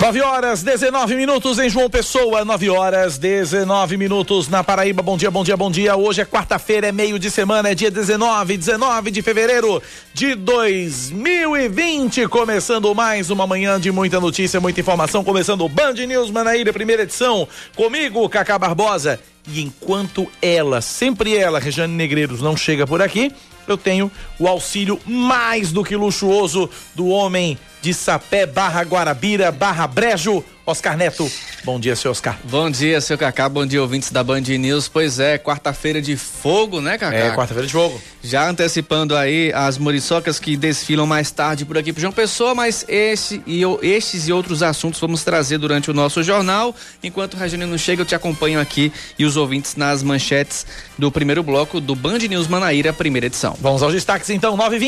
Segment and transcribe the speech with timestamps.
[0.00, 5.02] 9 horas 19 minutos em João Pessoa, 9 horas 19 minutos na Paraíba.
[5.02, 5.94] Bom dia, bom dia, bom dia.
[5.94, 9.82] Hoje é quarta-feira, é meio de semana, é dia 19, 19 de fevereiro
[10.14, 12.26] de 2020.
[12.28, 15.22] Começando mais uma manhã de muita notícia, muita informação.
[15.22, 17.46] Começando o Band News Manaíra, primeira edição.
[17.76, 19.20] Comigo, Cacá Barbosa.
[19.46, 23.32] E enquanto ela, sempre ela, Rejane Negreiros, não chega por aqui,
[23.72, 29.86] eu tenho o auxílio mais do que luxuoso do homem de Sapé, barra Guarabira, barra
[29.86, 31.30] Brejo, Oscar Neto.
[31.64, 32.38] Bom dia, seu Oscar.
[32.44, 33.48] Bom dia, seu Cacá.
[33.48, 34.88] Bom dia, ouvintes da Band News.
[34.88, 37.16] Pois é, quarta-feira de fogo, né, Cacá?
[37.16, 38.00] É, quarta-feira de fogo.
[38.22, 42.84] Já antecipando aí as muriçocas que desfilam mais tarde por aqui pro João Pessoa, mas
[42.88, 46.74] este e, estes e outros assuntos vamos trazer durante o nosso jornal.
[47.02, 50.64] Enquanto o Regiane não chega, eu te acompanho aqui e os ouvintes nas manchetes
[50.96, 53.56] do primeiro bloco do Band News Manaíra, primeira edição.
[53.60, 54.78] Vamos aos destaques então, 9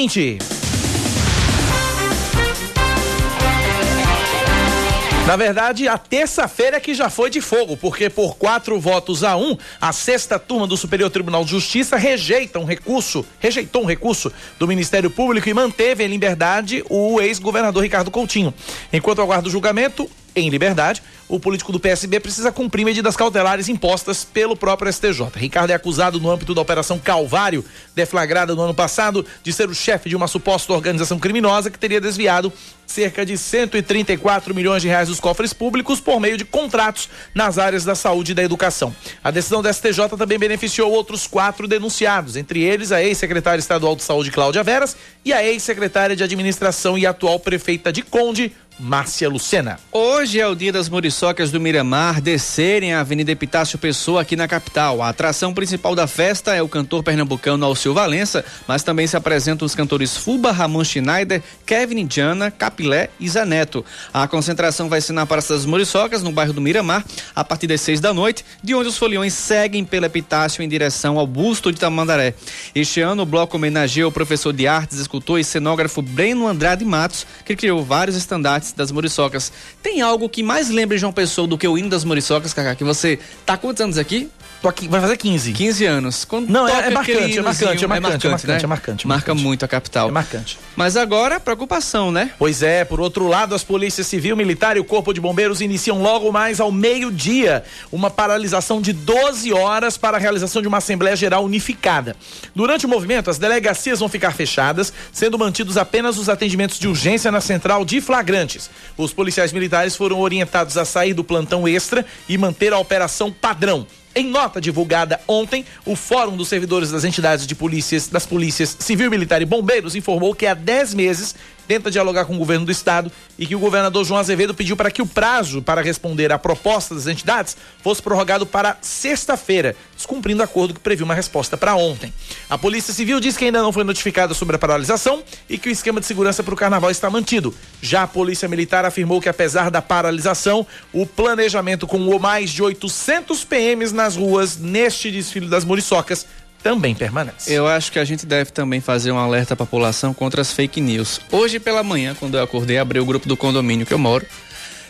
[5.26, 9.36] Na verdade, a terça-feira é que já foi de fogo, porque por quatro votos a
[9.36, 14.32] um, a sexta turma do Superior Tribunal de Justiça rejeita um recurso, rejeitou um recurso
[14.58, 18.52] do Ministério Público e manteve em liberdade o ex-governador Ricardo Coutinho.
[18.92, 24.24] Enquanto aguarda o julgamento, em liberdade, o político do PSB precisa cumprir medidas cautelares impostas
[24.24, 25.28] pelo próprio STJ.
[25.36, 29.74] Ricardo é acusado no âmbito da Operação Calvário, deflagrada no ano passado, de ser o
[29.74, 32.52] chefe de uma suposta organização criminosa que teria desviado
[32.92, 37.84] cerca de 134 milhões de reais dos cofres públicos por meio de contratos nas áreas
[37.84, 38.94] da saúde e da educação.
[39.24, 44.02] A decisão da STJ também beneficiou outros quatro denunciados, entre eles a ex-secretária estadual de
[44.02, 49.78] saúde Cláudia Veras e a ex-secretária de administração e atual prefeita de Conde, Márcia Lucena.
[49.92, 54.48] Hoje é o dia das muriçocas do Miramar descerem a Avenida Epitácio Pessoa aqui na
[54.48, 55.02] capital.
[55.02, 59.66] A atração principal da festa é o cantor pernambucano Alceu Valença, mas também se apresentam
[59.66, 62.50] os cantores Fuba, Ramon Schneider, Kevin Diana,
[62.82, 63.84] Capilé e Zaneto.
[64.12, 67.04] A concentração vai ser na Praça das Muriçocas, no bairro do Miramar,
[67.34, 71.16] a partir das seis da noite, de onde os foliões seguem pela Epitácio em direção
[71.16, 72.34] ao busto de Tamandaré.
[72.74, 77.24] Este ano o bloco homenageia o professor de artes, escultor e cenógrafo Breno Andrade Matos,
[77.44, 79.52] que criou vários estandartes das Muriçocas.
[79.80, 82.74] Tem algo que mais lembra João Pessoa do que o hino das Muriçocas, Cacá?
[82.74, 84.28] Que você tá quantos anos aqui?
[84.62, 85.52] Tô aqui, vai fazer 15.
[85.54, 86.24] 15 anos.
[86.24, 88.60] Quando Não, é, é, marcante, é, marcante, é, marcante, é marcante, é marcante, né?
[88.62, 89.06] é marcante.
[89.08, 90.08] Marca muito a capital.
[90.08, 90.56] É marcante.
[90.76, 92.30] Mas agora, preocupação, né?
[92.38, 96.00] Pois é, por outro lado, as polícias civil, militar e o corpo de bombeiros iniciam
[96.00, 101.16] logo mais ao meio-dia uma paralisação de 12 horas para a realização de uma Assembleia
[101.16, 102.14] Geral unificada.
[102.54, 107.32] Durante o movimento, as delegacias vão ficar fechadas, sendo mantidos apenas os atendimentos de urgência
[107.32, 108.70] na central de flagrantes.
[108.96, 113.88] Os policiais militares foram orientados a sair do plantão extra e manter a operação padrão.
[114.14, 119.10] Em nota divulgada ontem, o Fórum dos Servidores das Entidades de Polícias, das Polícias Civil,
[119.10, 121.34] Militar e Bombeiros informou que há 10 meses
[121.72, 124.90] tenta dialogar com o governo do estado e que o governador João Azevedo pediu para
[124.90, 130.44] que o prazo para responder à proposta das entidades fosse prorrogado para sexta-feira, descumprindo o
[130.44, 132.12] acordo que previu uma resposta para ontem.
[132.50, 135.72] A Polícia Civil diz que ainda não foi notificada sobre a paralisação e que o
[135.72, 137.54] esquema de segurança para o carnaval está mantido.
[137.80, 143.46] Já a Polícia Militar afirmou que apesar da paralisação, o planejamento com mais de 800
[143.46, 146.26] PMs nas ruas neste desfile das muriçocas
[146.62, 147.52] também permanece.
[147.52, 150.80] Eu acho que a gente deve também fazer um alerta à população contra as fake
[150.80, 151.20] news.
[151.30, 154.24] Hoje pela manhã, quando eu acordei, abri o grupo do condomínio que eu moro,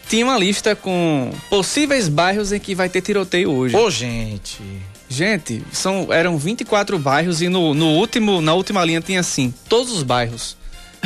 [0.09, 3.75] tinha uma lista com possíveis bairros em que vai ter tiroteio hoje.
[3.75, 4.61] Ô, gente.
[5.09, 9.93] Gente, são, eram 24 bairros e no, no último, na última linha tinha assim, todos
[9.93, 10.56] os bairros.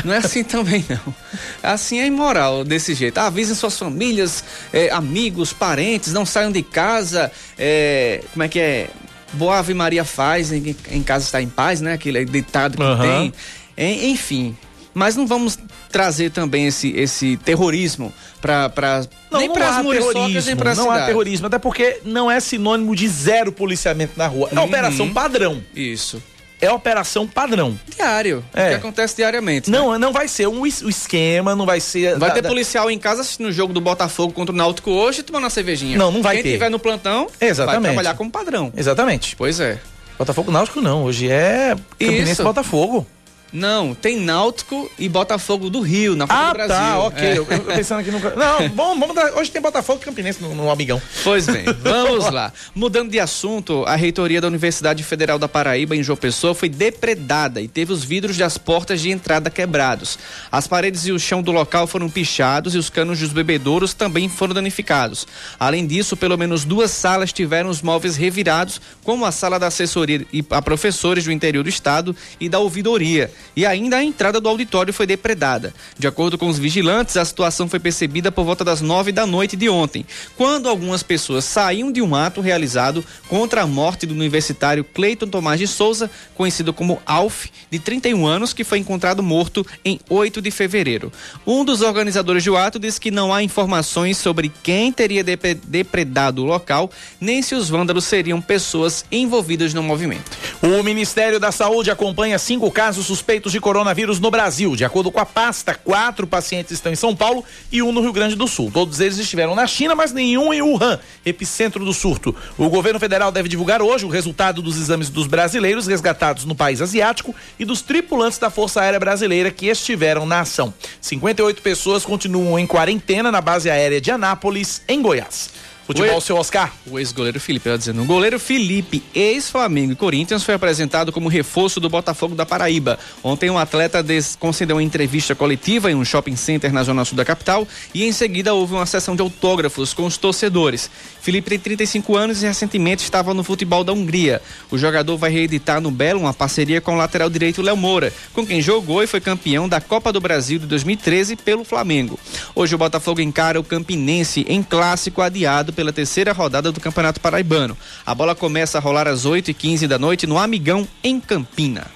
[0.04, 1.14] Não é assim também, não.
[1.62, 3.18] Assim é imoral desse jeito.
[3.18, 7.32] Avisem suas famílias, é, amigos, parentes, não saiam de casa.
[7.58, 8.90] É, como é que é?
[9.36, 11.92] Boa Ave Maria faz, em, em casa está em paz, né?
[11.92, 12.98] Aquele ditado que uhum.
[12.98, 13.32] tem.
[13.76, 14.56] En, enfim.
[14.92, 15.58] Mas não vamos
[15.90, 21.02] trazer também esse, esse terrorismo para nem para as muriçocas, nem para Não cidade.
[21.02, 24.48] há terrorismo, até porque não é sinônimo de zero policiamento na rua.
[24.50, 24.64] É uhum.
[24.64, 25.62] operação padrão.
[25.74, 26.22] Isso
[26.60, 27.78] é operação padrão.
[27.94, 28.44] Diário.
[28.54, 28.70] É.
[28.70, 29.70] Que acontece diariamente.
[29.70, 29.98] Não, né?
[29.98, 32.18] não vai ser um esquema, não vai ser.
[32.18, 32.48] Vai da, ter da...
[32.48, 35.98] policial em casa assistindo o jogo do Botafogo contra o Náutico hoje tomando uma cervejinha.
[35.98, 36.48] Não, não vai Quem ter.
[36.50, 37.82] Quem tiver no plantão Exatamente.
[37.82, 38.72] vai trabalhar como padrão.
[38.76, 39.36] Exatamente.
[39.36, 39.78] Pois é.
[40.18, 42.42] Botafogo Náutico não, hoje é Campinense.
[42.42, 43.06] Botafogo.
[43.52, 46.76] Não, tem Náutico e Botafogo do Rio, na Copa ah, do Brasil.
[46.76, 47.24] tá, ok.
[47.24, 47.38] É.
[47.38, 48.18] Eu, eu pensando aqui no.
[48.18, 49.32] Não, bom, vamos dar.
[49.34, 51.00] Hoje tem Botafogo e Campinense no, no Amigão.
[51.22, 52.52] Pois bem, vamos lá.
[52.74, 57.60] Mudando de assunto, a reitoria da Universidade Federal da Paraíba, em João Pessoa, foi depredada
[57.60, 60.18] e teve os vidros das portas de entrada quebrados.
[60.50, 64.28] As paredes e o chão do local foram pichados e os canos dos bebedouros também
[64.28, 65.26] foram danificados.
[65.58, 70.26] Além disso, pelo menos duas salas tiveram os móveis revirados, como a sala da assessoria
[70.32, 73.30] e a professores do interior do estado e da ouvidoria.
[73.54, 75.72] E ainda a entrada do auditório foi depredada.
[75.98, 79.56] De acordo com os vigilantes, a situação foi percebida por volta das nove da noite
[79.56, 80.04] de ontem,
[80.36, 85.58] quando algumas pessoas saíam de um ato realizado contra a morte do universitário Cleiton Tomás
[85.58, 90.50] de Souza, conhecido como Alf, de 31 anos, que foi encontrado morto em 8 de
[90.50, 91.12] fevereiro.
[91.46, 96.42] Um dos organizadores do ato disse que não há informações sobre quem teria depre- depredado
[96.42, 96.90] o local,
[97.20, 100.30] nem se os vândalos seriam pessoas envolvidas no movimento.
[100.62, 104.76] O Ministério da Saúde acompanha cinco casos suspeitos de coronavírus no Brasil.
[104.76, 108.12] De acordo com a pasta, quatro pacientes estão em São Paulo e um no Rio
[108.12, 108.70] Grande do Sul.
[108.72, 112.34] Todos eles estiveram na China, mas nenhum em Wuhan, epicentro do surto.
[112.56, 116.80] O governo federal deve divulgar hoje o resultado dos exames dos brasileiros resgatados no país
[116.80, 120.72] asiático e dos tripulantes da Força Aérea Brasileira que estiveram na ação.
[121.00, 125.50] 58 pessoas continuam em quarentena na base aérea de Anápolis, em Goiás.
[125.86, 126.20] Futebol, Oi.
[126.20, 126.72] seu Oscar.
[126.90, 131.78] O ex-goleiro Felipe, ela dizendo, o goleiro Felipe, ex-Flamengo e Corinthians, foi apresentado como reforço
[131.78, 132.98] do Botafogo da Paraíba.
[133.22, 137.16] Ontem um atleta des- concedeu uma entrevista coletiva em um shopping center na zona sul
[137.16, 140.90] da capital e em seguida houve uma sessão de autógrafos com os torcedores.
[141.22, 144.42] Felipe tem 35 anos e recentemente estava no futebol da Hungria.
[144.72, 148.44] O jogador vai reeditar no Belo uma parceria com o lateral direito Léo Moura, com
[148.44, 152.18] quem jogou e foi campeão da Copa do Brasil de 2013 pelo Flamengo.
[152.56, 157.76] Hoje o Botafogo encara o Campinense em clássico adiado pela terceira rodada do Campeonato Paraibano.
[158.04, 161.86] A bola começa a rolar às 8h15 da noite no Amigão, em Campina.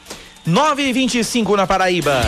[0.46, 2.22] 9 e 25 na Paraíba.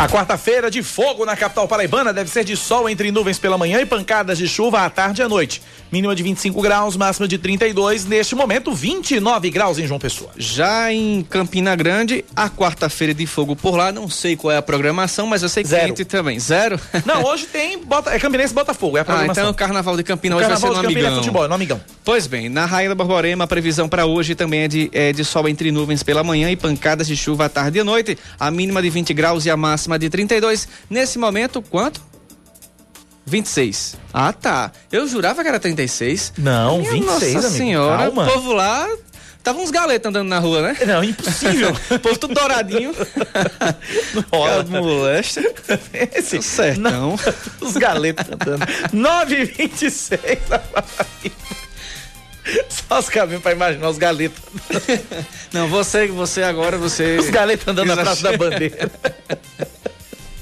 [0.00, 3.82] A quarta-feira de fogo na capital paraibana deve ser de sol entre nuvens pela manhã
[3.82, 5.60] e pancadas de chuva à tarde e à noite.
[5.92, 8.06] Mínima de 25 graus, máxima de 32.
[8.06, 10.30] Neste momento, 29 graus em João Pessoa.
[10.38, 14.62] Já em Campina Grande, a quarta-feira de fogo por lá, não sei qual é a
[14.62, 15.88] programação, mas eu sei que Zero.
[15.88, 16.40] quente também.
[16.40, 16.80] Zero?
[17.04, 19.42] Não, hoje tem Bota, é Campinense e Botafogo, é a Ah, programação.
[19.42, 21.22] então o Carnaval de Campina o hoje Carnaval vai de ser no Campina é Amigão.
[21.24, 21.80] futebol, no Amigão.
[22.02, 25.46] Pois bem, na da Borborema, a previsão para hoje também é de, é de sol
[25.46, 28.16] entre nuvens pela manhã e pancadas de chuva à tarde e à noite.
[28.38, 30.68] A mínima de 20 graus e a máxima de 32.
[30.88, 32.00] Nesse momento, quanto?
[33.26, 33.96] 26.
[34.12, 34.72] Ah, tá.
[34.90, 36.32] Eu jurava que era 36.
[36.38, 37.56] Não, Minha 26, Nossa amigo.
[37.64, 38.22] senhora, Calma.
[38.26, 38.88] o povo lá.
[39.42, 40.76] Tava uns galetas andando na rua, né?
[40.86, 41.72] Não, impossível.
[42.02, 42.92] Povo tudo douradinho.
[44.30, 45.40] Cara, molesta.
[46.14, 46.82] Esse, sertão.
[46.82, 47.18] Não,
[47.66, 48.66] os galetos cantando.
[48.92, 50.20] 9 e 26
[50.50, 51.36] na Paraíba.
[52.68, 54.42] Só os caminhos pra imaginar os galetos.
[55.54, 57.16] Não, você, você agora, você.
[57.16, 58.36] Os galetos andando na Praça da.
[58.36, 58.90] Bandeira.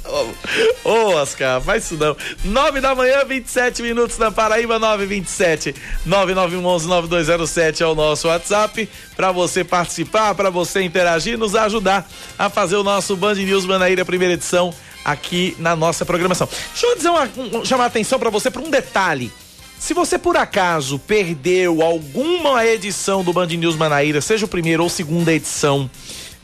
[0.09, 2.17] Ô, ô, Oscar, faz isso não.
[2.45, 5.75] 9 da manhã, 27 minutos na Paraíba, 9 e 27
[6.07, 8.89] 9911-9207 é o nosso WhatsApp.
[9.17, 12.09] Pra você participar, pra você interagir, nos ajudar
[12.39, 14.73] a fazer o nosso Band News Manaíra primeira edição
[15.05, 16.49] aqui na nossa programação.
[16.73, 19.31] Deixa eu dizer uma, um- chamar a atenção pra você pra um detalhe.
[19.79, 24.89] Se você por acaso perdeu alguma edição do Band News Manaíra, seja o primeiro ou
[24.89, 25.89] segunda edição,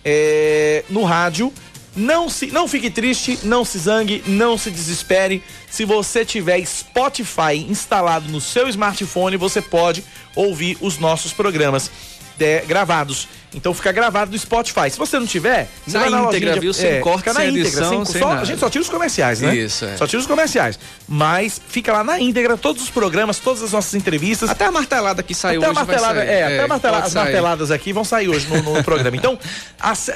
[0.04, 1.52] é, no rádio,
[1.96, 5.42] não se, não fique triste, não se zangue, não se desespere.
[5.70, 10.04] Se você tiver Spotify instalado no seu smartphone, você pode
[10.34, 11.90] ouvir os nossos programas
[12.40, 13.28] é, gravados.
[13.56, 14.90] Então fica gravado no Spotify.
[14.90, 16.74] Se você não tiver, você Na vai na íntegra, de- viu?
[16.74, 18.40] Sem corte, fica na sem íntegra, edição, sem- sem só- nada.
[18.40, 19.54] A gente só tira os comerciais, né?
[19.54, 19.96] Isso, é.
[19.96, 20.76] Só tira os comerciais.
[21.08, 24.50] Mas fica lá na íntegra todos os programas, todas as nossas entrevistas.
[24.50, 26.28] Até a martelada que saiu Até a hoje vai martelada, sair.
[26.28, 27.22] é, até a martela- pode as sair.
[27.22, 29.16] marteladas aqui vão sair hoje no, no programa.
[29.16, 29.38] Então,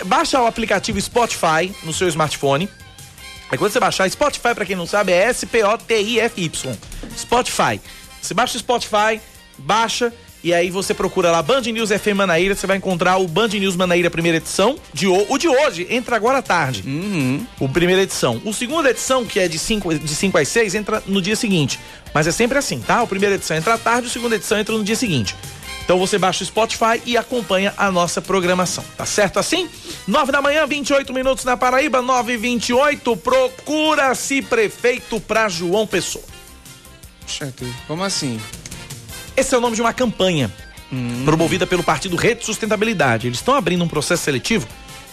[0.07, 2.69] baixa o aplicativo Spotify no seu smartphone.
[3.50, 6.76] Aí quando você baixar, Spotify, pra quem não sabe, é S-P-O-T-I-F-Y.
[7.16, 7.81] Spotify.
[8.21, 9.21] Você baixa o Spotify,
[9.57, 13.49] baixa, e aí você procura lá Band News FM Manaíra, você vai encontrar o Band
[13.49, 14.78] News Manaíra primeira edição.
[14.95, 16.85] De, ho- o de hoje entra agora à tarde.
[17.59, 18.40] O primeira edição.
[18.45, 21.78] O segunda edição, que é de 5 de cinco às 6, entra no dia seguinte.
[22.14, 23.02] Mas é sempre assim, tá?
[23.02, 25.35] O primeira edição entra à tarde, a segunda edição entra no dia seguinte.
[25.85, 28.85] Então você baixa o Spotify e acompanha a nossa programação.
[28.97, 29.68] Tá certo assim?
[30.07, 36.25] 9 da manhã, 28 minutos na Paraíba, 9 e 28 Procura-se prefeito pra João Pessoa.
[37.26, 37.64] Chato.
[37.87, 38.38] Como assim?
[39.38, 40.52] Esse é o nome de uma campanha
[41.25, 43.28] promovida pelo Partido Rede Sustentabilidade.
[43.28, 44.66] Eles estão abrindo um processo seletivo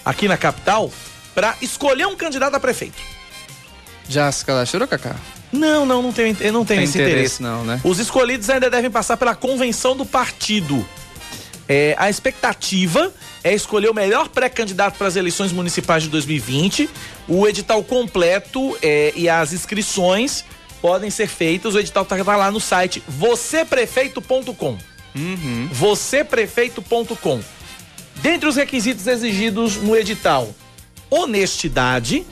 [0.04, 0.92] aqui na capital
[1.36, 2.98] para escolher um candidato a prefeito.
[4.10, 5.16] Já se cadastrou, Cacá?
[5.52, 7.44] Não, não, não tenho, eu não tenho Tem esse interesse, interesse.
[7.44, 7.80] não, né?
[7.84, 10.84] Os escolhidos ainda devem passar pela convenção do partido.
[11.70, 13.14] É, a expectativa
[13.44, 16.90] é escolher o melhor pré-candidato para as eleições municipais de 2020.
[17.28, 20.44] O edital completo é, e as inscrições
[20.86, 21.74] podem ser feitas.
[21.74, 24.78] O edital está lá no site vocêprefeito.com.
[25.16, 25.68] Uhum.
[25.72, 27.42] vocêprefeito.com.
[28.18, 30.54] Dentre os requisitos exigidos no edital,
[31.10, 32.24] honestidade,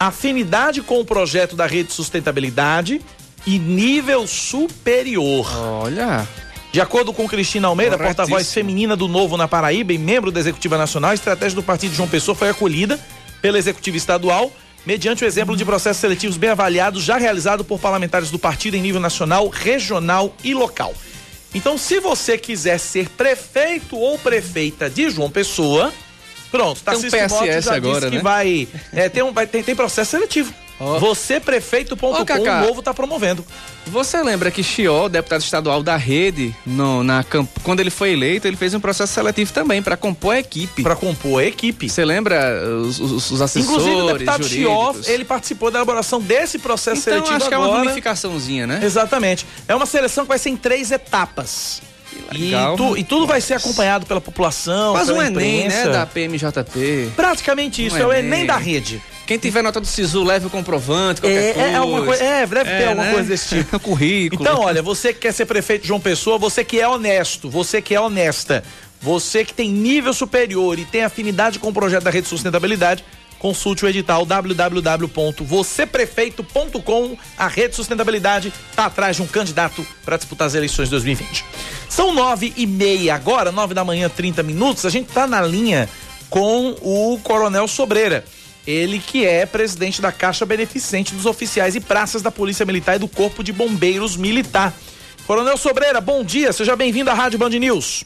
[0.00, 3.00] afinidade com o projeto da rede de sustentabilidade
[3.46, 5.48] e nível superior.
[5.56, 6.26] Olha.
[6.72, 10.76] De acordo com Cristina Almeida, porta-voz feminina do Novo na Paraíba e membro da Executiva
[10.76, 12.98] Nacional, a estratégia do Partido de João Pessoa foi acolhida
[13.40, 14.50] pela Executiva Estadual,
[14.84, 18.82] mediante o exemplo de processos seletivos bem avaliados, já realizado por parlamentares do partido em
[18.82, 20.94] nível nacional, regional e local.
[21.54, 25.92] Então, se você quiser ser prefeito ou prefeita de João Pessoa,
[26.50, 28.22] pronto, um Tarcísio Timóteo PSS já agora, disse que né?
[28.22, 30.54] vai, é, tem, um, vai tem, tem processo seletivo.
[30.80, 30.98] Ó.
[30.98, 32.62] Vocêprefeito.com, Cacá.
[32.62, 33.44] o Novo está promovendo.
[33.86, 37.24] Você lembra que Chiol, deputado estadual da rede, no, na,
[37.62, 40.82] quando ele foi eleito, ele fez um processo seletivo também para compor a equipe.
[40.82, 41.88] Para compor a equipe.
[41.88, 45.08] Você lembra os, os, os assessores, Inclusive, o deputado jurídicos?
[45.08, 47.80] ele participou da elaboração desse processo então, seletivo acho que é uma agora.
[47.82, 48.80] bonificaçãozinha, né?
[48.82, 49.46] Exatamente.
[49.68, 51.82] É uma seleção que vai ser em três etapas.
[52.32, 55.84] E, tu- e tudo vai ser acompanhado pela população, Quase um pela Enem, imprensa.
[55.86, 57.10] né, da PMJP.
[57.14, 58.26] Praticamente isso, Um é o Enem.
[58.32, 59.00] Enem da rede.
[59.30, 61.68] Quem tiver nota do SISU, leve o comprovante, qualquer É, coisa.
[61.68, 63.12] é alguma coisa, é, deve ter alguma né?
[63.12, 63.78] coisa desse tipo.
[63.78, 64.42] Currículo.
[64.42, 67.80] Então, olha, você que quer ser prefeito de João Pessoa, você que é honesto, você
[67.80, 68.64] que é honesta,
[69.00, 73.04] você que tem nível superior e tem afinidade com o projeto da Rede de Sustentabilidade,
[73.38, 77.16] consulte o edital www.vocêprefeito.com.
[77.38, 81.44] A Rede de Sustentabilidade está atrás de um candidato para disputar as eleições de 2020.
[81.88, 84.84] São nove e meia agora, nove da manhã, 30 minutos.
[84.84, 85.88] A gente está na linha
[86.28, 88.24] com o Coronel Sobreira.
[88.66, 92.98] Ele que é presidente da Caixa Beneficente dos Oficiais e Praças da Polícia Militar e
[92.98, 94.72] do Corpo de Bombeiros Militar.
[95.26, 98.04] Coronel Sobreira, bom dia, seja bem-vindo à Rádio Band News.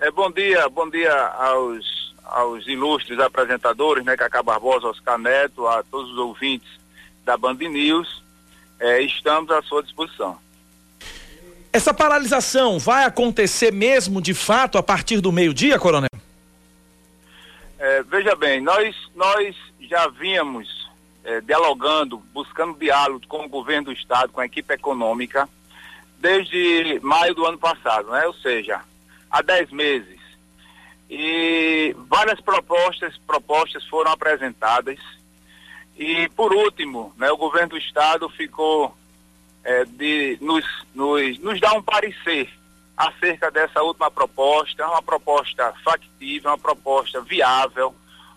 [0.00, 5.82] É, bom dia, bom dia aos, aos ilustres apresentadores, né, Cacá Barbosa, Oscar Neto, a
[5.82, 6.68] todos os ouvintes
[7.24, 8.22] da Band News.
[8.78, 10.38] É, estamos à sua disposição.
[11.72, 16.08] Essa paralisação vai acontecer mesmo de fato a partir do meio-dia, Coronel?
[17.78, 20.88] É, veja bem, nós, nós já vínhamos
[21.22, 25.48] é, dialogando, buscando diálogo com o governo do estado, com a equipe econômica,
[26.18, 28.26] desde maio do ano passado, né?
[28.26, 28.80] Ou seja,
[29.30, 30.18] há 10 meses.
[31.08, 34.98] E várias propostas, propostas foram apresentadas.
[35.96, 38.94] E por último, né, o governo do estado ficou
[39.62, 42.50] é, de nos, nos, nos dar um parecer
[42.98, 47.94] acerca dessa última proposta, uma proposta factível, uma proposta viável,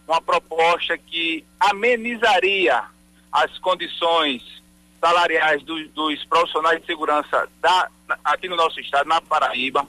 [0.08, 2.84] uma proposta que amenizaria
[3.32, 4.62] as condições
[5.00, 7.90] salariais dos, dos profissionais de segurança da,
[8.24, 9.88] aqui no nosso estado, na Paraíba,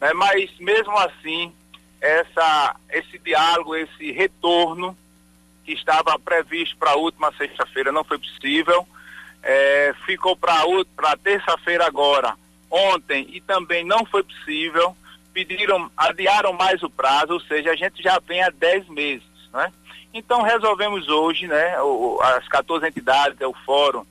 [0.00, 0.14] né?
[0.14, 1.52] mas mesmo assim,
[2.00, 4.96] essa, esse diálogo, esse retorno
[5.62, 8.88] que estava previsto para a última sexta-feira não foi possível,
[9.42, 12.34] é, ficou para terça-feira agora,
[12.76, 14.96] ontem, e também não foi possível,
[15.32, 19.72] pediram, adiaram mais o prazo, ou seja, a gente já vem há 10 meses, né?
[20.12, 24.04] Então resolvemos hoje, né, o, as 14 entidades, é o fórum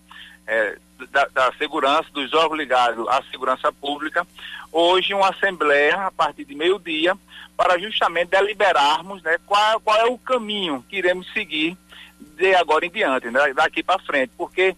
[0.46, 0.78] é,
[1.12, 4.26] da, da, segurança, dos órgãos ligados à segurança pública,
[4.72, 7.18] hoje uma assembleia a partir de meio-dia
[7.58, 11.76] para justamente deliberarmos né, qual, qual é o caminho que iremos seguir
[12.20, 14.76] de agora em diante, né, daqui para frente, porque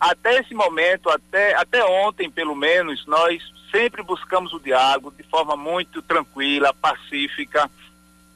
[0.00, 5.56] até esse momento, até, até ontem pelo menos, nós sempre buscamos o diálogo de forma
[5.56, 7.70] muito tranquila, pacífica,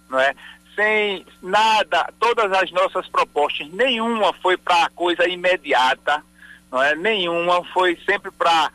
[0.09, 0.35] não é?
[0.75, 6.23] sem nada, todas as nossas propostas, nenhuma foi para coisa imediata,
[6.71, 6.95] não é?
[6.95, 8.71] Nenhuma foi sempre para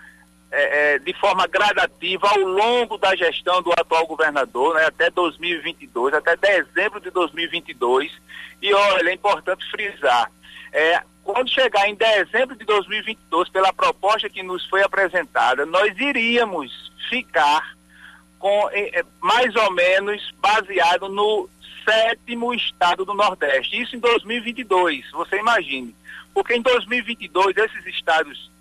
[0.51, 4.85] é, é, de forma gradativa ao longo da gestão do atual governador, né?
[4.85, 8.11] Até 2022, até dezembro de 2022.
[8.61, 10.31] E olha, é importante frisar,
[10.71, 16.91] é, quando chegar em dezembro de 2022, pela proposta que nos foi apresentada, nós iríamos
[17.09, 17.75] ficar
[18.39, 21.49] com eh, mais ou menos baseado no
[21.83, 23.81] sétimo estado do Nordeste.
[23.81, 25.95] Isso em 2022, você imagine.
[26.33, 28.51] Porque em 2022, esses estados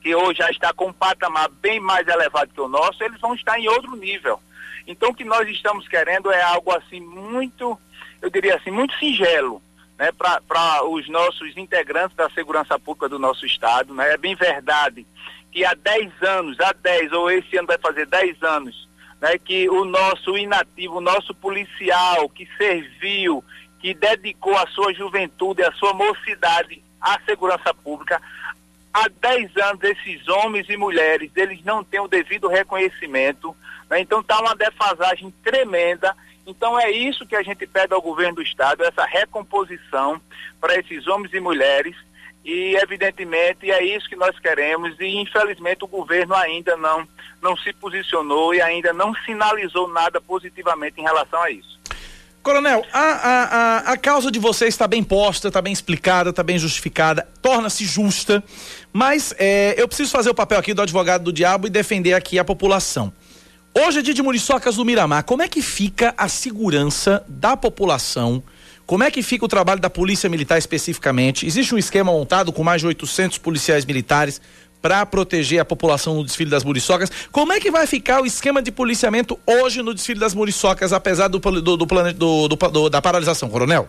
[0.00, 3.34] que hoje já está com um patamar bem mais elevado que o nosso, eles vão
[3.34, 4.40] estar em outro nível.
[4.86, 7.76] Então, o que nós estamos querendo é algo assim muito,
[8.22, 9.60] eu diria assim, muito singelo,
[9.98, 13.94] né, para os nossos integrantes da segurança pública do nosso estado.
[13.94, 14.12] Né?
[14.12, 15.06] É bem verdade
[15.50, 18.86] que há 10 anos, há 10, ou esse ano vai fazer 10 anos,
[19.20, 23.42] né, que o nosso inativo, o nosso policial que serviu,
[23.80, 28.20] que dedicou a sua juventude, a sua mocidade à segurança pública.
[28.92, 33.56] Há 10 anos, esses homens e mulheres, eles não têm o devido reconhecimento.
[33.88, 34.00] Né?
[34.00, 36.14] Então está uma defasagem tremenda.
[36.46, 40.20] Então é isso que a gente pede ao governo do estado, essa recomposição
[40.60, 41.96] para esses homens e mulheres.
[42.44, 47.06] E evidentemente é isso que nós queremos e infelizmente o governo ainda não
[47.42, 51.76] não se posicionou e ainda não sinalizou nada positivamente em relação a isso.
[52.42, 56.56] Coronel, a, a, a, causa de vocês está bem posta, está bem explicada, está bem
[56.56, 58.42] justificada, torna-se justa,
[58.92, 62.38] mas é, eu preciso fazer o papel aqui do advogado do diabo e defender aqui
[62.38, 63.12] a população.
[63.78, 65.22] Hoje é dia de Muriçocas do Miramar.
[65.22, 68.42] Como é que fica a segurança da população?
[68.86, 71.44] Como é que fica o trabalho da Polícia Militar especificamente?
[71.44, 74.40] Existe um esquema montado com mais de 800 policiais militares
[74.80, 77.12] para proteger a população no desfile das muriçocas.
[77.30, 81.28] Como é que vai ficar o esquema de policiamento hoje no desfile das muriçocas, apesar
[81.28, 83.86] do, do, do, do, da paralisação, coronel?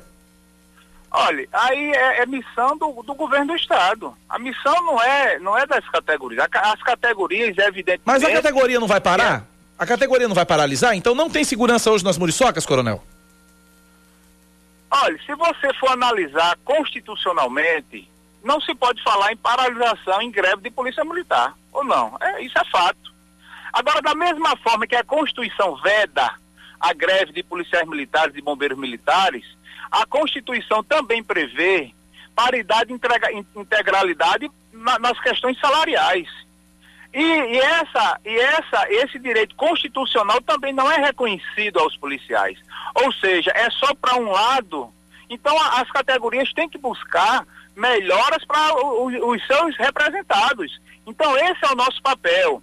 [1.09, 4.13] Olha, aí é, é missão do, do, governo do estado.
[4.27, 6.45] A missão não é não é das categorias.
[6.51, 8.01] As categorias, evidentemente.
[8.03, 9.45] Mas a categoria não vai parar?
[9.53, 9.56] É.
[9.77, 10.95] A categoria não vai paralisar?
[10.95, 13.03] Então não tem segurança hoje nas muriçocas, coronel?
[14.89, 18.09] Olha, se você for analisar constitucionalmente,
[18.43, 22.17] não se pode falar em paralisação, em greve de polícia militar, ou não.
[22.19, 23.13] É, isso é fato.
[23.71, 26.33] Agora, da mesma forma que a Constituição veda
[26.79, 29.45] a greve de policiais militares e bombeiros militares,
[29.91, 31.93] a Constituição também prevê
[32.35, 36.27] paridade e integralidade na, nas questões salariais.
[37.13, 42.59] E, e, essa, e essa, esse direito constitucional também não é reconhecido aos policiais.
[42.95, 44.91] Ou seja, é só para um lado.
[45.29, 47.45] Então a, as categorias têm que buscar
[47.75, 50.79] melhoras para os seus representados.
[51.05, 52.61] Então, esse é o nosso papel.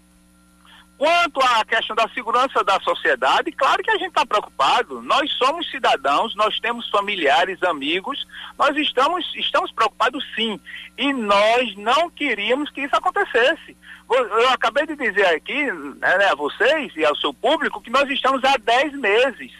[0.98, 5.02] Quanto à questão da segurança da sociedade, claro que a gente está preocupado.
[5.02, 10.60] Nós somos cidadãos, nós temos familiares, amigos, nós estamos, estamos preocupados sim.
[10.96, 13.76] E nós não queríamos que isso acontecesse.
[14.10, 18.44] Eu acabei de dizer aqui né, a vocês e ao seu público que nós estamos
[18.44, 19.52] há 10 meses.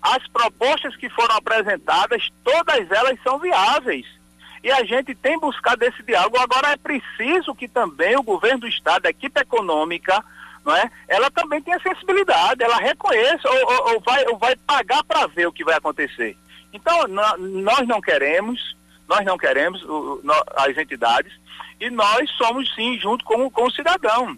[0.00, 4.06] As propostas que foram apresentadas, todas elas são viáveis
[4.62, 6.38] e a gente tem buscado esse diálogo.
[6.38, 10.24] Agora é preciso que também o governo do Estado, a equipe econômica,
[10.64, 10.88] não é?
[11.08, 15.46] ela também tenha sensibilidade, ela reconheça ou, ou, ou vai, ou vai pagar para ver
[15.48, 16.36] o que vai acontecer.
[16.72, 18.76] Então, nós não queremos,
[19.12, 21.32] nós não queremos o, no, as entidades
[21.78, 24.36] e nós somos sim junto com, com o cidadão.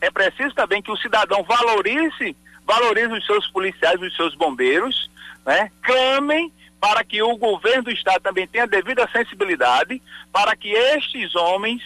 [0.00, 5.08] É preciso também que o cidadão valorize, valorize os seus policiais, os seus bombeiros,
[5.46, 5.70] né?
[5.82, 10.02] clamem para que o governo do estado também tenha devida sensibilidade,
[10.32, 11.82] para que estes homens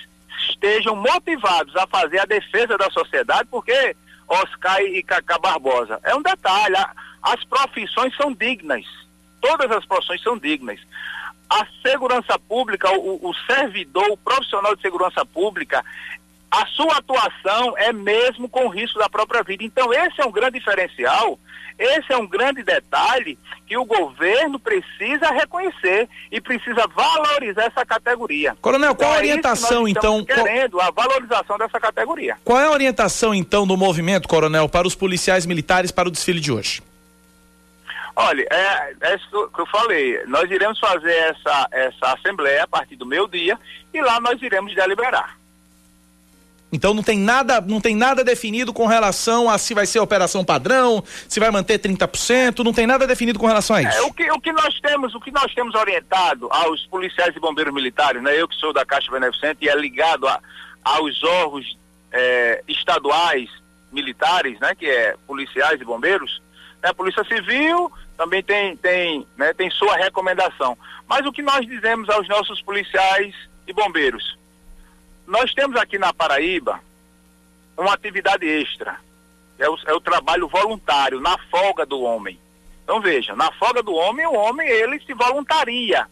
[0.48, 3.94] estejam motivados a fazer a defesa da sociedade, porque
[4.26, 6.76] Oscar e Cacá Barbosa, é um detalhe,
[7.22, 8.86] as profissões são dignas,
[9.40, 10.80] todas as profissões são dignas.
[11.60, 15.84] A segurança pública, o, o servidor, o profissional de segurança pública,
[16.50, 19.64] a sua atuação é mesmo com risco da própria vida.
[19.64, 21.38] Então, esse é um grande diferencial
[21.78, 28.56] esse é um grande detalhe que o governo precisa reconhecer e precisa valorizar essa categoria.
[28.60, 30.24] Coronel, qual então, a é orientação então?
[30.24, 32.36] Querendo a valorização dessa categoria.
[32.44, 36.40] Qual é a orientação então do movimento, Coronel, para os policiais militares para o desfile
[36.40, 36.82] de hoje?
[38.14, 40.22] Olha, é, é isso que eu falei.
[40.26, 43.58] Nós iremos fazer essa, essa assembleia a partir do meio dia
[43.92, 45.36] e lá nós iremos deliberar.
[46.72, 50.42] Então não tem nada, não tem nada definido com relação a se vai ser operação
[50.42, 53.98] padrão, se vai manter 30%, não tem nada definido com relação a isso.
[53.98, 57.40] É, o, que, o que nós temos, o que nós temos orientado aos policiais e
[57.40, 58.40] bombeiros militares, né?
[58.40, 60.40] Eu que sou da Caixa Beneficente e é ligado a,
[60.82, 61.78] aos órgãos
[62.10, 63.50] é, estaduais
[63.92, 64.74] militares, né?
[64.74, 66.41] Que é policiais e bombeiros,
[66.82, 66.90] né?
[66.90, 70.76] A Polícia Civil também tem, tem, né, tem sua recomendação.
[71.08, 73.34] Mas o que nós dizemos aos nossos policiais
[73.66, 74.36] e bombeiros?
[75.26, 76.80] Nós temos aqui na Paraíba
[77.76, 78.96] uma atividade extra,
[79.58, 82.38] é o, é o trabalho voluntário, na folga do homem.
[82.82, 86.06] Então veja, na folga do homem, o homem ele se voluntaria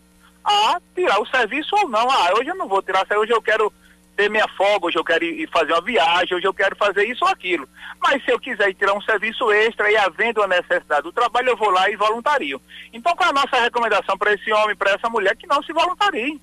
[0.44, 2.08] a tirar o serviço ou não.
[2.10, 3.72] Ah, hoje eu não vou tirar, hoje eu quero
[4.20, 7.24] ter minha folga, hoje eu quero ir fazer uma viagem, hoje eu quero fazer isso
[7.24, 7.68] ou aquilo.
[7.98, 11.56] Mas se eu quiser tirar um serviço extra e havendo a necessidade do trabalho, eu
[11.56, 12.60] vou lá e voluntario.
[12.92, 15.72] Então qual é a nossa recomendação para esse homem, para essa mulher que não se
[15.72, 16.40] voluntarie?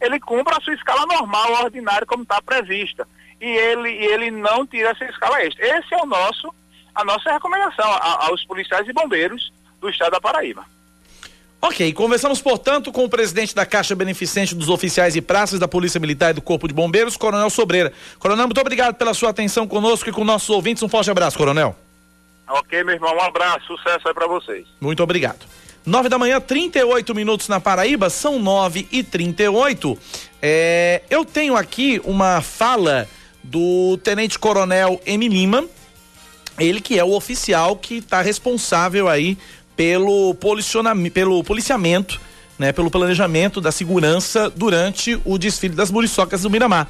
[0.00, 3.06] ele cumpra a sua escala normal, ordinária, como está prevista.
[3.40, 5.78] E ele, e ele não tira essa escala extra.
[5.78, 6.52] Esse é o nosso,
[6.94, 7.86] a nossa recomendação
[8.20, 10.64] aos policiais e bombeiros do estado da Paraíba.
[11.62, 16.00] Ok, conversamos, portanto, com o presidente da Caixa Beneficente dos Oficiais e Praças da Polícia
[16.00, 17.92] Militar e do Corpo de Bombeiros, Coronel Sobreira.
[18.18, 20.82] Coronel, muito obrigado pela sua atenção conosco e com nossos ouvintes.
[20.82, 21.76] Um forte abraço, Coronel.
[22.48, 24.66] Ok, meu irmão, um abraço, sucesso aí para vocês.
[24.80, 25.46] Muito obrigado.
[25.84, 29.98] 9 da manhã, 38 minutos na Paraíba, são 9 e 38.
[30.40, 33.06] É, eu tenho aqui uma fala
[33.42, 35.28] do Tenente Coronel M.
[35.28, 35.64] Lima,
[36.58, 39.38] ele que é o oficial que está responsável aí
[39.80, 40.36] pelo,
[41.10, 42.20] pelo policiamento,
[42.58, 46.86] né, pelo planejamento da segurança durante o desfile das muriçocas do Miramar.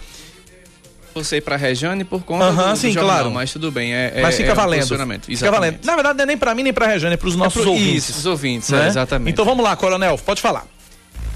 [1.15, 3.31] Você para a Regiane por conta uhum, do, do sim, jornal, claro.
[3.31, 3.95] mas tudo bem.
[3.95, 5.21] É, mas fica é valendo.
[5.23, 5.79] Fica valendo.
[5.85, 7.61] Na verdade, não é nem para mim nem para a Regiane, é para os nossos
[7.61, 8.09] é pro, ouvintes.
[8.09, 8.87] Isso, os ouvintes, né?
[8.87, 9.33] é, exatamente.
[9.35, 10.67] Então vamos lá, Coronel, pode falar.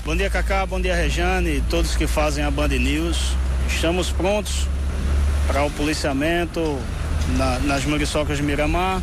[0.04, 3.16] Bom dia, Cacá, bom dia, Regiane, todos que fazem a Band News.
[3.68, 4.66] Estamos prontos
[5.46, 6.76] para o policiamento
[7.36, 9.00] na, nas muriçocas de Miramar.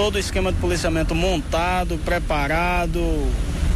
[0.00, 3.30] Todo o esquema de policiamento montado, preparado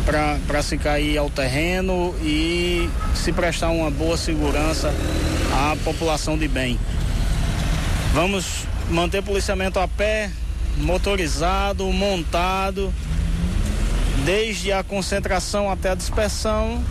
[0.07, 4.91] para se cair ao terreno e se prestar uma boa segurança
[5.53, 6.81] à população de bem.
[8.15, 10.31] Vamos manter policiamento a pé,
[10.79, 12.91] motorizado, montado,
[14.25, 16.83] desde a concentração até a dispersão,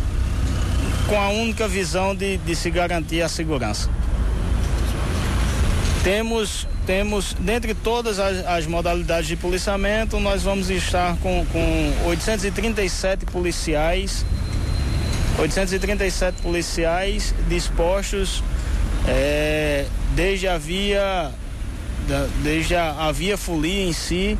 [1.07, 3.89] com a única visão de, de se garantir a segurança.
[6.03, 13.25] Temos, temos, dentre todas as, as, modalidades de policiamento, nós vamos estar com, com 837
[13.25, 14.25] policiais,
[15.39, 18.43] 837 policiais dispostos
[19.07, 21.31] é, desde a via,
[22.43, 24.37] desde a, a via folia em si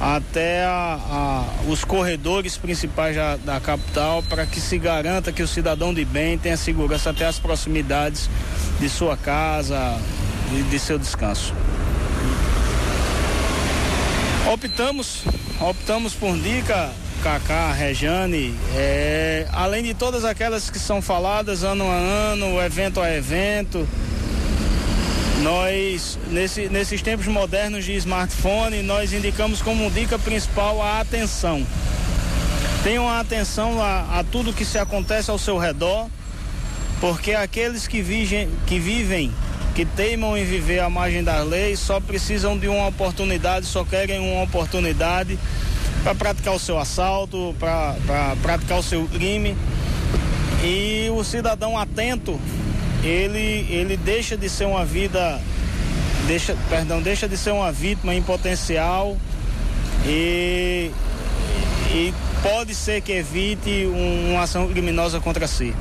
[0.00, 5.48] até a, a, os corredores principais da, da capital para que se garanta que o
[5.48, 8.30] cidadão de bem tenha segurança até as proximidades
[8.80, 9.98] de sua casa,
[10.50, 11.54] de, de seu descanso.
[14.46, 15.22] Optamos,
[15.60, 16.90] optamos por dica,
[17.22, 23.14] Cacá, Rejane, é, além de todas aquelas que são faladas ano a ano, evento a
[23.14, 23.86] evento,
[25.42, 31.64] nós, nesse, nesses tempos modernos de smartphone, nós indicamos como dica principal a atenção.
[32.82, 36.08] Tenham atenção a, a tudo que se acontece ao seu redor,
[37.00, 39.30] porque aqueles que, vigem, que vivem
[39.74, 44.18] que teimam em viver à margem das leis só precisam de uma oportunidade, só querem
[44.18, 45.38] uma oportunidade
[46.02, 47.96] para praticar o seu assalto, para
[48.42, 49.56] praticar o seu crime.
[50.62, 52.38] E o cidadão atento,
[53.02, 55.40] ele, ele deixa de ser uma vida,
[56.26, 59.16] deixa, perdão, deixa de ser uma vítima em potencial
[60.04, 60.90] e,
[61.90, 65.74] e pode ser que evite um, uma ação criminosa contra si.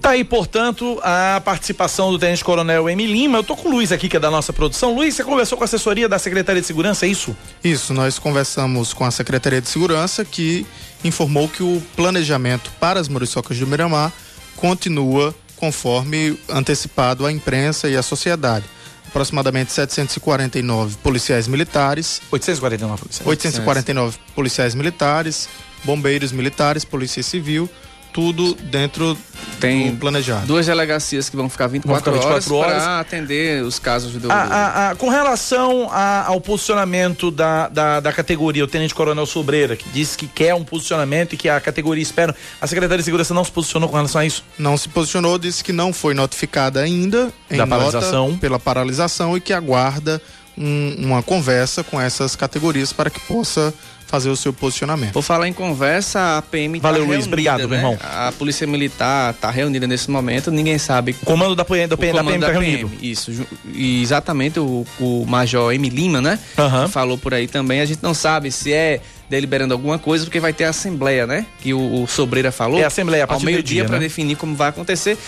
[0.00, 3.06] Tá aí, portanto, a participação do Tenente Coronel M.
[3.06, 3.38] Lima.
[3.38, 4.92] Eu tô com o Luiz aqui, que é da nossa produção.
[4.92, 7.36] Luiz, você conversou com a assessoria da Secretaria de Segurança, é isso?
[7.62, 10.66] Isso, nós conversamos com a Secretaria de Segurança, que
[11.04, 14.12] informou que o planejamento para as muriçocas do Miramar
[14.56, 18.64] continua conforme antecipado à imprensa e à sociedade.
[19.06, 22.20] Aproximadamente 749 policiais militares.
[22.32, 23.28] 849 policiais.
[23.28, 25.48] 849 policiais militares,
[25.84, 27.70] bombeiros militares, polícia civil
[28.12, 29.16] tudo dentro
[29.60, 30.46] tem do planejado.
[30.46, 32.84] Duas delegacias que vão ficar 24, vão ficar 24 horas, horas.
[32.84, 34.30] para atender os casos do.
[34.30, 39.76] A, a, a, com relação ao posicionamento da, da, da, categoria, o Tenente Coronel Sobreira,
[39.76, 42.34] que disse que quer um posicionamento e que a categoria espera.
[42.60, 44.44] A Secretaria de Segurança não se posicionou com relação a isso?
[44.58, 48.38] Não se posicionou, disse que não foi notificada ainda em da paralisação.
[48.38, 50.20] pela paralisação e que aguarda
[50.56, 53.72] um, uma conversa com essas categorias para que possa
[54.08, 55.12] fazer o seu posicionamento.
[55.12, 57.26] Vou falar em conversa, a PM tá Valeu, tá Luiz.
[57.26, 57.66] Obrigado, né?
[57.66, 57.98] meu irmão.
[58.02, 61.14] A Polícia Militar está reunida nesse momento, ninguém sabe.
[61.22, 62.90] O comando da, PM, da, PM, da PM tá reunido.
[63.02, 63.46] Isso.
[63.72, 65.88] E exatamente o, o Major M.
[65.90, 66.38] Lima, né?
[66.56, 66.88] Uhum.
[66.88, 67.82] Falou por aí também.
[67.82, 71.44] A gente não sabe se é deliberando alguma coisa, porque vai ter a assembleia, né?
[71.60, 72.80] Que o, o Sobreira falou.
[72.80, 74.04] É a assembleia, a ao meio-dia para né?
[74.04, 75.18] definir como vai acontecer.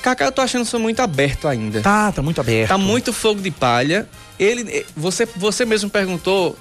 [0.00, 1.82] Cacá, eu tô achando isso muito aberto ainda.
[1.82, 2.68] Tá, tá muito aberto.
[2.68, 4.08] Tá muito fogo de palha.
[4.38, 6.56] Ele, você, você mesmo perguntou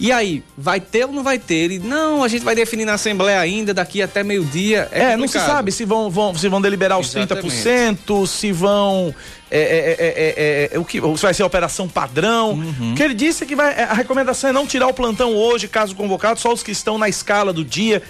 [0.00, 1.56] e aí, vai ter ou não vai ter?
[1.56, 4.88] Ele, não, a gente vai definir na Assembleia ainda, daqui até meio-dia.
[4.90, 7.54] É, é não se sabe se vão, vão, se vão deliberar os Exatamente.
[7.54, 9.14] 30%, se vão.
[9.50, 12.52] É é, é, é, o que se vai ser a operação padrão.
[12.52, 12.92] Uhum.
[12.92, 15.68] O que ele disse é que vai, a recomendação é não tirar o plantão hoje,
[15.68, 18.02] caso convocado, só os que estão na escala do dia.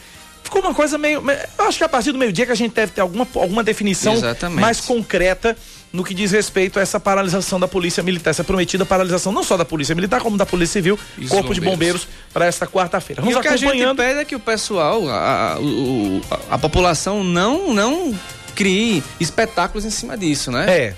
[0.44, 1.20] Ficou uma coisa meio.
[1.58, 4.14] Eu acho que a partir do meio-dia que a gente deve ter alguma, alguma definição
[4.14, 4.60] Exatamente.
[4.60, 5.56] mais concreta
[5.92, 9.56] no que diz respeito a essa paralisação da Polícia Militar, essa prometida paralisação não só
[9.56, 11.54] da Polícia Militar, como da Polícia Civil, Corpo bombeiros.
[11.54, 13.22] de Bombeiros, para esta quarta-feira.
[13.22, 16.58] Vamos e o que a gente pede é que o pessoal, a, a, a, a
[16.58, 18.14] população não, não
[18.54, 20.66] crie espetáculos em cima disso, né?
[20.68, 20.94] É.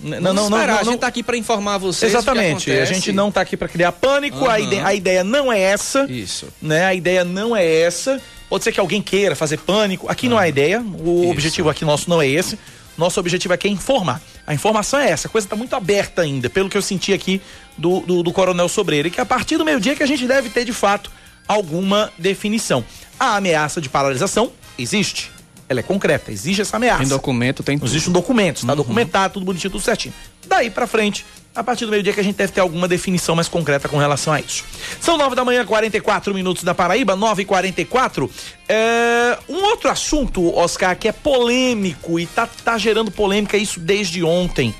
[0.00, 2.12] Não, não, não, não, A gente está aqui para informar vocês.
[2.12, 2.70] Exatamente.
[2.70, 4.38] A gente não está aqui para criar pânico.
[4.38, 4.50] Uhum.
[4.50, 6.06] A, ideia, a ideia não é essa.
[6.08, 6.46] Isso.
[6.62, 6.84] Né?
[6.84, 8.20] A ideia não é essa.
[8.48, 10.08] Pode ser que alguém queira fazer pânico.
[10.08, 10.34] Aqui uhum.
[10.34, 10.80] não é a ideia.
[10.80, 11.30] O Isso.
[11.30, 12.56] objetivo aqui nosso não é esse.
[12.98, 14.20] Nosso objetivo aqui é informar.
[14.44, 17.40] A informação é essa, a coisa está muito aberta ainda, pelo que eu senti aqui
[17.76, 19.06] do, do, do Coronel Sobreira.
[19.06, 21.10] E que a partir do meio-dia que a gente deve ter, de fato,
[21.46, 22.84] alguma definição.
[23.18, 25.30] A ameaça de paralisação existe.
[25.68, 27.00] Ela é concreta, existe essa ameaça.
[27.00, 27.88] Tem documento, tem tudo.
[27.88, 30.14] Existe um documento, está documentado, tudo bonitinho, tudo certinho.
[30.46, 31.24] Daí pra frente,
[31.58, 34.32] a partir do meio-dia que a gente deve ter alguma definição mais concreta com relação
[34.32, 34.64] a isso.
[35.00, 38.30] São nove da manhã, 44 minutos da Paraíba, nove e quarenta e quatro.
[38.68, 44.22] É, um outro assunto, Oscar, que é polêmico e tá, tá gerando polêmica isso desde
[44.22, 44.72] ontem,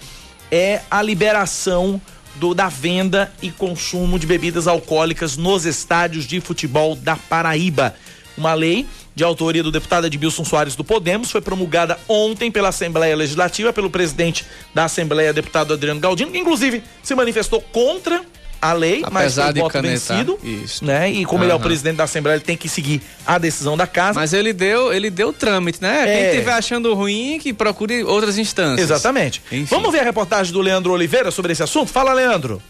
[0.52, 2.00] é a liberação
[2.36, 7.96] do, da venda e consumo de bebidas alcoólicas nos estádios de futebol da Paraíba.
[8.36, 8.86] Uma lei
[9.18, 13.90] de autoria do deputado Edmilson Soares do Podemos foi promulgada ontem pela Assembleia Legislativa, pelo
[13.90, 18.22] presidente da Assembleia, deputado Adriano Galdino, que inclusive se manifestou contra
[18.62, 20.84] a lei, Apesar mas foi de voto canetar, vencido, isso.
[20.84, 21.10] né?
[21.10, 23.88] E como ele é o presidente da Assembleia, ele tem que seguir a decisão da
[23.88, 24.20] casa.
[24.20, 26.02] Mas ele deu, ele deu trâmite, né?
[26.02, 26.04] É.
[26.04, 28.88] Quem estiver achando ruim, que procure outras instâncias.
[28.88, 29.42] Exatamente.
[29.50, 29.64] Enfim.
[29.64, 31.90] Vamos ver a reportagem do Leandro Oliveira sobre esse assunto?
[31.90, 32.62] Fala, Leandro.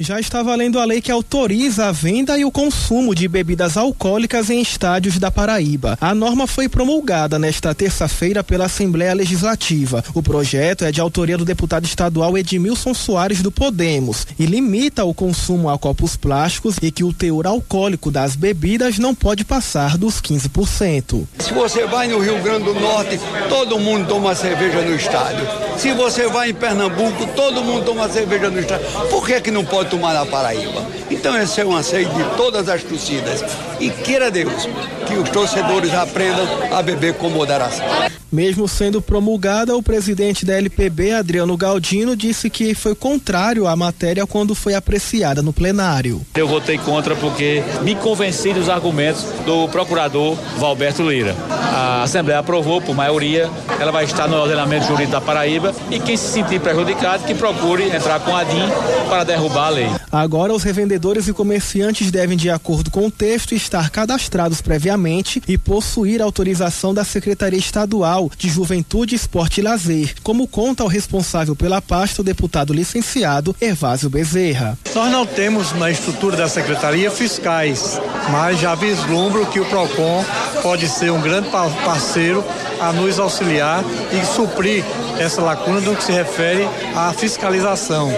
[0.00, 4.50] Já está valendo a lei que autoriza a venda e o consumo de bebidas alcoólicas
[4.50, 5.96] em estádios da Paraíba.
[6.00, 10.02] A norma foi promulgada nesta terça-feira pela Assembleia Legislativa.
[10.14, 15.14] O projeto é de autoria do deputado estadual Edmilson Soares do Podemos e limita o
[15.14, 20.20] consumo a copos plásticos e que o teor alcoólico das bebidas não pode passar dos
[20.20, 21.24] 15%.
[21.38, 25.46] Se você vai no Rio Grande do Norte, todo mundo toma cerveja no estádio.
[25.76, 28.86] Se você vai em Pernambuco, todo mundo toma cerveja no estádio.
[29.10, 30.84] Por que, que não pode tomar na Paraíba?
[31.10, 33.44] Então esse é um anseio de todas as torcidas.
[33.80, 34.68] E queira Deus
[35.06, 37.84] que os torcedores aprendam a beber com moderação.
[38.32, 44.26] Mesmo sendo promulgada, o presidente da LPB, Adriano Galdino, disse que foi contrário à matéria
[44.26, 46.22] quando foi apreciada no plenário.
[46.34, 51.36] Eu votei contra porque me convenci dos argumentos do procurador Valberto Lira.
[51.50, 56.16] A Assembleia aprovou por maioria, ela vai estar no ordenamento jurídico da Paraíba e quem
[56.16, 58.66] se sentir prejudicado que procure entrar com a DIN
[59.10, 59.90] para derrubar lei.
[60.10, 65.56] Agora, os revendedores e comerciantes devem, de acordo com o texto, estar cadastrados previamente e
[65.58, 71.80] possuir autorização da Secretaria Estadual de Juventude, Esporte e Lazer, como conta o responsável pela
[71.80, 74.78] pasta, o deputado licenciado Ervásio Bezerra.
[74.94, 80.24] Nós não temos na estrutura da secretaria fiscais, mas já vislumbro que o PROCON
[80.62, 82.44] pode ser um grande pa- parceiro
[82.80, 84.84] a nos auxiliar e suprir
[85.18, 88.10] essa lacuna no que se refere à fiscalização.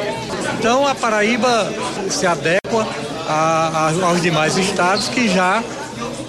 [0.59, 1.73] Então a Paraíba
[2.11, 2.87] se adequa
[3.29, 5.63] a- a- aos demais estados que já,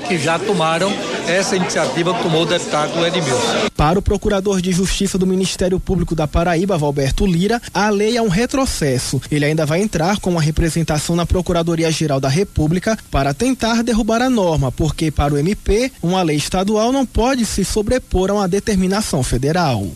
[0.07, 0.91] que já tomaram
[1.27, 3.65] essa iniciativa que tomou o deputado Edmilson.
[3.75, 8.21] Para o procurador de Justiça do Ministério Público da Paraíba, Valberto Lira, a lei é
[8.21, 9.19] um retrocesso.
[9.31, 14.29] Ele ainda vai entrar com uma representação na Procuradoria-Geral da República para tentar derrubar a
[14.29, 19.23] norma, porque para o MP, uma lei estadual não pode se sobrepor a uma determinação
[19.23, 19.87] federal.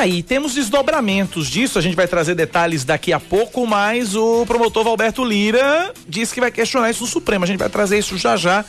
[0.00, 4.82] Aí, temos desdobramentos disso, a gente vai trazer detalhes daqui a pouco, mas o promotor
[4.82, 7.44] Valberto Lira disse que vai questionar isso no Supremo.
[7.44, 8.64] A gente vai trazer isso já já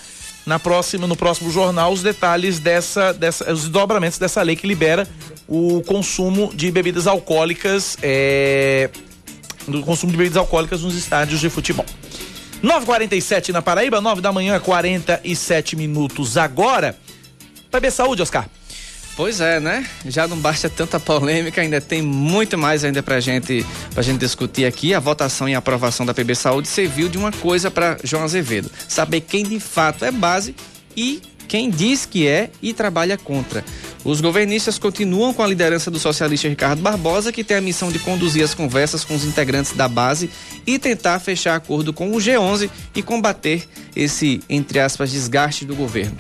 [0.46, 5.08] na próxima, no próximo jornal, os detalhes dessa, dessa, os desdobramentos dessa lei que libera
[5.48, 8.90] o consumo de bebidas alcoólicas, é,
[9.66, 11.86] do consumo de bebidas alcoólicas nos estádios de futebol.
[12.62, 16.94] 9h47 na Paraíba, 9 da manhã, 47 minutos agora.
[17.80, 18.50] Ver saúde, Oscar.
[19.16, 19.86] Pois é, né?
[20.06, 24.66] Já não basta tanta polêmica, ainda tem muito mais ainda pra gente, pra gente discutir
[24.66, 24.94] aqui.
[24.94, 28.72] A votação e a aprovação da PB Saúde serviu de uma coisa para João Azevedo:
[28.88, 30.56] saber quem de fato é base
[30.96, 33.64] e quem diz que é e trabalha contra.
[34.06, 38.00] Os governistas continuam com a liderança do socialista Ricardo Barbosa, que tem a missão de
[38.00, 40.30] conduzir as conversas com os integrantes da base
[40.66, 46.16] e tentar fechar acordo com o G11 e combater esse, entre aspas, desgaste do governo.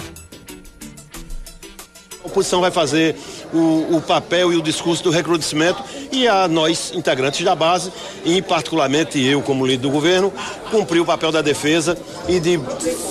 [2.31, 3.17] Oposição vai fazer
[3.53, 7.91] o, o papel e o discurso do recrudescimento e a nós, integrantes da base,
[8.23, 10.31] e particularmente eu, como líder do governo,
[10.71, 11.97] cumprir o papel da defesa
[12.29, 12.57] e de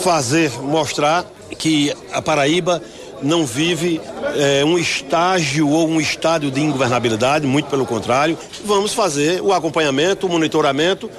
[0.02, 1.26] fazer, mostrar
[1.59, 2.83] que a Paraíba
[3.22, 4.00] não vive
[4.37, 8.38] eh, um estágio ou um estádio de ingovernabilidade, muito pelo contrário.
[8.64, 11.11] Vamos fazer o acompanhamento, o monitoramento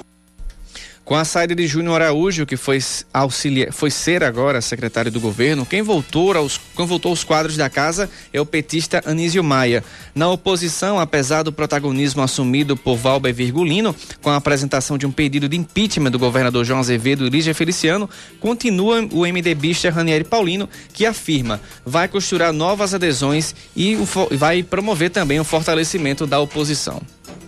[1.04, 2.78] Com a saída de Júnior Araújo, que foi,
[3.12, 7.68] auxilia, foi ser agora secretário do governo, quem voltou, aos, quem voltou aos quadros da
[7.68, 9.82] casa é o petista Anísio Maia.
[10.14, 15.48] Na oposição, apesar do protagonismo assumido por Valber Virgulino, com a apresentação de um pedido
[15.48, 21.04] de impeachment do governador João Azevedo e Lígia Feliciano, continua o MDBista Ranieri Paulino, que
[21.04, 23.98] afirma vai costurar novas adesões e
[24.30, 27.02] vai promover também o fortalecimento da oposição.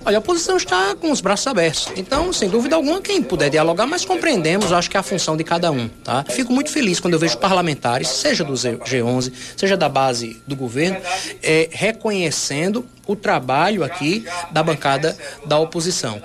[0.07, 1.89] Olha, a oposição está com os braços abertos.
[1.97, 5.45] Então, sem dúvida alguma, quem puder dialogar, mas compreendemos, acho que é a função de
[5.45, 6.25] cada um, tá?
[6.29, 10.99] Fico muito feliz quando eu vejo parlamentares, seja do G11, seja da base do governo,
[11.43, 16.23] é, reconhecendo o trabalho aqui da bancada da oposição.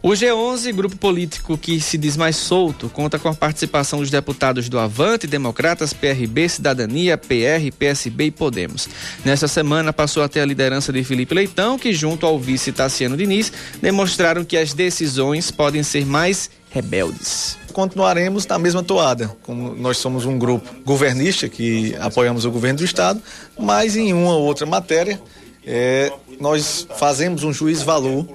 [0.00, 4.68] O G11, grupo político que se diz mais solto, conta com a participação dos deputados
[4.68, 8.88] do Avante, Democratas, PRB, Cidadania, PR, PSB e Podemos.
[9.24, 13.52] Nesta semana passou até a liderança de Felipe Leitão, que junto ao vice Tassiano Diniz
[13.82, 17.58] demonstraram que as decisões podem ser mais rebeldes.
[17.72, 22.84] Continuaremos na mesma toada, como nós somos um grupo governista que apoiamos o governo do
[22.84, 23.20] estado,
[23.58, 25.20] mas em uma ou outra matéria
[25.66, 28.28] é, nós fazemos um juiz-valor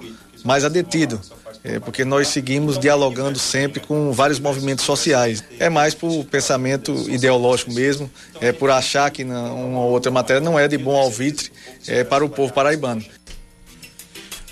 [0.43, 1.21] mais adetido
[1.63, 5.43] é, porque nós seguimos dialogando sempre com vários movimentos sociais.
[5.59, 10.67] É mais por pensamento ideológico mesmo, é por achar que uma outra matéria não é
[10.67, 11.51] de bom alvitre
[11.87, 13.03] é, para o povo paraibano.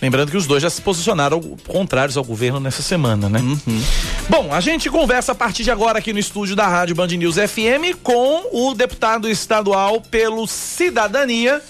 [0.01, 3.39] Lembrando que os dois já se posicionaram contrários ao governo nessa semana, né?
[3.39, 3.83] Uhum.
[4.27, 7.35] Bom, a gente conversa a partir de agora aqui no estúdio da Rádio Band News
[7.35, 11.61] FM com o deputado estadual pelo Cidadania,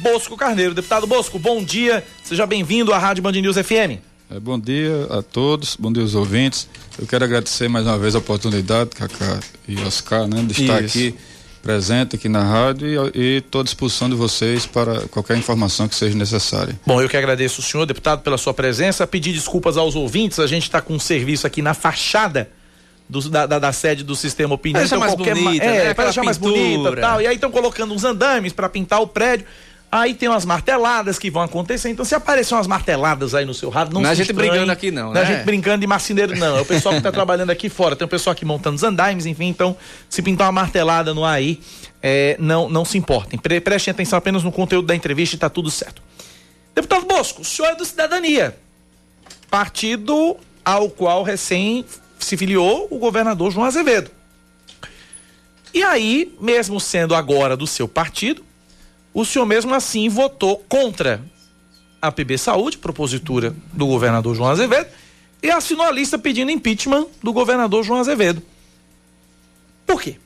[0.00, 0.74] Bosco Carneiro.
[0.74, 2.04] Deputado Bosco, bom dia.
[2.22, 4.11] Seja bem-vindo à Rádio Band News FM.
[4.34, 6.66] É, bom dia a todos, bom dia aos ouvintes.
[6.98, 10.98] Eu quero agradecer mais uma vez a oportunidade, Cacá e Oscar, né, de estar Isso.
[10.98, 11.14] aqui
[11.62, 16.16] presente aqui na rádio e estou à disposição de vocês para qualquer informação que seja
[16.16, 16.80] necessária.
[16.86, 19.06] Bom, eu que agradeço o senhor, deputado, pela sua presença.
[19.06, 22.48] Pedir desculpas aos ouvintes, a gente está com um serviço aqui na fachada.
[23.08, 24.80] Do, da, da, da, sede do sistema opinião.
[24.80, 25.94] Para então, mais bonita, é, né?
[25.94, 27.20] para deixar mais bonita tal.
[27.20, 29.44] E aí estão colocando uns andames para pintar o prédio.
[29.94, 31.90] Aí tem umas marteladas que vão acontecer.
[31.90, 34.48] Então, se aparecer umas marteladas aí no seu rádio, não, não é a gente estranhe.
[34.48, 35.08] brincando aqui, não.
[35.08, 35.20] Não né?
[35.20, 36.56] é a gente brincando de marceneiro, não.
[36.56, 37.94] É o pessoal que está trabalhando aqui fora.
[37.94, 39.48] Tem o pessoal aqui montando os andaimes, enfim.
[39.48, 39.76] Então,
[40.08, 41.60] se pintar uma martelada no aí,
[42.02, 43.38] é, não, não se importem.
[43.38, 46.00] Pre prestem atenção apenas no conteúdo da entrevista e está tudo certo.
[46.74, 48.56] Deputado Bosco, o senhor é do Cidadania.
[49.50, 51.84] Partido ao qual recém
[52.18, 54.10] se filiou o governador João Azevedo.
[55.74, 58.42] E aí, mesmo sendo agora do seu partido,
[59.14, 61.22] o senhor mesmo assim votou contra
[62.00, 64.88] a PB Saúde, propositura do governador João Azevedo,
[65.42, 68.42] e assinou a lista pedindo impeachment do governador João Azevedo.
[69.86, 70.16] Por quê?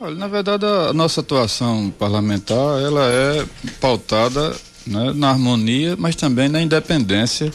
[0.00, 3.44] Olha, na verdade, a nossa atuação parlamentar ela é
[3.80, 4.54] pautada
[4.86, 7.52] né, na harmonia, mas também na independência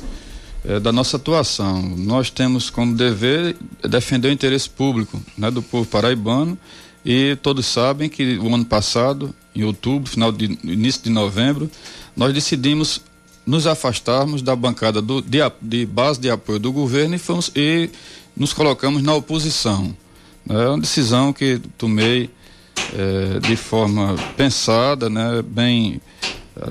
[0.66, 1.82] é, da nossa atuação.
[1.82, 6.58] Nós temos como dever defender o interesse público né, do povo paraibano
[7.06, 11.70] e todos sabem que o ano passado em outubro, final de início de novembro,
[12.16, 13.02] nós decidimos
[13.46, 17.90] nos afastarmos da bancada do, de, de, base de apoio do governo e, fomos, e
[18.36, 19.96] nos colocamos na oposição.
[20.50, 22.30] É uma decisão que tomei
[22.94, 26.02] é, de forma pensada, né, bem,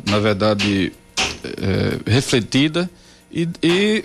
[0.07, 0.93] na verdade,
[1.45, 2.91] é, refletida.
[3.33, 4.05] E, e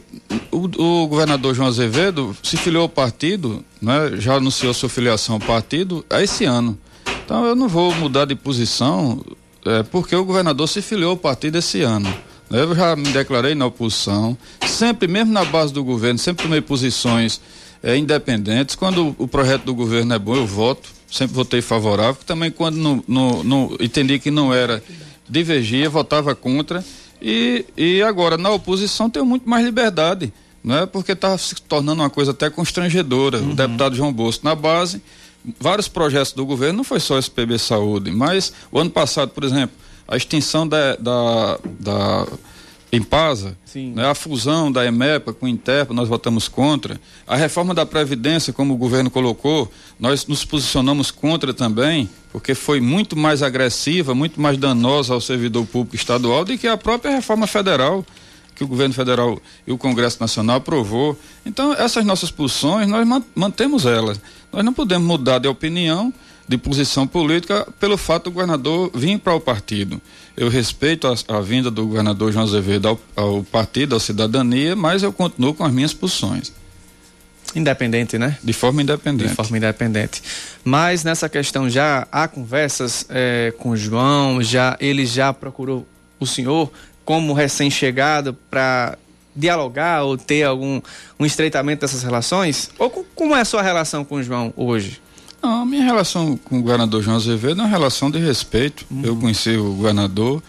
[0.52, 5.42] o, o, governador João Azevedo se filiou ao partido, né, já anunciou sua filiação ao
[5.42, 6.78] partido a esse ano.
[7.26, 9.22] Então eu não vou mudar de posição
[9.66, 12.12] é, porque o governador se filiou ao partido esse ano.
[12.50, 17.42] Eu já me declarei na oposição, sempre, mesmo na base do governo, sempre tomei posições
[17.84, 18.76] é, independentes.
[18.76, 22.22] Quando o projeto do governo é bom, eu voto, sempre votei favorável.
[22.26, 24.82] Também quando não entendi que não era,
[25.30, 26.84] divergia, votava contra.
[27.30, 30.32] E, e agora, na oposição, tenho muito mais liberdade,
[30.64, 30.86] não é?
[30.86, 33.40] porque estava se tornando uma coisa até constrangedora.
[33.40, 33.52] Uhum.
[33.52, 35.02] O deputado João Bosco na base
[35.60, 39.44] vários projetos do governo, não foi só esse PB Saúde, mas o ano passado, por
[39.44, 39.76] exemplo,
[40.08, 42.28] a extinção da, da, da
[42.92, 47.00] Impasa, né, a fusão da EMEPA com o Interpa, nós votamos contra.
[47.28, 49.70] A reforma da Previdência, como o governo colocou,
[50.00, 55.66] nós nos posicionamos contra também, porque foi muito mais agressiva, muito mais danosa ao servidor
[55.66, 58.06] público estadual do que a própria reforma federal
[58.56, 61.18] que o governo federal e o Congresso Nacional aprovou.
[61.46, 64.20] Então, essas nossas posições, nós mantemos elas.
[64.52, 66.12] Nós não podemos mudar de opinião,
[66.48, 70.02] de posição política, pelo fato do governador vir para o partido.
[70.36, 75.04] Eu respeito a, a, vinda do governador João Azevedo ao, ao partido, à cidadania, mas
[75.04, 76.54] eu continuo com as minhas posições.
[77.56, 78.38] Independente, né?
[78.44, 79.30] De forma independente.
[79.30, 80.22] De forma independente.
[80.64, 85.86] Mas nessa questão já há conversas é, com o João, já ele já procurou
[86.20, 86.72] o senhor
[87.04, 88.98] como recém-chegado para
[89.36, 90.82] dialogar ou ter algum
[91.20, 92.70] um estreitamento dessas relações?
[92.78, 95.02] Ou como é a sua relação com o João hoje?
[95.42, 98.86] Não, a minha relação com o governador João Azevedo é uma relação de respeito.
[98.90, 99.02] Uhum.
[99.04, 100.42] Eu conheci o governador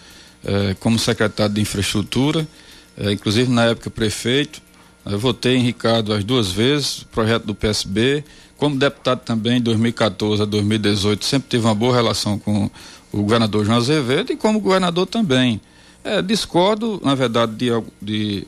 [0.43, 2.47] eh, como secretário de infraestrutura,
[2.97, 4.61] eh, inclusive na época prefeito.
[5.05, 8.23] Eu votei em Ricardo as duas vezes, projeto do PSB.
[8.57, 12.69] Como deputado também, de 2014 a 2018, sempre tive uma boa relação com
[13.11, 15.61] o governador João Azevedo e como governador também.
[16.03, 17.69] É, discordo, na verdade, de,
[18.01, 18.47] de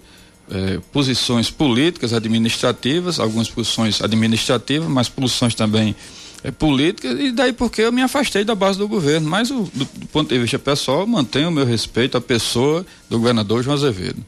[0.50, 5.96] é, posições políticas, administrativas, algumas posições administrativas, mas posições também
[6.44, 9.30] é, políticas, e daí porque eu me afastei da base do governo.
[9.30, 13.20] Mas o, do, do ponto de vista pessoal, mantenho o meu respeito à pessoa do
[13.20, 14.26] governador João Azevedo.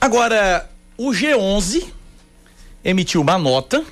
[0.00, 1.84] Agora, o G11
[2.84, 3.84] emitiu uma nota,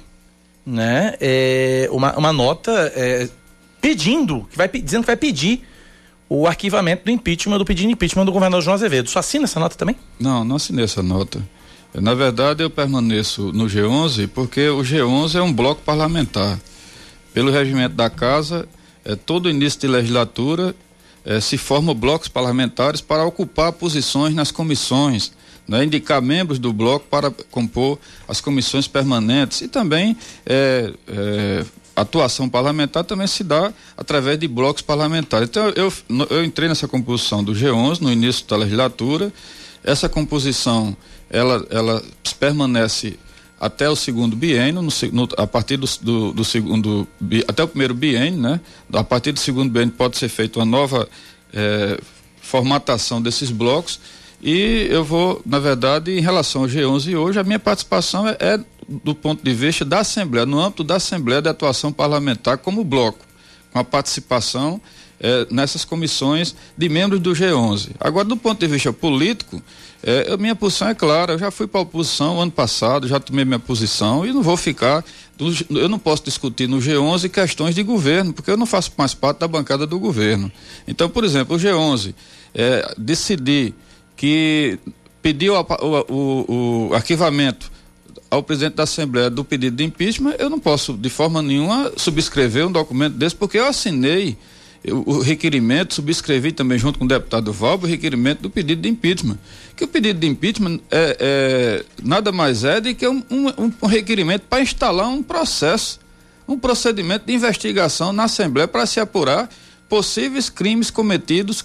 [0.64, 1.14] né?
[1.20, 3.28] É, uma, uma nota é,
[3.80, 5.62] pedindo, que vai, dizendo que vai pedir
[6.28, 9.08] o arquivamento do impeachment, do pedido de impeachment do governador João Azevedo.
[9.08, 9.96] Só assina essa nota também?
[10.18, 11.42] Não, não assinei essa nota.
[11.94, 16.58] Na verdade, eu permaneço no G11 porque o G11 é um bloco parlamentar.
[17.34, 18.66] Pelo regimento da casa,
[19.04, 20.74] é, todo início de legislatura
[21.24, 25.32] é, se formam blocos parlamentares para ocupar posições nas comissões,
[25.66, 30.16] né, indicar membros do bloco para compor as comissões permanentes e também
[30.46, 31.64] é, é,
[31.96, 35.48] atuação parlamentar também se dá através de blocos parlamentares.
[35.48, 35.92] Então eu,
[36.30, 39.32] eu entrei nessa composição do G11 no início da legislatura.
[39.82, 40.96] Essa composição
[41.28, 42.02] ela, ela
[42.38, 43.18] permanece
[43.60, 44.86] até o segundo biênio,
[45.36, 47.06] a partir do, do, do, segundo
[47.46, 48.60] até o primeiro biênio, né?
[48.92, 51.08] A partir do segundo biênio pode ser feita uma nova
[51.52, 51.98] eh,
[52.40, 54.00] formatação desses blocos
[54.44, 58.60] e eu vou, na verdade, em relação ao G11 hoje, a minha participação é, é
[58.86, 63.24] do ponto de vista da Assembleia, no âmbito da Assembleia de Atuação Parlamentar como bloco,
[63.72, 64.78] com a participação
[65.18, 67.92] é, nessas comissões de membros do G11.
[67.98, 69.62] Agora, do ponto de vista político,
[70.04, 71.32] é, a minha posição é clara.
[71.32, 74.56] Eu já fui para a oposição ano passado, já tomei minha posição e não vou
[74.56, 75.02] ficar.
[75.70, 79.38] Eu não posso discutir no G11 questões de governo, porque eu não faço mais parte
[79.38, 80.52] da bancada do governo.
[80.86, 82.14] Então, por exemplo, o G11
[82.54, 83.74] é, decidir
[84.14, 84.78] que
[85.22, 85.66] pediu o,
[86.08, 87.72] o, o arquivamento
[88.30, 92.66] ao presidente da Assembleia do pedido de impeachment, eu não posso de forma nenhuma subscrever
[92.66, 94.36] um documento desse, porque eu assinei
[94.92, 99.38] o requerimento, subscrevi também junto com o deputado Valbo o requerimento do pedido de impeachment.
[99.74, 103.86] Que o pedido de impeachment é, é nada mais é do que um, um, um
[103.86, 105.98] requerimento para instalar um processo,
[106.46, 109.48] um procedimento de investigação na Assembleia para se apurar
[109.88, 111.64] possíveis crimes cometidos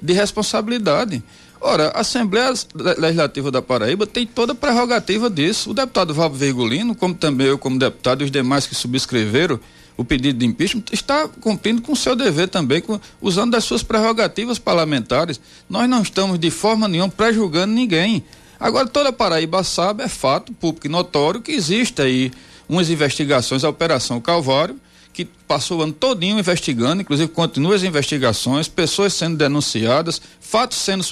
[0.00, 1.22] de responsabilidade.
[1.60, 2.52] Ora, a Assembleia
[2.98, 5.70] Legislativa da Paraíba tem toda a prerrogativa disso.
[5.70, 9.60] O deputado Valvo Virgulino, como também eu como deputado e os demais que subscreveram
[9.96, 13.82] o pedido de impeachment, está cumprindo com o seu dever também, com, usando das suas
[13.82, 15.40] prerrogativas parlamentares.
[15.68, 18.24] Nós não estamos de forma nenhuma prejulgando ninguém.
[18.58, 22.32] Agora, toda Paraíba sabe, é fato público e notório, que existe aí
[22.68, 24.80] umas investigações, a Operação Calvário,
[25.12, 31.06] que passou o ano todinho investigando, inclusive continua as investigações, pessoas sendo denunciadas, fatos sendo,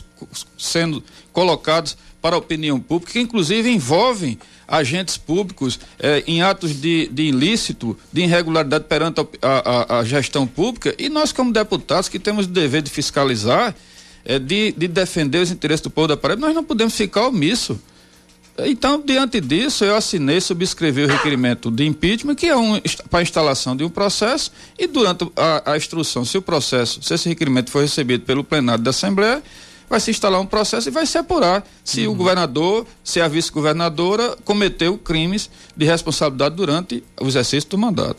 [0.58, 7.08] sendo colocados para a opinião pública, que inclusive envolvem agentes públicos eh, em atos de,
[7.08, 12.18] de, ilícito, de irregularidade perante a, a, a, gestão pública, e nós, como deputados, que
[12.18, 13.74] temos o dever de fiscalizar,
[14.24, 17.76] eh, de, de defender os interesses do povo da Paraíba, nós não podemos ficar omissos.
[18.58, 22.78] Então, diante disso, eu assinei, subscrevi o requerimento de impeachment, que é um,
[23.10, 27.14] para a instalação de um processo, e durante a, a, instrução, se o processo, se
[27.14, 29.42] esse requerimento for recebido pelo plenário da Assembleia,
[29.92, 32.14] vai se instalar um processo e vai se apurar se uhum.
[32.14, 38.16] o governador, se a vice-governadora cometeu crimes de responsabilidade durante o exercício do mandato.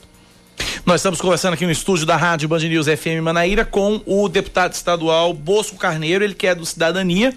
[0.86, 4.74] Nós estamos conversando aqui no estúdio da Rádio Band News FM Manaíra com o deputado
[4.74, 7.34] estadual Bosco Carneiro, ele que é do Cidadania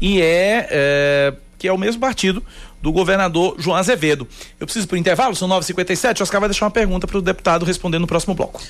[0.00, 2.42] e é, é que é o mesmo partido
[2.82, 4.26] do governador João Azevedo.
[4.58, 6.20] Eu preciso para o intervalo, são 9h57.
[6.22, 8.60] Oscar vai deixar uma pergunta para o deputado responder no próximo bloco.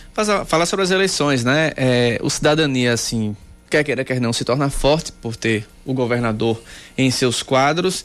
[0.47, 1.73] Falar sobre as eleições, né?
[1.75, 3.35] É, o cidadania, assim,
[3.69, 6.61] quer queira, quer não, se torna forte por ter o governador
[6.97, 8.05] em seus quadros.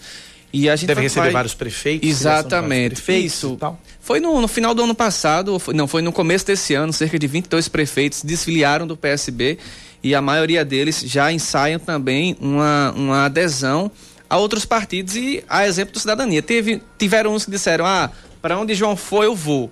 [0.53, 1.32] E a gente deve receber vai...
[1.32, 2.09] vários prefeitos.
[2.09, 2.95] Exatamente.
[2.95, 3.59] Prefeitos Isso.
[4.01, 7.18] Foi no, no, final do ano passado, foi, não, foi no começo desse ano, cerca
[7.18, 9.57] de 22 prefeitos desfiliaram do PSB
[10.03, 13.89] e a maioria deles já ensaiam também uma, uma adesão
[14.30, 16.41] a outros partidos e a exemplo do Cidadania.
[16.41, 18.09] Teve, tiveram uns que disseram: ah,
[18.41, 19.72] para onde João foi, eu vou.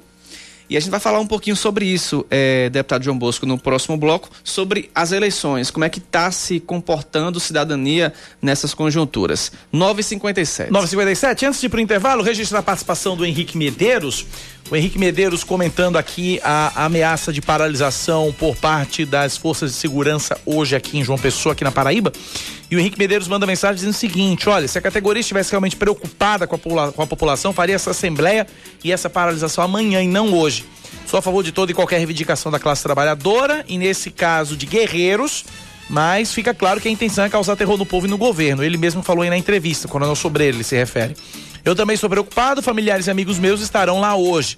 [0.69, 3.97] E a gente vai falar um pouquinho sobre isso, é, deputado João Bosco, no próximo
[3.97, 9.51] bloco, sobre as eleições, como é que está se comportando cidadania nessas conjunturas.
[9.73, 10.69] 9h57.
[10.69, 14.27] 9h57, antes de ir para o intervalo, registrar a participação do Henrique Medeiros.
[14.71, 20.39] O Henrique Medeiros comentando aqui a, ameaça de paralisação por parte das forças de segurança
[20.45, 22.13] hoje aqui em João Pessoa, aqui na Paraíba.
[22.69, 25.75] E o Henrique Medeiros manda mensagem dizendo o seguinte: olha, se a categoria estivesse realmente
[25.75, 28.45] preocupada com a, com a população, faria essa assembleia
[28.83, 30.63] e essa paralisação amanhã e não hoje.
[31.07, 34.67] Sou a favor de toda e qualquer reivindicação da classe trabalhadora e, nesse caso, de
[34.67, 35.45] guerreiros,
[35.89, 38.63] mas fica claro que a intenção é causar terror no povo e no governo.
[38.63, 41.15] Ele mesmo falou aí na entrevista, Coronel Sobreiro ele se refere.
[41.63, 44.57] Eu também estou preocupado, familiares e amigos meus estarão lá hoje.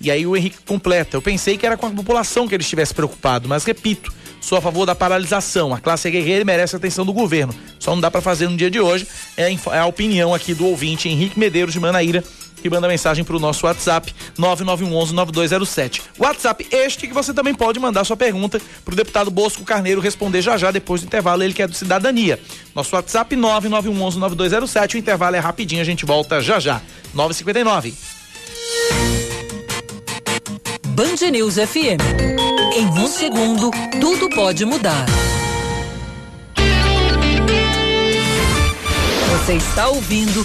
[0.00, 1.16] E aí o Henrique completa.
[1.16, 4.60] Eu pensei que era com a população que ele estivesse preocupado, mas repito, Sou a
[4.60, 5.74] favor da paralisação.
[5.74, 7.54] A classe guerreira merece a atenção do governo.
[7.78, 9.06] Só não dá para fazer no dia de hoje.
[9.36, 12.22] É é a opinião aqui do ouvinte Henrique Medeiros de Manaíra
[12.60, 16.02] que manda mensagem para o nosso WhatsApp 9911-9207.
[16.18, 20.42] WhatsApp este que você também pode mandar sua pergunta para o deputado Bosco Carneiro responder
[20.42, 22.38] já já depois do intervalo, ele que é do Cidadania.
[22.74, 26.80] Nosso WhatsApp 9911-9207, o intervalo é rapidinho, a gente volta já já.
[27.14, 27.94] 959.
[30.88, 32.02] Band News FM.
[32.76, 35.06] Em um segundo, tudo pode mudar.
[39.30, 40.44] Você está ouvindo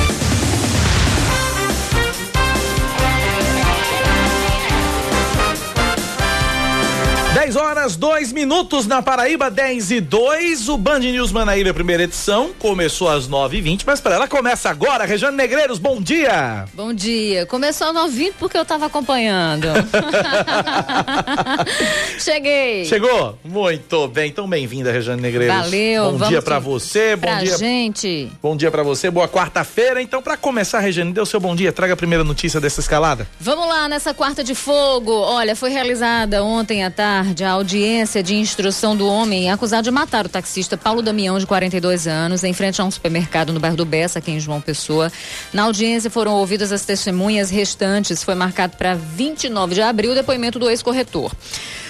[7.33, 10.67] 10 horas, 2 minutos na Paraíba, 10 e 2.
[10.67, 15.05] O Band News Manaíra, primeira edição, começou às 9h20, mas para ela começa agora.
[15.05, 16.65] Rejane Negreiros, bom dia!
[16.73, 17.45] Bom dia.
[17.45, 19.67] Começou às 9 porque eu tava acompanhando.
[22.19, 22.83] Cheguei.
[22.83, 23.39] Chegou?
[23.45, 25.55] Muito bem, então bem-vinda, Rejane Negreiros.
[25.55, 26.11] Valeu.
[26.17, 27.57] Bom dia pra você, bom pra dia.
[27.57, 28.29] gente.
[28.43, 30.01] Bom dia pra você, boa quarta-feira.
[30.01, 33.25] Então, pra começar, Rejane, dê o seu bom dia, traga a primeira notícia dessa escalada.
[33.39, 35.13] Vamos lá, nessa quarta de fogo.
[35.13, 40.25] Olha, foi realizada ontem à tarde a audiência de instrução do homem acusado de matar
[40.25, 43.85] o taxista Paulo Damião, de 42 anos, em frente a um supermercado no bairro do
[43.85, 45.11] Bessa, aqui em João Pessoa.
[45.53, 48.23] Na audiência foram ouvidas as testemunhas restantes.
[48.23, 51.31] Foi marcado para 29 de abril o depoimento do ex-corretor.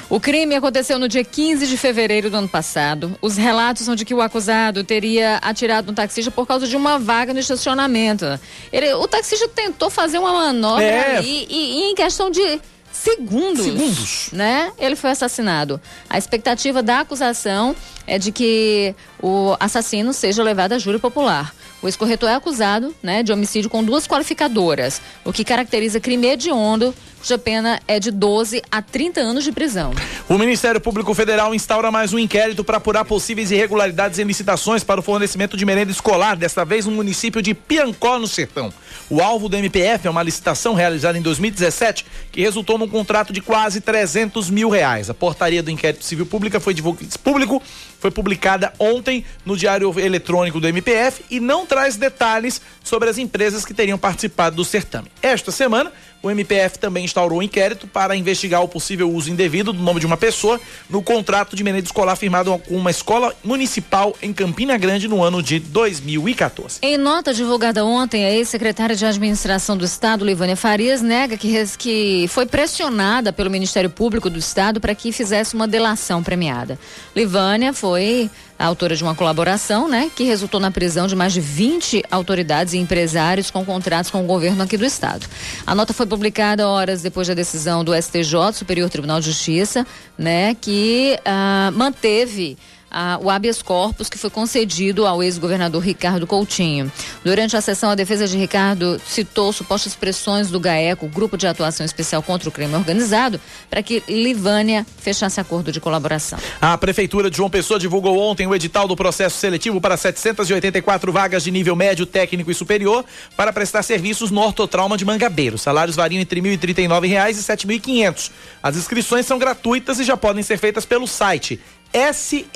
[0.09, 3.17] O crime aconteceu no dia 15 de fevereiro do ano passado.
[3.21, 6.99] Os relatos são de que o acusado teria atirado no taxista por causa de uma
[6.99, 8.25] vaga no estacionamento.
[8.73, 11.17] Ele- o taxista tentou fazer uma manobra É.
[11.17, 12.59] ali e, e em questão de
[13.02, 14.30] segundos, Segundos.
[14.32, 14.72] né?
[14.78, 15.82] Ele foi assassinado.
[16.10, 17.76] A expectativa da acusação
[18.12, 18.93] é de que
[19.24, 21.55] o assassino seja levado a júri popular.
[21.82, 26.93] O ex-corretor é acusado, né, de homicídio com duas qualificadoras, o que caracteriza crime hediondo,
[27.20, 29.91] cuja pena é de 12 a 30 anos de prisão.
[30.28, 34.99] O Ministério Público Federal instaura mais um inquérito para apurar possíveis irregularidades em licitações para
[34.99, 38.72] o fornecimento de merenda escolar, desta vez no município de Piancó, no Sertão.
[39.09, 43.41] O alvo do MPF é uma licitação realizada em 2017 que resultou num contrato de
[43.41, 45.09] quase 300 mil reais.
[45.09, 47.62] A portaria do inquérito civil pública foi divulg- público
[48.02, 53.64] foi publicada ontem no Diário Eletrônico do MPF e não traz detalhes sobre as empresas
[53.64, 55.12] que teriam participado do certame.
[55.22, 59.82] Esta semana, o MPF também instaurou um inquérito para investigar o possível uso indevido do
[59.82, 60.59] nome de uma pessoa
[60.89, 65.41] no contrato de merenda escolar firmado com uma escola municipal em Campina Grande no ano
[65.41, 66.80] de 2014.
[66.82, 72.26] Em nota divulgada ontem, a ex-secretária de Administração do Estado, Livânia Farias, nega que, que
[72.30, 76.78] foi pressionada pelo Ministério Público do Estado para que fizesse uma delação premiada.
[77.15, 78.30] Livânia foi
[78.66, 82.78] autora de uma colaboração, né, que resultou na prisão de mais de 20 autoridades e
[82.78, 85.26] empresários com contratos com o governo aqui do Estado.
[85.66, 89.86] A nota foi publicada horas depois da decisão do STJ, Superior Tribunal de Justiça,
[90.18, 92.57] né, que ah, manteve
[92.91, 96.91] ah, o habeas corpus que foi concedido ao ex-governador Ricardo Coutinho.
[97.23, 101.85] Durante a sessão, a defesa de Ricardo citou supostas pressões do GAECO, Grupo de Atuação
[101.85, 103.39] Especial contra o Crime Organizado,
[103.69, 106.37] para que Livânia fechasse acordo de colaboração.
[106.59, 111.43] A Prefeitura de João Pessoa divulgou ontem o edital do processo seletivo para 784 vagas
[111.43, 113.05] de nível médio, técnico e superior
[113.37, 115.55] para prestar serviços no ortotrauma de Mangabeiro.
[115.55, 118.31] Os salários variam entre 1.039 reais e R$ 7.500.
[118.61, 121.59] As inscrições são gratuitas e já podem ser feitas pelo site
[121.93, 122.49] SMSJP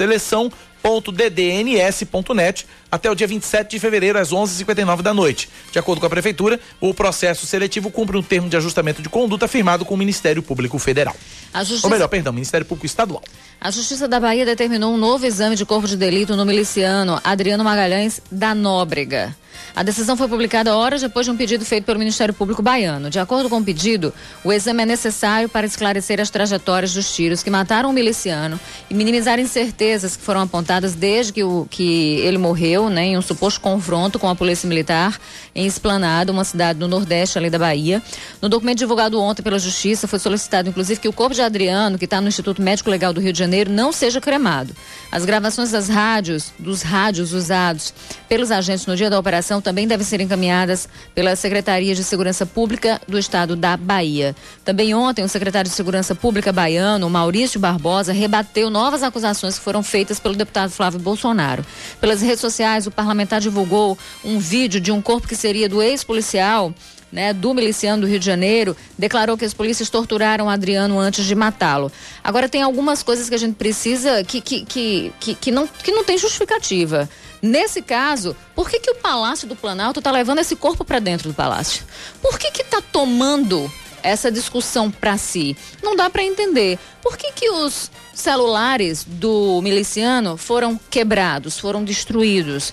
[0.83, 5.49] Seleção.ddns.net até o dia 27 de fevereiro às 11h59 da noite.
[5.71, 9.47] De acordo com a prefeitura, o processo seletivo cumpre um termo de ajustamento de conduta
[9.49, 11.17] firmado com o Ministério Público Federal.
[11.61, 11.87] Justiça...
[11.87, 13.23] Ou melhor, perdão, Ministério Público Estadual.
[13.61, 17.63] A Justiça da Bahia determinou um novo exame de corpo de delito no miliciano Adriano
[17.63, 19.35] Magalhães da Nóbrega.
[19.75, 23.09] A decisão foi publicada horas depois de um pedido feito pelo Ministério Público Baiano.
[23.09, 24.13] De acordo com o pedido,
[24.45, 28.61] o exame é necessário para esclarecer as trajetórias dos tiros que mataram o miliciano
[28.91, 33.23] e minimizar incertezas que foram apontadas desde que, o, que ele morreu, né, em um
[33.23, 35.19] suposto confronto com a Polícia Militar
[35.55, 38.03] em Esplanada, uma cidade do Nordeste ali da Bahia.
[38.43, 42.05] No documento divulgado ontem pela Justiça, foi solicitado, inclusive, que o corpo de Adriano, que
[42.05, 44.75] está no Instituto Médico Legal do Rio de Janeiro, não seja cremado.
[45.11, 47.95] As gravações das rádios, dos rádios usados
[48.29, 53.01] pelos agentes no dia da operação também devem ser encaminhadas pela Secretaria de Segurança Pública
[53.09, 54.37] do Estado da Bahia.
[54.65, 59.83] Também ontem, o secretário de Segurança Pública baiano, Maurício Barbosa, rebateu novas acusações que foram
[59.83, 61.65] feitas pelo deputado Flávio Bolsonaro.
[62.01, 66.75] Pelas redes sociais, o parlamentar divulgou um vídeo de um corpo que seria do ex-policial
[67.13, 71.35] né, do miliciano do Rio de Janeiro, declarou que as polícias torturaram Adriano antes de
[71.35, 71.93] matá-lo.
[72.25, 75.93] Agora tem algumas coisas que a gente precisa que, que, que, que, que não, que
[75.93, 77.09] não tem justificativa.
[77.43, 81.29] Nesse caso, por que, que o Palácio do Planalto está levando esse corpo para dentro
[81.29, 81.85] do palácio?
[82.23, 85.57] Por que está tomando essa discussão para si?
[85.83, 86.79] Não dá para entender.
[87.03, 92.73] Por que, que os celulares do miliciano foram quebrados, foram destruídos?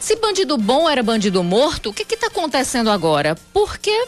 [0.00, 3.36] Se bandido bom era bandido morto, o que está acontecendo agora?
[3.52, 4.06] Por que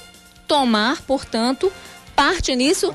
[0.48, 1.70] tomar, portanto,
[2.16, 2.94] parte nisso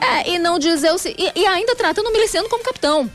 [0.00, 3.10] é, e não dizer o e, e ainda tratando o miliciano como capitão?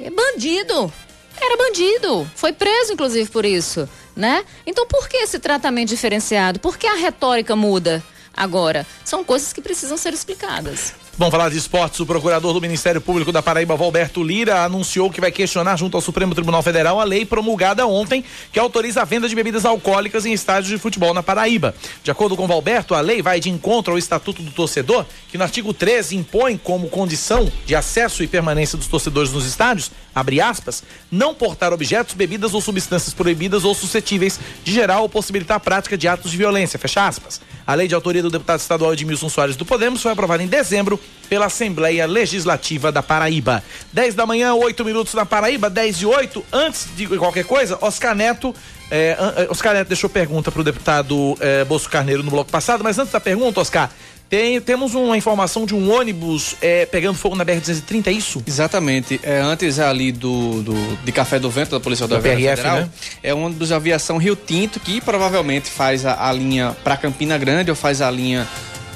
[0.00, 0.92] É bandido.
[1.40, 2.30] Era bandido.
[2.34, 3.88] Foi preso, inclusive, por isso.
[4.16, 4.44] Né?
[4.66, 6.58] Então, por que esse tratamento diferenciado?
[6.58, 8.02] Por que a retórica muda?
[8.34, 10.94] Agora, são coisas que precisam ser explicadas.
[11.18, 12.00] Vamos falar de esportes.
[12.00, 16.00] O procurador do Ministério Público da Paraíba, Valberto Lira, anunciou que vai questionar junto ao
[16.00, 20.32] Supremo Tribunal Federal a lei promulgada ontem que autoriza a venda de bebidas alcoólicas em
[20.32, 21.74] estádios de futebol na Paraíba.
[22.02, 25.44] De acordo com Valberto, a lei vai de encontro ao Estatuto do Torcedor, que no
[25.44, 30.82] artigo 13 impõe como condição de acesso e permanência dos torcedores nos estádios, abre aspas,
[31.10, 35.96] não portar objetos, bebidas ou substâncias proibidas ou suscetíveis de gerar ou possibilitar a prática
[35.98, 37.38] de atos de violência, fecha aspas.
[37.66, 40.98] A lei de autoria do deputado estadual Edmilson Soares do Podemos foi aprovada em dezembro
[41.28, 43.64] pela Assembleia Legislativa da Paraíba.
[43.92, 46.44] 10 da manhã, 8 minutos na Paraíba, 10 e 8.
[46.52, 48.54] Antes de qualquer coisa, Oscar Neto.
[48.90, 49.16] É,
[49.48, 53.10] Oscar Neto deixou pergunta para o deputado é, Bolso Carneiro no bloco passado, mas antes
[53.10, 53.90] da pergunta, Oscar,
[54.32, 58.42] tem, temos uma informação de um ônibus é, pegando fogo na BR-230, é isso?
[58.46, 59.20] Exatamente.
[59.22, 62.90] É, antes ali do, do de Café do Vento, da Polícia Rodoviária Federal, né?
[63.22, 67.36] é um ônibus de aviação Rio Tinto que provavelmente faz a, a linha para Campina
[67.36, 68.48] Grande ou faz a linha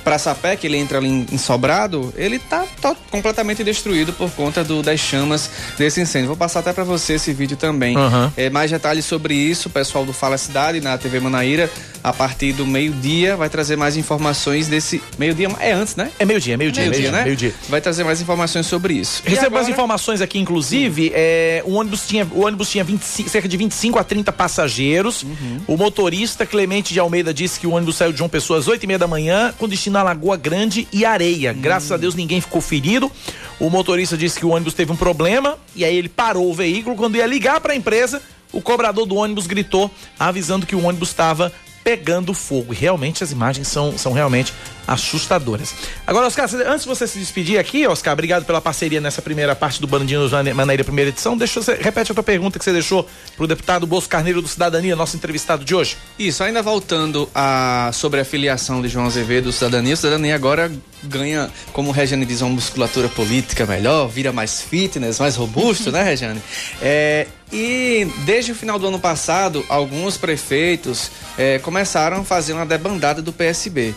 [0.07, 4.63] para Sapé, que ele entra ali em Sobrado, ele tá, tá, completamente destruído por conta
[4.63, 6.29] do, das chamas desse incêndio.
[6.29, 7.97] Vou passar até para você esse vídeo também.
[7.97, 8.31] Uhum.
[8.37, 11.69] É, mais detalhes sobre isso, o pessoal do Fala Cidade na TV Manaíra,
[12.05, 15.03] a partir do meio-dia, vai trazer mais informações desse.
[15.19, 16.13] Meio-dia é antes, né?
[16.21, 17.25] É meio-dia, meio-dia, meio-dia, meio né?
[17.25, 17.53] Meio-dia.
[17.69, 19.25] Vai trazer mais informações sobre isso.
[19.25, 19.63] Recebo agora...
[19.63, 23.99] as informações aqui, inclusive, é, o ônibus tinha, o ônibus tinha 25, cerca de 25
[23.99, 25.25] a 30 passageiros.
[25.25, 25.63] Uhum.
[25.67, 28.85] O motorista Clemente de Almeida disse que o ônibus saiu de João Pessoa às 8
[28.85, 31.53] e meia da manhã, com destino a Lagoa Grande e Areia.
[31.53, 33.11] Graças a Deus ninguém ficou ferido.
[33.59, 36.97] O motorista disse que o ônibus teve um problema e aí ele parou o veículo.
[36.97, 38.23] Quando ia ligar para a empresa,
[38.53, 41.53] o cobrador do ônibus gritou, avisando que o ônibus estava
[41.87, 42.73] pegando fogo.
[42.73, 44.53] E realmente as imagens são, são realmente
[44.89, 45.73] assustadoras.
[46.05, 49.81] Agora, Oscar, antes de você se despedir aqui, Oscar, obrigado pela parceria nessa primeira parte
[49.81, 51.37] do Bandinhos Maneira primeira edição.
[51.37, 54.97] Deixa você, repete a tua pergunta que você deixou pro deputado Bolso Carneiro do Cidadania,
[54.97, 55.97] nosso entrevistado de hoje.
[56.19, 60.73] Isso, ainda voltando a, sobre a filiação de João Azevedo do Cidadania, o Cidadania agora
[61.05, 66.03] ganha, como o Regiane diz, uma musculatura política melhor, vira mais fitness, mais robusto, né,
[66.03, 66.43] Regiane?
[66.83, 72.67] É, e desde o final do ano passado, alguns prefeitos é, começaram a fazer uma
[72.67, 73.95] debandada do PSB.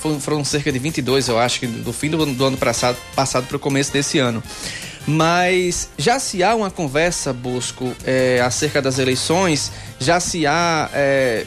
[0.00, 3.56] Foram, foram, cerca de 22, eu acho, do fim do, do ano passado, passado para
[3.56, 4.42] o começo desse ano.
[5.06, 11.44] Mas já se há uma conversa, Busco, é, acerca das eleições, já se há é,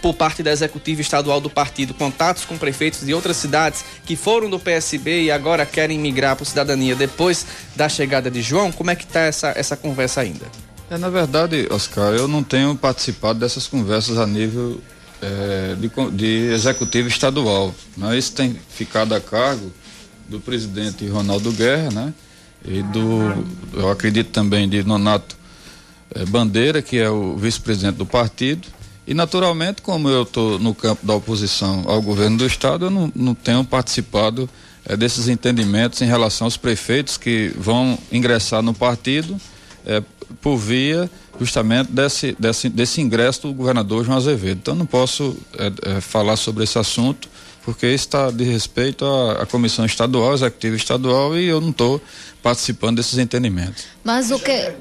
[0.00, 4.48] por parte da executiva estadual do partido contatos com prefeitos de outras cidades que foram
[4.48, 8.70] do PSB e agora querem migrar para cidadania depois da chegada de João?
[8.72, 10.46] Como é que está essa, essa conversa ainda?
[10.88, 14.80] É, na verdade, Oscar, eu não tenho participado dessas conversas a nível
[15.20, 17.74] é, de, de, executivo estadual.
[17.96, 18.16] Né?
[18.16, 19.72] Isso tem ficado a cargo
[20.28, 22.14] do presidente Ronaldo Guerra, né?
[22.64, 23.44] E do,
[23.74, 25.36] eu acredito também de Nonato
[26.14, 28.66] é, Bandeira, que é o vice-presidente do partido,
[29.06, 33.12] e, naturalmente, como eu estou no campo da oposição ao governo do Estado, eu não,
[33.14, 34.48] não tenho participado
[34.84, 39.40] é, desses entendimentos em relação aos prefeitos que vão ingressar no partido
[39.84, 40.02] é,
[40.40, 44.58] por via justamente desse, desse, desse ingresso do governador João Azevedo.
[44.58, 47.28] Então, não posso é, falar sobre esse assunto,
[47.62, 52.00] porque está de respeito à, à comissão estadual, executiva estadual, e eu não estou
[52.42, 53.84] participando desses entendimentos.
[54.02, 54.72] Mas o que.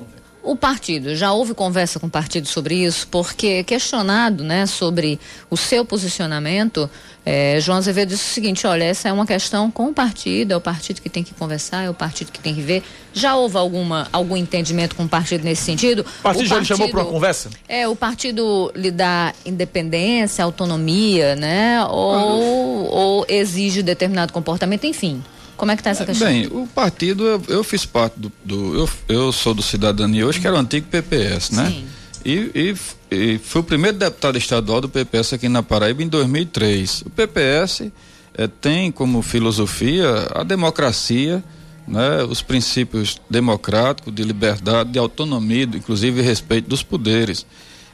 [0.46, 5.20] O partido, já houve conversa com o partido sobre isso, porque questionado né, sobre
[5.50, 6.88] o seu posicionamento,
[7.26, 10.56] é, João Azevedo disse o seguinte: olha, essa é uma questão com o partido, é
[10.56, 12.84] o partido que tem que conversar, é o partido que tem que ver.
[13.12, 16.06] Já houve alguma, algum entendimento com o partido nesse sentido?
[16.20, 17.50] O partido, o já lhe chamou para uma conversa?
[17.68, 21.84] É, o partido lhe dá independência, autonomia, né?
[21.86, 25.24] Ou, ou exige determinado comportamento, enfim.
[25.58, 26.28] Como é que está essa questão?
[26.28, 28.32] Bem, o partido, eu, eu fiz parte do.
[28.44, 31.70] do eu, eu sou do Cidadania hoje, que era o antigo PPS, né?
[31.70, 31.86] Sim.
[32.26, 32.76] E, e,
[33.12, 37.04] e fui o primeiro deputado estadual do PPS aqui na Paraíba em 2003.
[37.04, 37.92] O PPS
[38.34, 41.44] é, tem como filosofia a democracia,
[41.88, 47.46] né, os princípios democráticos de liberdade, de autonomia, inclusive respeito dos poderes.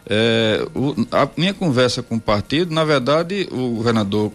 [0.09, 4.31] É, o, a minha conversa com o partido, na verdade, o governador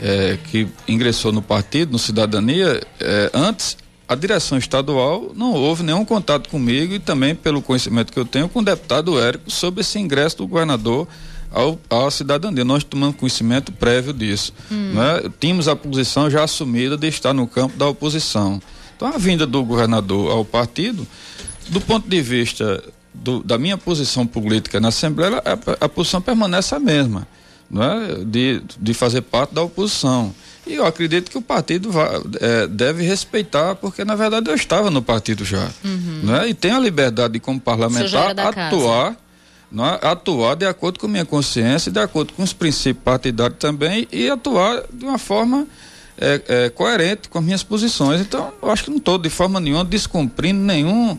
[0.00, 3.76] é, que ingressou no partido, no Cidadania, é, antes
[4.08, 8.48] a direção estadual não houve nenhum contato comigo e também pelo conhecimento que eu tenho
[8.48, 11.08] com o deputado Érico sobre esse ingresso do governador
[11.50, 12.64] ao, à cidadania.
[12.64, 14.52] Nós tomamos conhecimento prévio disso.
[14.70, 14.92] Hum.
[14.94, 15.30] Né?
[15.40, 18.60] Tínhamos a posição já assumida de estar no campo da oposição.
[18.96, 21.06] Então a vinda do governador ao partido,
[21.68, 22.82] do ponto de vista
[23.12, 27.26] do, da minha posição política na Assembleia, a, a posição permanece a mesma,
[27.70, 28.24] não é?
[28.24, 30.34] de, de fazer parte da oposição.
[30.66, 34.90] E eu acredito que o partido vai, é, deve respeitar, porque na verdade eu estava
[34.90, 35.70] no partido já.
[35.84, 36.20] Uhum.
[36.24, 36.48] Né?
[36.48, 38.76] E tenho a liberdade de, como parlamentar, era da casa.
[38.76, 39.16] atuar,
[39.70, 39.98] né?
[40.02, 44.82] atuar de acordo com minha consciência, de acordo com os princípios partidários também, e atuar
[44.92, 45.68] de uma forma
[46.18, 48.20] é, é, coerente com as minhas posições.
[48.20, 51.16] Então, eu acho que não estou de forma nenhuma descumprindo nenhum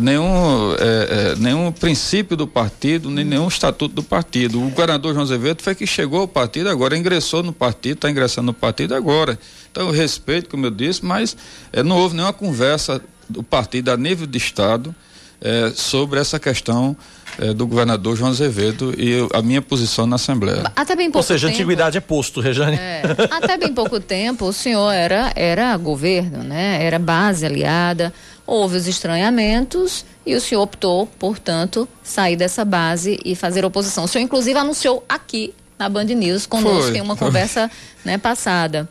[0.00, 4.58] nenhum, é, é, nenhum princípio do partido, nem nenhum estatuto do partido.
[4.60, 8.46] O governador João Azevedo foi que chegou ao partido agora, ingressou no partido, está ingressando
[8.46, 9.38] no partido agora.
[9.70, 11.36] Então eu respeito, como eu disse, mas
[11.72, 14.94] é, não houve nenhuma conversa do partido a nível de Estado
[15.40, 16.96] é, sobre essa questão
[17.38, 20.70] é, do governador João Azevedo e eu- a minha posição na Assembleia.
[20.76, 21.58] Até bem pouco Ou seja, tempo.
[21.58, 22.76] antiguidade é posto, Rejane.
[22.76, 26.84] É, até bem pouco tempo o senhor era, era governo, né?
[26.84, 28.12] Era base aliada.
[28.46, 34.04] Houve os estranhamentos e o senhor optou, portanto, sair dessa base e fazer oposição.
[34.04, 36.98] O senhor, inclusive, anunciou aqui na Band News conosco Foi.
[36.98, 37.70] em uma conversa
[38.04, 38.88] né, passada.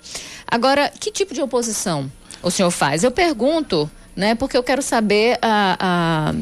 [0.48, 3.04] Agora, que tipo de oposição o senhor faz?
[3.04, 4.36] Eu pergunto, né?
[4.36, 6.34] Porque eu quero saber a, a-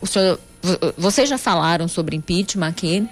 [0.00, 3.08] o senhor, vo- vocês já falaram sobre impeachment aqui.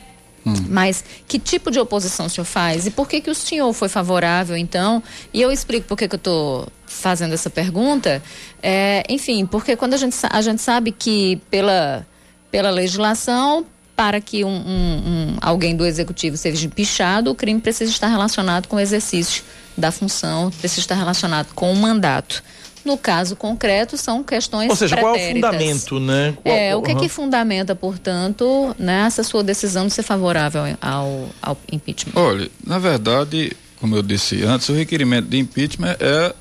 [0.68, 2.86] Mas que tipo de oposição o senhor faz?
[2.86, 5.02] E por que que o senhor foi favorável, então?
[5.32, 8.22] E eu explico por que que eu estou fazendo essa pergunta.
[8.62, 12.06] É, enfim, porque quando a gente, a gente sabe que pela,
[12.50, 17.90] pela legislação, para que um, um- um- alguém do executivo seja empichado, o crime precisa
[17.90, 19.42] estar relacionado com o exercício
[19.76, 22.42] da função, precisa estar relacionado com o mandato.
[22.86, 25.50] No caso concreto, são questões Ou seja, qual é o pretéritas.
[25.50, 26.34] fundamento, né?
[26.42, 26.98] Qual- É, o que Uhum.
[27.00, 32.12] que fundamenta, portanto, né, essa sua decisão de ser favorável ao, ao impeachment?
[32.14, 36.32] Olha, na verdade, como eu disse antes, o requerimento de impeachment é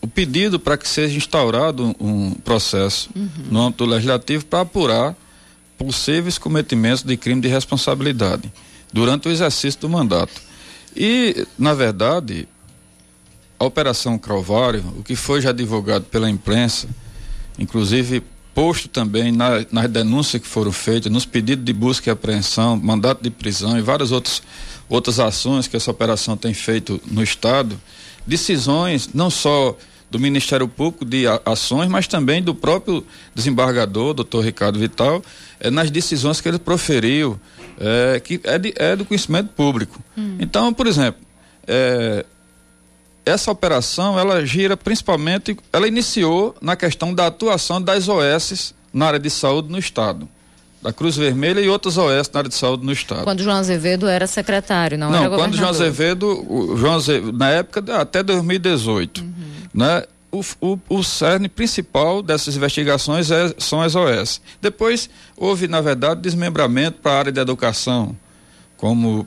[0.00, 3.08] o pedido para que seja instaurado um processo
[3.50, 5.16] no âmbito legislativo para apurar
[5.78, 8.52] possíveis cometimentos de crime de responsabilidade
[8.92, 10.32] durante o exercício do mandato.
[10.94, 12.46] E, na verdade,
[13.58, 16.88] a Operação Calvário, o que foi já divulgado pela imprensa,
[17.58, 18.22] inclusive
[18.54, 23.22] posto também na- nas denúncias que foram feitas, nos pedidos de busca e apreensão, mandato
[23.22, 24.42] de prisão e várias outras,
[24.88, 27.80] outras ações que essa operação tem feito no Estado,
[28.26, 29.76] decisões não só
[30.10, 33.04] do Ministério Público de ações, mas também do próprio
[33.34, 35.22] desembargador, doutor Ricardo Vital,
[35.60, 37.38] eh, nas decisões que ele proferiu,
[37.78, 40.02] eh, que é, de- é do conhecimento público.
[40.40, 41.20] Então, por exemplo,
[41.66, 42.24] eh,
[43.24, 49.18] essa operação ela gira principalmente, ela iniciou na questão da atuação das OS na área
[49.18, 50.28] de saúde no estado,
[50.82, 53.24] da Cruz Vermelha e outras OS na área de saúde no estado.
[53.24, 55.68] Quando João Azevedo era secretário, não, Não, era quando João.
[55.70, 59.24] Azevedo, o João Azevedo, na época até 2018,
[59.74, 60.04] né?
[60.30, 64.42] O, o, o cerne principal dessas investigações é- são as OS.
[64.60, 68.14] Depois houve, na verdade, desmembramento para a área de educação,
[68.78, 69.26] como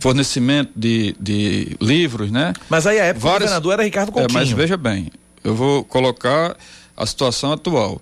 [0.00, 2.52] fornecimento de, de livros, né?
[2.70, 4.56] Mas aí a época o governador era Ricardo É, mas Coutinho.
[4.56, 5.10] veja bem,
[5.44, 6.56] eu vou colocar
[6.96, 8.00] a situação atual.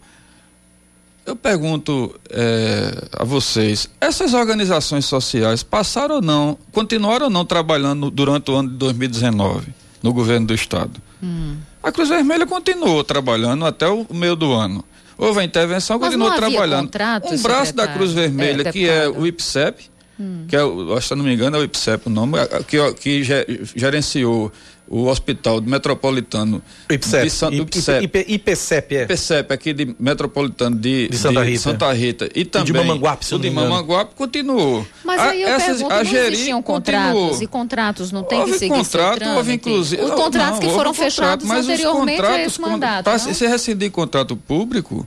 [1.27, 8.11] Eu pergunto eh, a vocês, essas organizações sociais passaram ou não, continuaram ou não trabalhando
[8.11, 9.69] durante o ano de 2019
[10.03, 11.01] no governo do estado?
[11.23, 11.57] Hum.
[11.83, 14.85] A Cruz Vermelha continuou trabalhando até o meio do ano.
[15.17, 16.85] Houve a intervenção, Mas continuou não havia trabalhando.
[16.87, 17.87] contrato, um braço da?
[17.89, 19.91] Cruz Vermelha, É, que é o IPSEP,
[20.21, 20.45] Hum.
[20.47, 22.43] que é, o- acho que se não me engano é o IPSEP o nome, a-
[22.43, 24.53] a- que, que ge- gerenciou
[24.87, 26.61] o hospital metropolitano
[26.91, 28.05] IPSEP, de San- I- IPSEP.
[28.05, 29.03] IP- IPSEP, é.
[29.05, 31.61] IPSEP aqui de metropolitano de, De Santa Rita.
[31.61, 32.25] Santa Rita.
[32.35, 33.49] E E de também Mamanguape, se o de.
[33.51, 34.85] Mamanguape continuou.
[35.05, 37.43] Mas A- aí eu essas- pergunto, a não existiam contratos continuou.
[37.43, 40.03] e contratos não tem Houve que seguir contrato, houve inclusive.
[40.03, 43.11] Os contratos não, que foram contrato, fechados mas os anteriormente a contratos, esse quando- mandato,
[43.11, 43.35] não?
[43.35, 45.07] se rescindir contrato público,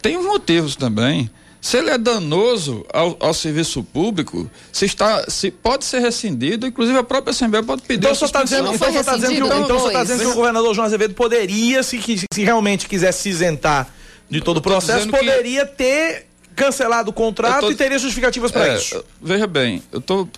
[0.00, 1.30] tem motivos também.
[1.64, 6.98] Se ele é danoso ao, ao serviço público, se está, se pode ser rescindido, inclusive
[6.98, 8.00] a própria Assembleia pode pedir.
[8.00, 8.88] Então senhor está dizendo, suspensão.
[8.88, 11.14] então o senhor tá dizendo, que, o- então tá dizendo que o governador João Azevedo
[11.14, 12.00] poderia, se,
[12.34, 13.88] se realmente quisesse se isentar
[14.28, 18.50] de todo o processo, dizendo que- poderia ter cancelado o contrato tô- e teria justificativas
[18.50, 19.02] para É, isso.
[19.22, 20.28] Veja bem, eu estou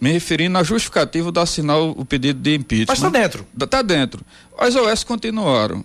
[0.00, 2.86] me referindo à justificativa de assinar o, o pedido de impeachment.
[2.88, 3.46] Mas tá dentro.
[3.60, 4.20] Está dentro.
[4.58, 5.84] As OS continuaram.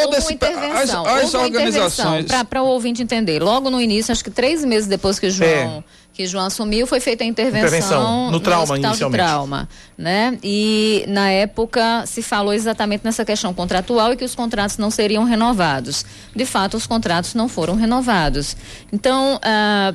[0.00, 1.06] Esse- uma intervenção.
[1.06, 3.42] as- as organizações- Para o ouvinte entender.
[3.42, 5.48] Logo no início, acho que três meses depois que João.
[5.48, 5.84] É.
[6.12, 9.24] Que João assumiu, foi feita a intervenção, Intervenção, no trauma, hospital inicialmente.
[9.24, 9.68] trauma,
[9.98, 10.38] né?
[10.44, 15.24] E na época se falou exatamente nessa questão contratual e que os contratos não seriam
[15.24, 16.04] renovados.
[16.34, 18.56] De fato, os contratos não foram renovados.
[18.92, 19.92] Então, ah,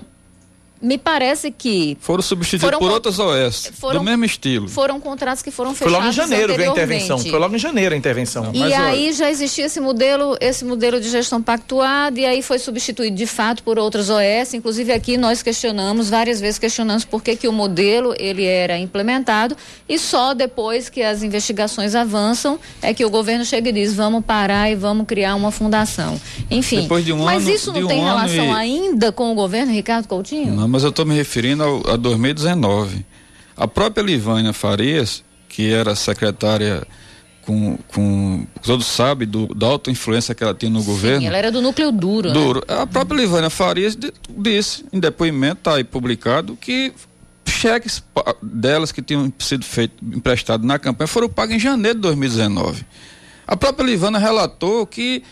[0.81, 4.67] me parece que Foram substituídos Foram por outras OS, foram- do mesmo estilo.
[4.67, 7.17] foram contratos que foram Foi fechados logo em janeiro veio a intervenção.
[7.19, 8.51] Foi logo em janeiro a intervenção.
[8.53, 13.15] E aí já existia esse modelo, esse modelo de gestão pactuado e aí foi substituído
[13.15, 14.53] de fato por outras OS.
[14.53, 19.57] Inclusive aqui nós questionamos várias vezes questionamos por que, que o modelo ele era implementado
[19.87, 24.23] e só depois que as investigações avançam é que o governo chega e diz vamos
[24.23, 26.19] parar e vamos criar uma fundação.
[26.49, 26.83] Enfim.
[26.83, 29.71] Depois de um mas ano- isso não um tem relação e- ainda com o governo
[29.73, 30.53] Ricardo Coutinho?
[30.53, 33.05] Não, mas eu estou me referindo ao, a 2019.
[33.57, 36.85] A própria Livânia Farias, que era secretária
[37.45, 41.21] com, com todos sabem do, da alta influência que ela tinha no governo.
[41.21, 42.33] Sim, ela era do núcleo duro, né?
[42.33, 42.63] Duro.
[42.67, 46.93] A própria Livânia Farias di- disse, em depoimento, está aí publicado, que
[47.47, 48.03] cheques
[48.41, 52.85] delas que tinham sido feitos, emprestados na campanha, foram pagos em janeiro de 2019.
[53.47, 55.23] A própria Livana relatou que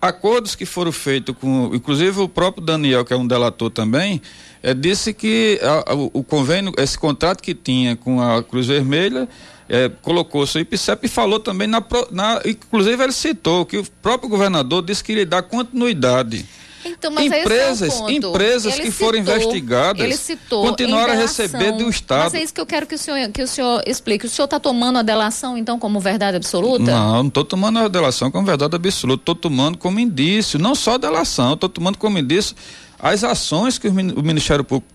[0.00, 4.22] acordos que foram feitos com, inclusive o próprio Daniel, que é um delator também,
[4.62, 9.28] eh, disse que a- a- o, convênio, esse contrato que tinha com a Cruz Vermelha,
[9.68, 14.28] eh, colocou seu IPCEP e falou também na, na, inclusive ele citou que o próprio
[14.30, 16.46] governador disse que iria dar continuidade.
[16.84, 21.18] Então, mas empresas, é empresas Ele que foram citou- investigadas ele citou continuaram a em
[21.18, 21.76] receber delação.
[21.78, 22.22] do Estado.
[22.24, 24.24] Mas é isso que eu quero que o senhor, que o senhor explique.
[24.24, 26.84] O senhor está tomando a delação, então, como verdade absoluta?
[26.84, 30.94] Não, não estou tomando a delação como verdade absoluta, estou tomando como indício, não só
[30.94, 32.54] a delação, estou tomando como indício
[32.98, 34.92] as ações que o Min- o Ministério Público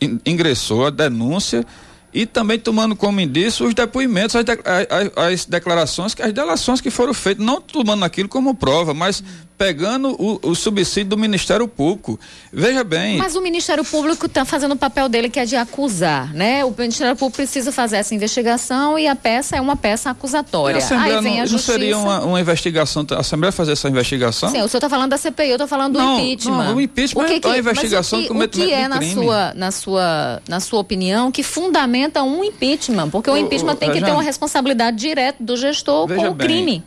[0.00, 1.64] in- ingressou, a denúncia,
[2.12, 6.80] e também tomando como indício os depoimentos, as, de- a- a- as declarações, as delações
[6.80, 9.22] que foram feitas, não tomando aquilo como prova, mas
[9.60, 12.18] pegando o, o subsídio do Ministério Público.
[12.50, 13.18] Veja bem.
[13.18, 16.64] Mas o Ministério Público está fazendo o papel dele, que é de acusar, né?
[16.64, 20.76] O Ministério Público precisa fazer essa investigação e a peça é uma peça E acusatória.
[20.76, 21.72] a Assembleia Aí vem não, a não justiça.
[21.72, 24.48] seria uma, uma investigação, a Assembleia fazer essa investigação?
[24.48, 26.64] Sim, o senhor está falando da CPI, eu estou falando do Não, impeachment.
[26.64, 29.12] não, o impeachment é uma investigação mas do o que, o que é na crime.
[29.12, 33.10] sua, na, sua, na sua opinião que fundamenta um impeachment?
[33.10, 36.28] Porque o Ô, impeachment tem que ter Rejane, uma responsabilidade direta do gestor Veja com
[36.30, 36.84] o bem, crime.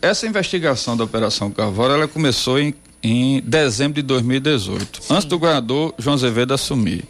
[0.00, 2.72] Essa investigação da Operação Carvalho, ela começou em,
[3.02, 7.04] em dezembro de 2018, antes do governador João Azevedo assumir.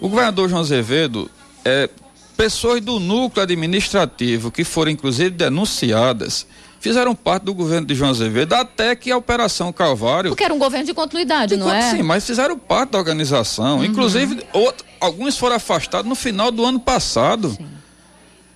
[0.00, 1.30] O governador João Azevedo,
[1.64, 1.88] é,
[2.36, 6.46] pessoas do núcleo administrativo que foram inclusive denunciadas,
[6.80, 10.58] fizeram parte do governo de João Azevedo até que a Operação Calvário Porque era um
[10.58, 11.90] governo de continuidade, não é?
[11.90, 13.84] Sim, mas fizeram parte da organização.
[13.84, 17.58] Inclusive, outro- alguns foram afastados no final do ano passado.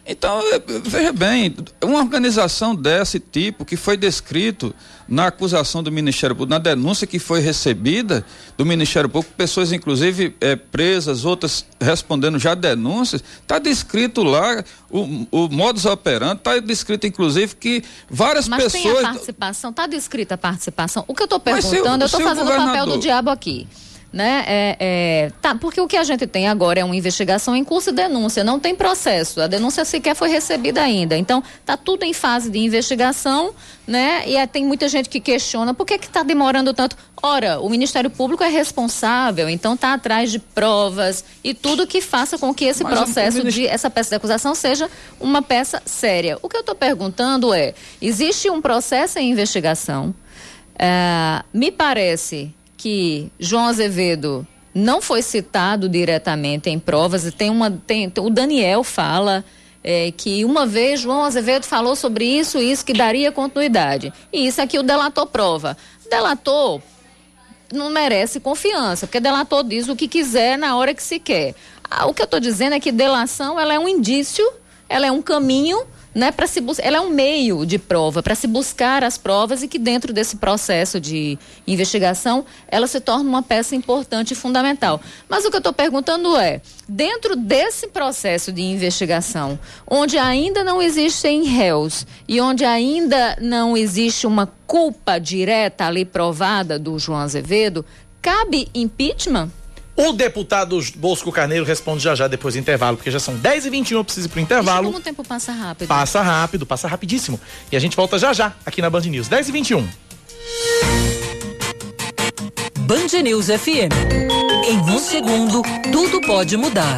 [0.05, 4.75] Então, eh, veja bem, uma organização desse tipo que foi descrito
[5.07, 8.25] na acusação do Ministério Público, na denúncia que foi recebida
[8.57, 15.27] do Ministério Público, pessoas inclusive eh, presas, outras respondendo já denúncias, está descrito lá o,
[15.31, 19.03] o modus operandi, está descrito inclusive que várias Mas tem a pessoas.
[19.03, 21.05] participação, está descrita a participação.
[21.07, 23.69] O que eu estou Mas se perguntando, eu estou fazendo o papel do diabo aqui.
[24.13, 24.45] Né?
[24.47, 27.91] É, é, tá, porque o que a gente tem agora é uma investigação em curso
[27.91, 29.41] de denúncia, não tem processo.
[29.41, 31.17] A denúncia sequer foi recebida ainda.
[31.17, 33.55] Então, está tudo em fase de investigação,
[33.87, 34.23] né?
[34.27, 36.95] E é, tem muita gente que questiona por que está demorando tanto.
[37.23, 42.37] Ora, o Ministério Público é responsável, então está atrás de provas e tudo que faça
[42.37, 46.39] com que esse Mas processo ministério- de essa peça de acusação seja uma peça séria.
[46.43, 50.15] O que eu estou perguntando é: existe um processo em investigação?
[50.79, 52.53] É, me parece
[52.83, 59.45] que João Azevedo não foi citado diretamente em provas tem uma tem, o Daniel fala
[59.85, 64.49] é, que uma vez João Azevedo falou sobre isso e isso que daria continuidade e
[64.49, 65.77] isso aqui o delator prova
[66.11, 66.81] delator
[67.73, 71.55] não merece confiança, porque delator diz o que quiser na hora que se quer.
[71.91, 74.47] Ah, o que eu estou dizendo é que delação ela é um indício,
[74.89, 75.83] ela é um caminho,
[76.15, 79.63] né, para se bus- ela é um meio de prova para se buscar as provas
[79.63, 85.01] e que dentro desse processo de investigação ela se torna uma peça importante e fundamental.
[85.29, 90.83] Mas o que eu estou perguntando é, dentro desse processo de investigação, onde ainda não
[90.83, 97.85] existem réus e onde ainda não existe uma culpa direta ali provada do João Azevedo,
[98.21, 99.51] cabe impeachment?
[100.03, 103.71] O deputado Bosco Carneiro responde já já depois do intervalo, porque já são 10 e
[103.71, 104.87] 21 eu preciso ir pro intervalo.
[104.87, 105.87] Como o tempo passa rápido.
[105.87, 107.39] Passa rápido, passa rapidíssimo.
[107.71, 109.29] E a gente volta já já aqui na Band News.
[109.29, 109.89] 10 e 21.
[112.81, 113.95] Band News FM.
[114.67, 116.97] Em um segundo, tudo pode mudar.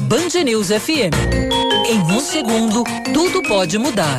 [0.00, 1.16] Band News FM.
[1.88, 4.18] Em um segundo, tudo pode mudar.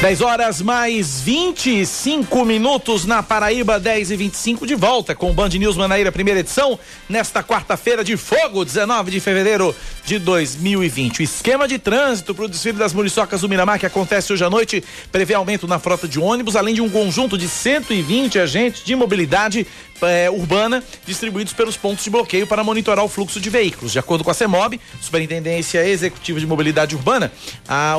[0.00, 5.48] Dez horas mais 25 minutos na Paraíba, 10 e 25 de volta com o Band
[5.48, 6.78] News Manaíra, primeira edição,
[7.08, 9.74] nesta quarta-feira de fogo, 19 de fevereiro
[10.04, 11.18] de 2020.
[11.18, 14.48] O esquema de trânsito para o desfile das muriçocas do Miramar, que acontece hoje à
[14.48, 18.94] noite, prevê aumento na frota de ônibus, além de um conjunto de 120 agentes de
[18.94, 19.66] mobilidade
[20.02, 23.92] é, urbana distribuídos pelos pontos de bloqueio para monitorar o fluxo de veículos.
[23.92, 27.32] De acordo com a CEMOB, Superintendência Executiva de Mobilidade Urbana,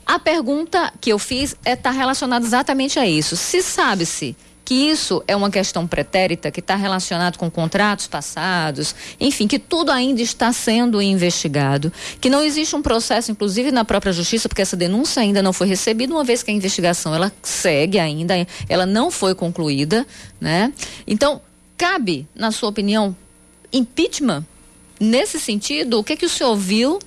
[0.05, 3.37] A pergunta que eu fiz está é, tá relacionada exatamente a isso.
[3.37, 4.35] Se sabe-se
[4.65, 9.91] que isso é uma questão pretérita que está relacionado com contratos passados, enfim, que tudo
[9.91, 11.91] ainda está sendo investigado,
[12.21, 15.67] que não existe um processo, inclusive na própria justiça, porque essa denúncia ainda não foi
[15.67, 18.35] recebida, uma vez que a investigação ela segue ainda,
[18.69, 20.07] ela não foi concluída,
[20.39, 20.71] né?
[21.05, 21.41] Então,
[21.77, 23.15] cabe, na sua opinião,
[23.71, 24.45] impeachment
[24.99, 25.99] nesse sentido?
[25.99, 26.99] O que que o senhor viu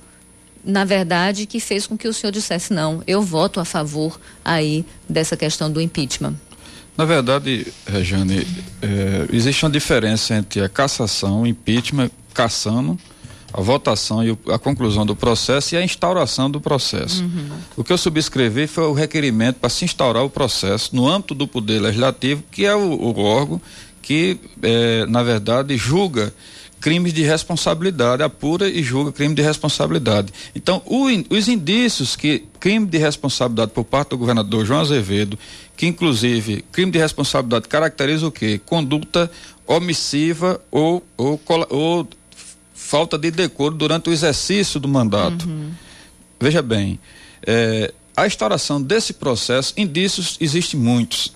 [0.63, 4.85] na verdade, que fez com que o senhor dissesse não, eu voto a favor aí
[5.07, 6.35] dessa questão do impeachment?
[6.97, 8.47] Na verdade, Rejane,
[8.81, 12.97] é, existe uma diferença entre a cassação, o impeachment, cassando,
[13.53, 17.23] a votação e a conclusão do processo e a instauração do processo.
[17.23, 17.49] Uhum.
[17.77, 21.47] O que eu subscrevi foi o requerimento para se instaurar o processo no âmbito do
[21.47, 23.61] Poder Legislativo, que é o, o órgão
[24.01, 26.33] que, é, na verdade, julga
[26.79, 30.31] crimes de responsabilidade, apura e julga crime de responsabilidade.
[30.55, 35.37] Então, o, os indícios que crime de responsabilidade por parte do governador João Azevedo,
[35.77, 38.59] que inclusive crime de responsabilidade caracteriza o quê?
[38.65, 39.31] Conduta
[39.65, 42.07] omissiva ou, ou, ou
[42.73, 45.47] falta de decoro durante o exercício do mandato.
[45.47, 45.71] Uhum.
[46.39, 46.99] Veja bem,
[47.45, 51.35] é, a instauração desse processo, indícios existem muitos.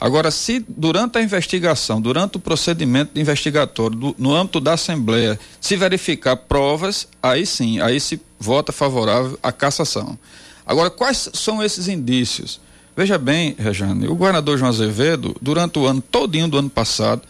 [0.00, 5.76] Agora, se durante a investigação, durante o procedimento investigatório, do, no âmbito da Assembleia, se
[5.76, 10.18] verificar provas, aí sim, aí se vota favorável à cassação.
[10.66, 12.60] Agora, quais são esses indícios?
[12.96, 17.22] Veja bem, Rejane, o governador João Azevedo, durante o ano todinho do ano passado,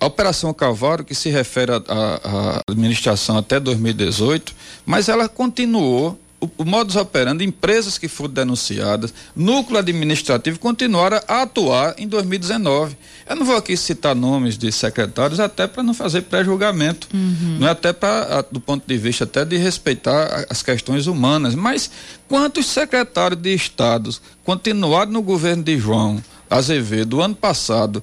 [0.00, 4.54] a Operação Calvário, que se refere à administração até 2018,
[4.86, 11.42] mas ela continuou o, o modus operandi, empresas que foram denunciadas, núcleo administrativo continuaram a
[11.42, 12.96] atuar em 2019.
[13.28, 17.58] Eu não vou aqui citar nomes de secretários, até para não fazer pré-julgamento, uhum.
[17.58, 21.90] não é até para do ponto de vista até de respeitar as questões humanas, mas
[22.28, 28.02] quantos secretários de estados continuaram no governo de João Azevedo ano passado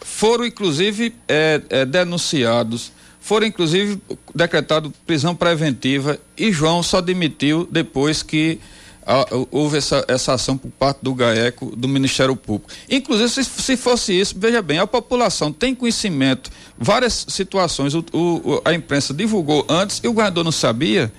[0.00, 2.92] foram inclusive é, é, denunciados
[3.24, 3.98] foram inclusive
[4.34, 8.60] decretado prisão preventiva e João só demitiu depois que
[9.06, 12.70] a, houve essa, essa ação por parte do GAECO, do Ministério Público.
[12.88, 18.60] Inclusive, se, se fosse isso, veja bem, a população tem conhecimento, várias situações, o, o,
[18.62, 21.10] a imprensa divulgou antes e o governador não sabia,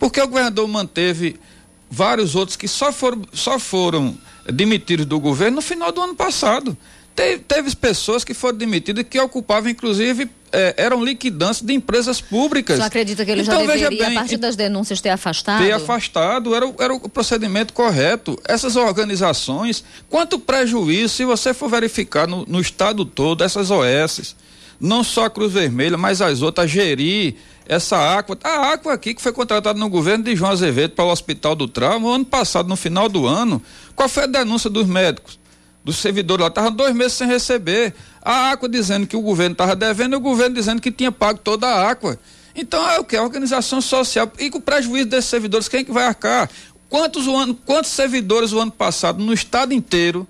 [0.00, 1.38] porque o governador manteve
[1.88, 4.18] vários outros que só foram, só foram
[4.52, 6.76] demitidos do governo no final do ano passado.
[7.14, 12.78] Teve, teve pessoas que foram demitidas que ocupavam, inclusive, é, eram liquidantes de empresas públicas.
[12.78, 15.64] Você acredita que ele então, já deveria, bem, a partir das denúncias, ter afastado?
[15.64, 18.38] Ter afastado, era, era o procedimento correto.
[18.46, 24.36] Essas organizações, quanto prejuízo, se você for verificar no, no estado todo, essas OS,
[24.80, 27.34] não só a Cruz Vermelha, mas as outras, gerir
[27.66, 31.10] essa água, a água aqui que foi contratada no governo de João Azevedo para o
[31.10, 33.62] Hospital do Trauma, ano passado, no final do ano,
[33.94, 35.39] qual foi a denúncia dos médicos?
[35.84, 37.94] Dos servidores lá, estavam dois meses sem receber.
[38.22, 41.38] A Aqua dizendo que o governo estava devendo e o governo dizendo que tinha pago
[41.38, 42.18] toda a Aqua.
[42.54, 43.16] Então é o que?
[43.16, 44.30] A organização social.
[44.38, 46.50] E com o prejuízo desses servidores, quem é que vai arcar?
[46.88, 50.26] Quantos, o ano, quantos servidores o ano passado, no estado inteiro,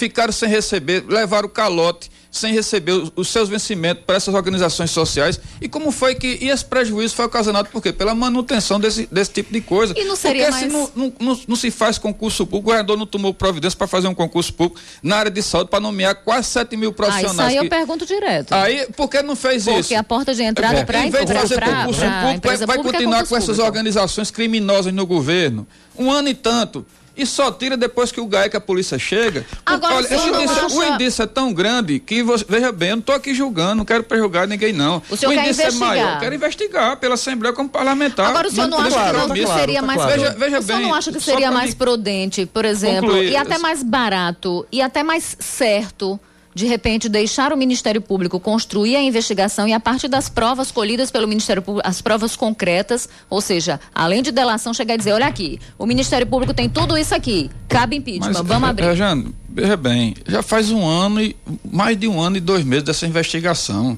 [0.00, 5.38] ficaram sem receber, levaram calote sem receber os, os seus vencimentos para essas organizações sociais
[5.60, 7.92] e como foi que e esse prejuízo foi ocasionado por quê?
[7.92, 9.92] Pela manutenção desse, desse tipo de coisa.
[9.98, 10.72] E não seria Porque mais...
[10.72, 13.86] se não, não, não, não, se faz concurso público, o governador não tomou providência para
[13.86, 17.38] fazer um concurso público na área de saúde para nomear quase 7 mil profissionais.
[17.38, 17.66] Ah, isso aí que...
[17.66, 18.52] eu pergunto direto.
[18.52, 19.88] Aí, por que não fez Porque isso?
[19.88, 20.84] Porque a porta de entrada é.
[20.84, 23.58] para Em vez de fazer pra, concurso pra, público, vai, vai continuar é com essas
[23.58, 25.66] organizações criminosas no governo.
[25.98, 26.86] Um ano e tanto
[27.20, 29.44] e só tira depois que o GAEC, a polícia chega.
[29.66, 30.74] Agora, olha, indício, acha...
[30.74, 33.84] o indício é tão grande que, você, veja bem, eu não estou aqui julgando, não
[33.84, 35.02] quero prejulgar ninguém, não.
[35.10, 36.14] O, o indício é maior.
[36.14, 38.30] Eu quero investigar pela Assembleia como parlamentar.
[38.30, 40.00] Agora, o senhor não, não acha claro, que, claro, seria tá mais.
[40.00, 40.20] Claro.
[40.20, 43.36] Veja, veja o senhor bem, não acha que seria mais prudente, por exemplo, concluir, e
[43.36, 46.18] até mais barato, e até mais certo
[46.54, 51.10] de repente deixar o Ministério Público construir a investigação e a partir das provas colhidas
[51.10, 55.26] pelo Ministério Público, as provas concretas, ou seja, além de delação, chegar a dizer, olha
[55.26, 58.84] aqui, o Ministério Público tem tudo isso aqui, cabe impeachment, Mas, vamos abrir.
[58.84, 61.36] Rejane, veja bem, já faz um ano e
[61.70, 63.96] mais de um ano e dois meses dessa investigação.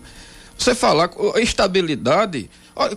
[0.58, 2.48] Você falar a estabilidade,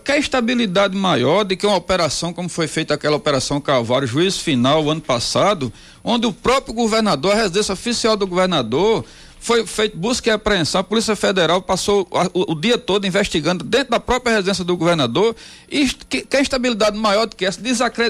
[0.03, 4.87] quer estabilidade maior do que uma operação como foi feita aquela operação Calvário, juiz final,
[4.89, 9.03] ano passado, onde o próprio governador, a residência oficial do governador,
[9.45, 13.91] foi feita busca e apreensão, a Polícia Federal passou o, o, dia todo investigando dentro
[13.91, 15.35] da própria residência do governador
[15.69, 17.61] e que, que estabilidade maior do que essa,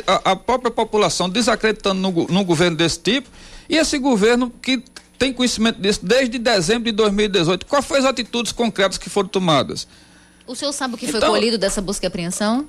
[0.07, 3.27] a, a, própria população desacreditando no, no governo desse tipo
[3.67, 4.81] e esse governo que
[5.19, 7.65] tem conhecimento disso desde dezembro de 2018.
[7.65, 9.85] Quais foram as atitudes concretas que foram tomadas?
[10.47, 12.65] O senhor sabe o que foi então, colhido dessa busca e apreensão?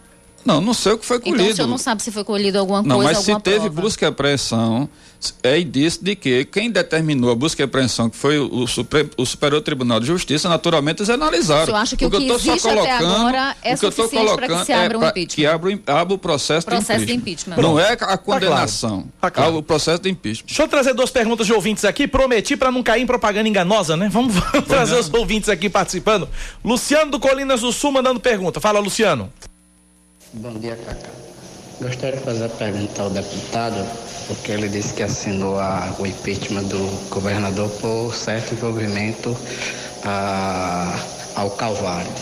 [0.47, 1.43] Não, não sei o que foi colhido.
[1.43, 3.69] Então o senhor não sabe se foi colhido alguma não, coisa, Não, mas se teve
[3.69, 3.81] prova.
[3.81, 4.89] busca e apreensão,
[5.43, 9.27] é indício de que quem determinou a busca e apreensão, que foi o, Supre, o
[9.27, 11.73] Superior Tribunal de Justiça, naturalmente eles analisaram.
[11.73, 14.73] O acha que o que, o que existe até agora é suficiente para que se
[14.73, 15.35] abra um é impeachment?
[15.35, 17.57] Que abra, abra o processo, processo de, impeachment.
[17.57, 17.63] de impeachment.
[17.63, 19.11] Não é a condenação, tá claro.
[19.21, 19.57] Tá claro.
[19.57, 20.47] o processo de impeachment.
[20.47, 23.97] Deixa eu trazer duas perguntas de ouvintes aqui, prometi para não cair em propaganda enganosa,
[23.97, 24.09] né?
[24.09, 26.29] Vamos, vamos trazer os ouvintes aqui participando.
[26.65, 28.61] Luciano do Colinas do Sul mandando pergunta.
[28.61, 29.33] Fala, Luciano.
[30.39, 31.09] Bom dia, Cacá.
[31.81, 33.87] Gostaria de fazer a pergunta ao deputado,
[34.27, 39.35] porque ele disse que assinou a, o impeachment do governador por certo envolvimento
[40.05, 40.95] a,
[41.37, 42.13] ao Calvário.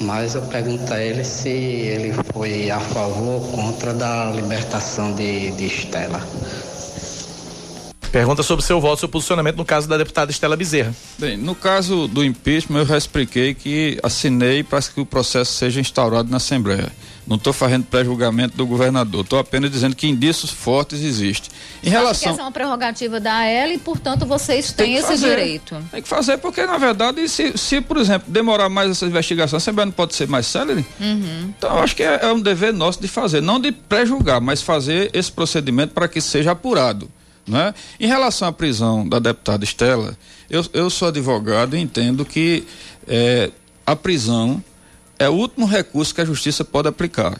[0.00, 5.50] Mas eu pergunto a ele se ele foi a favor ou contra da libertação de,
[5.50, 6.24] de Estela.
[8.12, 10.94] Pergunta sobre seu voto, seu posicionamento no caso da deputada Estela Bezerra.
[11.18, 15.80] Bem, no caso do impeachment, eu já expliquei que assinei para que o processo seja
[15.80, 16.90] instaurado na Assembleia.
[17.30, 21.48] Não estou fazendo pré-julgamento do governador, estou apenas dizendo que indícios fortes existem.
[21.80, 22.32] Em relação.
[22.32, 25.28] Essa é uma prerrogativa da AL e, portanto, vocês têm esse fazer.
[25.28, 25.76] direito.
[25.92, 29.58] Tem que fazer, porque, na verdade, se, se, por exemplo, demorar mais essa investigação, a
[29.58, 30.84] Assembleia não pode ser mais célere?
[30.98, 31.54] Uhum.
[31.56, 34.60] Então, eu acho que é, é um dever nosso de fazer, não de pré-julgar, mas
[34.60, 37.08] fazer esse procedimento para que seja apurado.
[37.46, 37.72] Né?
[38.00, 40.18] Em relação à prisão da deputada Estela,
[40.50, 42.66] eu, eu sou advogado e entendo que
[43.06, 43.52] é,
[43.86, 44.60] a prisão
[45.20, 47.38] é o último recurso que a justiça pode aplicar.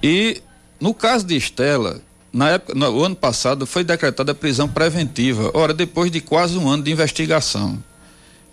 [0.00, 0.40] E
[0.80, 2.00] no caso de Estela,
[2.32, 6.84] na época, no ano passado foi decretada prisão preventiva, ora depois de quase um ano
[6.84, 7.82] de investigação.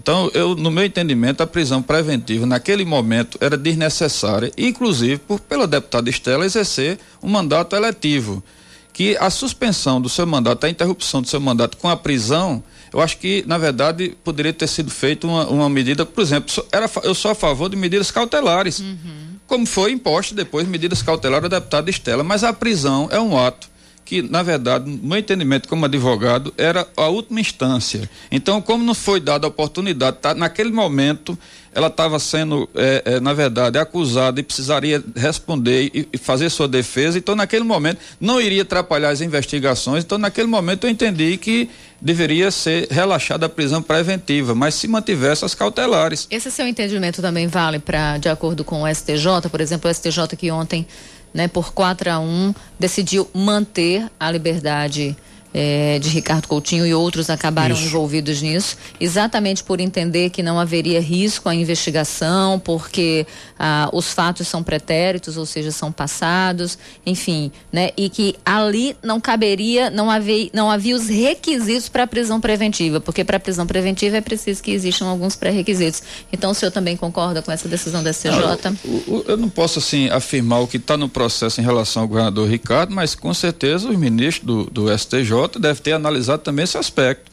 [0.02, 5.68] Então, eu, no meu entendimento, a prisão preventiva naquele momento era desnecessária, inclusive por, pela
[5.68, 8.44] deputada Estela exercer um mandato eletivo
[8.92, 13.02] que a suspensão do seu mandato, a interrupção do seu mandato com a prisão, eu
[13.02, 17.14] acho que, na verdade, poderia ter sido feita uma, uma medida, por exemplo, era, eu
[17.14, 19.36] sou a favor de medidas cautelares, uhum.
[19.48, 23.70] como foi imposto depois medidas cautelares da deputada Estela, mas a prisão é um ato
[24.10, 28.10] que, na verdade, no meu entendimento como advogado, era a última instância.
[28.32, 31.38] Então, como não foi dada a oportunidade, tá, naquele momento,
[31.72, 36.68] ela estava sendo, é, é, na verdade, acusada e precisaria responder e, e, fazer sua
[36.68, 37.20] defesa.
[37.20, 40.04] Então, naquele momento, não iria atrapalhar as investigações.
[40.04, 41.70] Então, naquele momento, eu entendi que
[42.02, 46.28] deveria ser relaxada a prisão preventiva, mas se mantivesse as cautelares.
[46.30, 50.36] Esse seu entendimento também vale para, de acordo com o STJ, por exemplo, o STJ
[50.38, 50.88] que ontem
[51.34, 55.16] né, por 4 a 1, decidiu manter a liberdade
[55.54, 57.86] é, de Ricardo Coutinho e outros acabaram Isso.
[57.86, 63.26] envolvidos nisso, exatamente por entender que não haveria risco à investigação, porque
[63.58, 67.92] ah, os fatos são pretéritos, ou seja, são passados, enfim, né?
[67.98, 73.00] E que ali não caberia, não havia, não havia os requisitos para a prisão preventiva,
[73.00, 76.04] porque para a prisão preventiva é preciso que existam alguns pré-requisitos.
[76.32, 78.32] Então, o senhor também concorda com essa decisão da STJ?
[78.32, 78.78] Não,
[79.08, 82.48] eu, eu, não posso, assim, afirmar o que está no processo em relação ao governador
[82.48, 87.30] Ricardo, mas com certeza os ministros do, do STJ deve ter analisado também esse aspecto.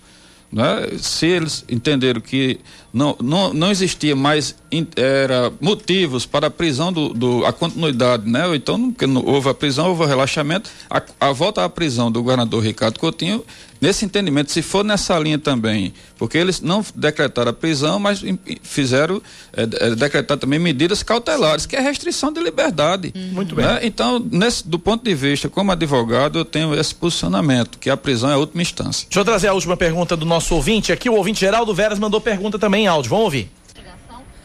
[0.53, 0.87] Né?
[0.99, 2.61] Se eles entenderam que
[2.93, 4.55] não, não, não existia mais
[4.95, 8.47] era, motivos para a prisão do, do a continuidade, né?
[8.47, 12.23] Ou então não, houve a prisão, houve o relaxamento, a, a volta à prisão do
[12.23, 13.45] governador Ricardo Coutinho
[13.81, 18.23] nesse entendimento, se for nessa linha também, porque eles não decretaram a prisão, mas
[18.63, 19.23] fizeram
[19.53, 23.13] é, é, decretar também medidas cautelares, que é restrição de liberdade.
[23.15, 23.31] Hum.
[23.33, 23.65] Muito bem.
[23.65, 23.81] Né?
[23.83, 28.31] Então, nesse, do ponto de vista, como advogado, eu tenho esse posicionamento, que a prisão
[28.31, 29.07] é a última instância.
[29.09, 32.21] Deixa eu trazer a última pergunta do nosso ouvinte aqui, o ouvinte Geraldo Veras mandou
[32.21, 33.51] pergunta também em áudio, vamos ouvir.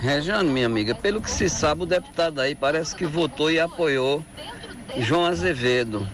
[0.01, 4.25] Regiane, minha amiga, pelo que se sabe, o deputado aí parece que votou e apoiou
[4.97, 6.07] João Azevedo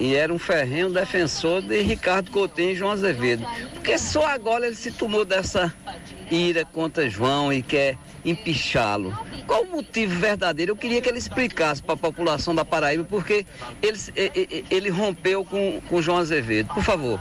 [0.00, 3.46] e era um ferrenho defensor de Ricardo Coutinho e João Azevedo.
[3.74, 5.72] Porque só agora ele se tomou dessa
[6.30, 9.16] ira contra João e quer empichá-lo.
[9.46, 10.72] Qual o motivo verdadeiro?
[10.72, 13.44] Eu queria que ele explicasse para a população da Paraíba porque
[13.82, 13.98] ele,
[14.70, 16.72] ele, rompeu com, com João Azevedo.
[16.72, 17.20] Por favor.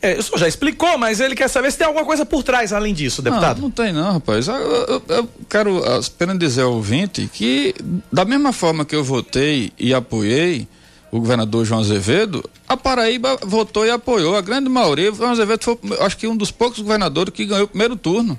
[0.00, 2.72] É, o senhor já explicou, mas ele quer saber se tem alguma coisa por trás
[2.72, 3.56] além disso, deputado.
[3.56, 4.46] Não, não tem não, rapaz.
[4.46, 7.74] Eu, eu, eu quero apenas dizer ao ouvinte que,
[8.12, 10.68] da mesma forma que eu votei e apoiei
[11.10, 14.36] o governador João Azevedo, a Paraíba votou e apoiou.
[14.36, 17.68] A grande maioria, João Azevedo foi, acho que um dos poucos governadores que ganhou o
[17.68, 18.38] primeiro turno.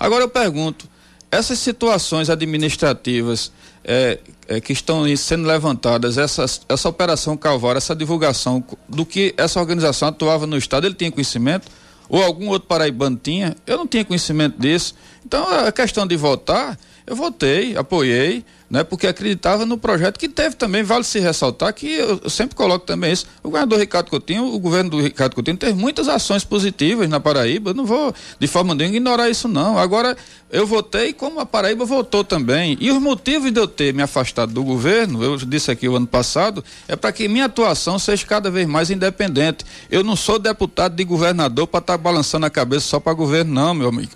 [0.00, 0.88] Agora eu pergunto,
[1.30, 3.52] essas situações administrativas
[3.84, 4.18] é,
[4.48, 10.08] é, que estão sendo levantadas, essas, essa operação Calvário, essa divulgação do que essa organização
[10.08, 11.70] atuava no Estado, ele tinha conhecimento?
[12.08, 13.54] Ou algum outro paraibano tinha?
[13.66, 14.94] Eu não tinha conhecimento disso.
[15.24, 20.54] Então, a questão de votar, eu votei, apoiei, né, porque acreditava no projeto que teve
[20.54, 23.26] também, vale se ressaltar que eu, sempre coloco também isso.
[23.42, 27.70] O governador Ricardo Coutinho, o governo do Ricardo Coutinho teve muitas ações positivas na Paraíba,
[27.70, 29.78] eu não vou de forma nenhuma ignorar isso não.
[29.78, 30.16] Agora,
[30.50, 32.76] eu votei como a Paraíba votou também.
[32.80, 36.06] E os motivos de eu ter me afastado do governo, eu disse aqui o ano
[36.06, 39.64] passado, é para que minha atuação seja cada vez mais independente.
[39.90, 43.52] Eu não sou deputado de governador para estar tá balançando a cabeça só para governo
[43.52, 44.12] não, meu amigo.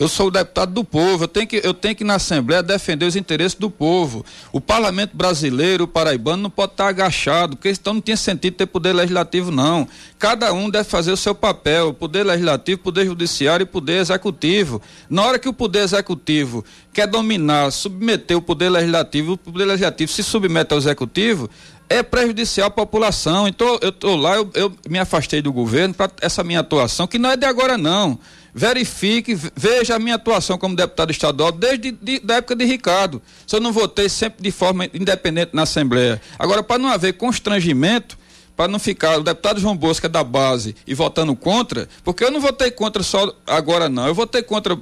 [0.00, 3.04] Eu sou o deputado do povo, eu tenho que, eu tenho que na Assembleia defender
[3.04, 4.24] os interesses do povo.
[4.50, 8.64] O parlamento brasileiro, o paraibano, não pode estar agachado, porque então não tinha sentido ter
[8.64, 9.86] poder legislativo, não.
[10.18, 14.80] Cada um deve fazer o seu papel, poder legislativo, poder judiciário e poder executivo.
[15.10, 20.10] Na hora que o poder executivo quer dominar, submeter o poder legislativo, o poder legislativo
[20.10, 21.48] se submete ao executivo,
[21.88, 23.48] é prejudicial à população.
[23.48, 27.18] Então, eu estou lá, eu, eu, me afastei do governo para essa minha atuação, que
[27.18, 28.18] não é de agora, não.
[28.54, 33.22] Verifique, veja a minha atuação como deputado estadual desde de, da época de Ricardo.
[33.46, 36.20] Se eu não votei sempre de forma independente na Assembleia.
[36.38, 38.18] Agora, para não haver constrangimento,
[38.56, 42.30] para não ficar o deputado João Bosco é da base e votando contra, porque eu
[42.30, 44.06] não votei contra só agora, não.
[44.06, 44.76] Eu votei contra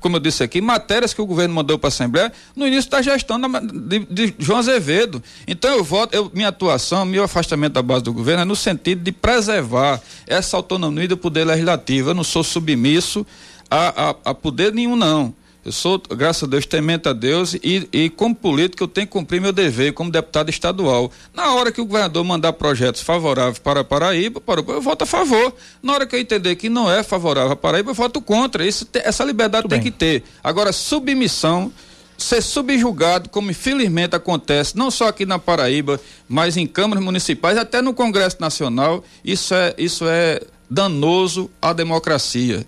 [0.00, 3.02] como eu disse aqui, matérias que o governo mandou para a Assembleia no início da
[3.02, 5.22] gestão de, de, João Azevedo.
[5.46, 9.02] Então eu voto, eu, minha atuação, meu afastamento da base do governo é no sentido
[9.02, 12.10] de preservar essa autonomia do poder legislativo.
[12.10, 13.26] Eu não sou submisso
[13.70, 15.34] a, a, a poder nenhum, não.
[15.68, 19.12] Eu sou, graças a Deus, temente a Deus e, e, como político, eu tenho que
[19.12, 21.12] cumprir meu dever como deputado estadual.
[21.34, 25.54] Na hora que o governador mandar projetos favoráveis para Paraíba, para, eu voto a favor.
[25.82, 28.64] Na hora que eu entender que não é favorável a Paraíba, eu voto contra.
[28.66, 29.92] Isso, essa liberdade Muito tem bem.
[29.92, 30.24] que ter.
[30.42, 31.70] Agora, submissão
[32.16, 37.82] ser subjugado, como infelizmente acontece, não só aqui na Paraíba, mas em câmaras municipais, até
[37.82, 40.40] no Congresso Nacional, isso é, isso é
[40.70, 42.66] danoso à democracia.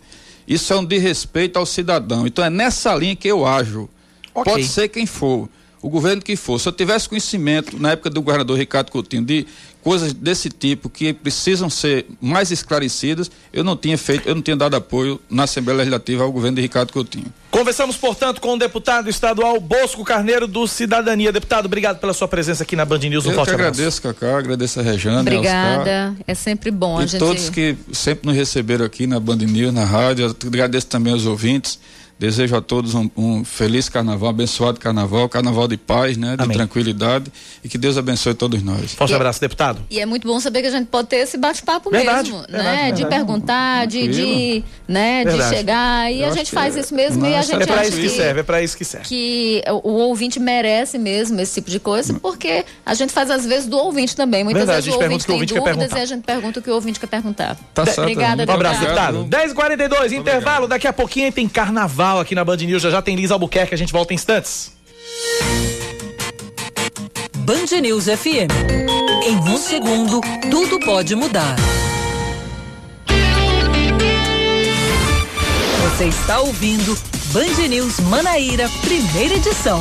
[0.51, 2.27] Isso é um desrespeito ao cidadão.
[2.27, 3.89] Então é nessa linha que eu ajo.
[4.35, 4.53] Okay.
[4.53, 5.49] Pode ser quem for,
[5.83, 6.59] o governo que for.
[6.59, 9.47] Se eu tivesse conhecimento na época do governador Ricardo Coutinho de
[9.83, 14.57] coisas desse tipo que precisam ser mais esclarecidas, eu não tinha feito, eu não tinha
[14.57, 17.33] dado apoio na Assembleia Legislativa ao governo de Ricardo Coutinho.
[17.51, 21.33] Conversamos, portanto, com o deputado estadual Bosco Carneiro do Cidadania.
[21.33, 23.27] Deputado, obrigado pela sua presença aqui na Band News.
[23.27, 25.21] Um eu forte agradeço, Cacá, agradeço a Rejane.
[25.21, 27.01] Obrigada, é sempre bom.
[27.01, 27.19] E a gente...
[27.19, 31.79] todos que sempre nos receberam aqui na Band News, na rádio, agradeço também aos ouvintes.
[32.21, 36.37] Desejo a todos um, um, feliz carnaval, abençoado carnaval, carnaval de paz, né?
[36.37, 36.55] De Amém.
[36.55, 37.33] tranquilidade
[37.65, 38.93] e que Deus abençoe todos nós.
[38.93, 39.81] Forte abraço, deputado.
[39.89, 42.45] E é muito bom saber que a gente pode ter esse bate-papo mesmo, verdade, né?
[42.51, 45.25] Verdade, de perguntar, de, de, né?
[45.25, 47.87] de chegar e Eu a gente faz é isso mesmo e a gente é para
[47.87, 49.07] isso que, que, serve, é para isso que serve.
[49.07, 53.47] Que o, o, ouvinte merece mesmo esse tipo de coisa, porque a gente faz às
[53.47, 54.45] vezes do ouvinte também.
[54.45, 56.75] Muitas verdade, vezes o ouvinte tem ouvinte dúvidas e a gente pergunta o que o
[56.75, 57.57] ouvinte quer perguntar.
[57.73, 58.01] Tá certo.
[58.01, 59.25] Obrigada, Um abraço, deputado.
[59.25, 63.75] 10h42, intervalo, daqui a pouquinho tem carnaval aqui na Band News já tem Liz Albuquerque,
[63.75, 64.73] a gente volta em instantes.
[67.37, 68.51] Band News FM.
[69.23, 70.21] Em um segundo,
[70.51, 71.57] tudo pode mudar.
[75.83, 76.97] Você está ouvindo
[77.33, 79.81] Band News Manaíra, primeira edição.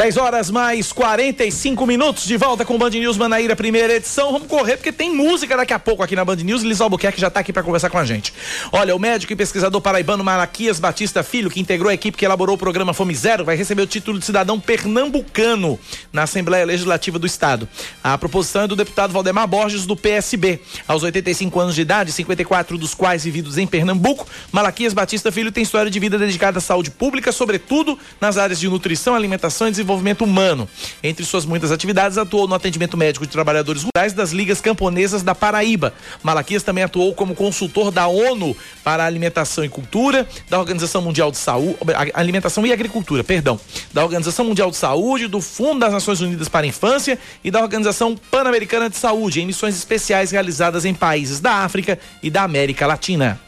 [0.00, 4.32] 10 horas mais 45 minutos de volta com o Band News Manaíra, primeira edição.
[4.32, 6.62] Vamos correr porque tem música daqui a pouco aqui na Band News.
[6.62, 8.32] Liz Albuquerque já está aqui para conversar com a gente.
[8.72, 12.54] Olha, o médico e pesquisador paraibano Malaquias Batista Filho, que integrou a equipe que elaborou
[12.54, 15.78] o programa Fome Zero, vai receber o título de cidadão pernambucano
[16.10, 17.68] na Assembleia Legislativa do Estado.
[18.02, 20.60] A proposição é do deputado Valdemar Borges, do PSB.
[20.88, 25.62] Aos 85 anos de idade, 54 dos quais vividos em Pernambuco, Malaquias Batista Filho tem
[25.62, 29.89] história de vida dedicada à saúde pública, sobretudo nas áreas de nutrição, alimentação e desenvolvimento
[29.90, 30.68] desenvolvimento humano.
[31.02, 35.34] Entre suas muitas atividades, atuou no atendimento médico de trabalhadores rurais das ligas camponesas da
[35.34, 35.92] Paraíba.
[36.22, 41.38] Malaquias também atuou como consultor da ONU para alimentação e cultura, da Organização Mundial de
[41.38, 41.76] Saúde,
[42.14, 43.58] alimentação e agricultura, perdão,
[43.92, 47.60] da Organização Mundial de Saúde, do Fundo das Nações Unidas para a Infância e da
[47.60, 52.86] Organização Pan-Americana de Saúde, em missões especiais realizadas em países da África e da América
[52.86, 53.40] Latina.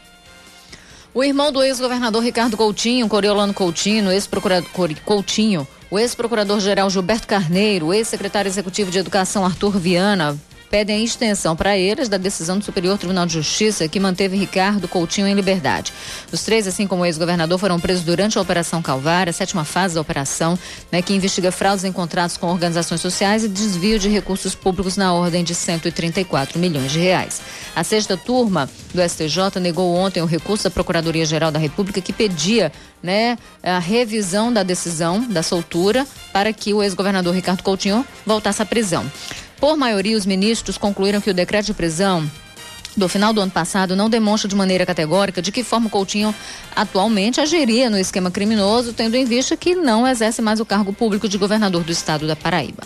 [1.13, 4.67] O irmão do ex-governador Ricardo Coutinho, Coriolano Coutinho, ex-procurador
[5.05, 10.35] Coutinho, o ex-procurador-geral Gilberto Carneiro, ex-secretário executivo de Educação Arthur Viana,
[10.73, 14.87] pedem a extensão para eles da decisão do Superior Tribunal de Justiça que manteve Ricardo
[14.87, 15.93] Coutinho em liberdade.
[16.31, 19.93] Os três, assim como o ex-governador, foram presos durante a Operação Calvária, a sétima fase
[19.93, 20.57] da operação,
[20.91, 25.13] né, que investiga fraudes em contratos com organizações sociais e desvio de recursos públicos na
[25.13, 27.39] ordem de 134 milhões de reais.
[27.75, 32.71] A sexta turma do STJ negou ontem o recurso da Procuradoria-Geral da República que pedia
[33.03, 38.65] né, a revisão da decisão da soltura para que o ex-governador Ricardo Coutinho voltasse à
[38.65, 39.05] prisão.
[39.63, 42.29] Por maioria, os ministros concluíram que o decreto de prisão
[42.97, 46.35] do final do ano passado não demonstra de maneira categórica de que forma Coutinho
[46.75, 51.29] atualmente agiria no esquema criminoso, tendo em vista que não exerce mais o cargo público
[51.29, 52.83] de governador do estado da Paraíba.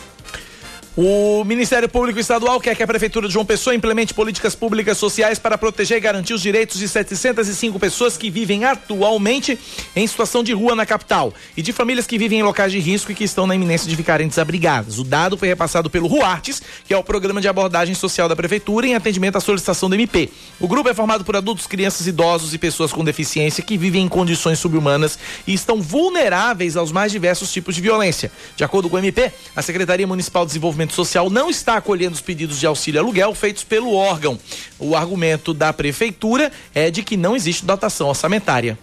[0.99, 5.37] O Ministério Público Estadual quer que a Prefeitura de João Pessoa implemente políticas públicas sociais
[5.37, 9.59] para proteger e garantir os direitos de 705 pessoas que vivem atualmente
[9.95, 13.11] em situação de rua na capital e de famílias que vivem em locais de risco
[13.11, 14.97] e que estão na iminência de ficarem desabrigadas.
[14.97, 18.87] O dado foi repassado pelo RUARTES, que é o Programa de Abordagem Social da Prefeitura,
[18.87, 20.31] em atendimento à solicitação do MP.
[20.59, 24.09] O grupo é formado por adultos, crianças, idosos e pessoas com deficiência que vivem em
[24.09, 28.31] condições subhumanas e estão vulneráveis aos mais diversos tipos de violência.
[28.55, 32.21] De acordo com o MP, a Secretaria Municipal de Desenvolvimento Social não está acolhendo os
[32.21, 34.39] pedidos de auxílio aluguel feitos pelo órgão.
[34.79, 38.77] O argumento da prefeitura é de que não existe dotação orçamentária.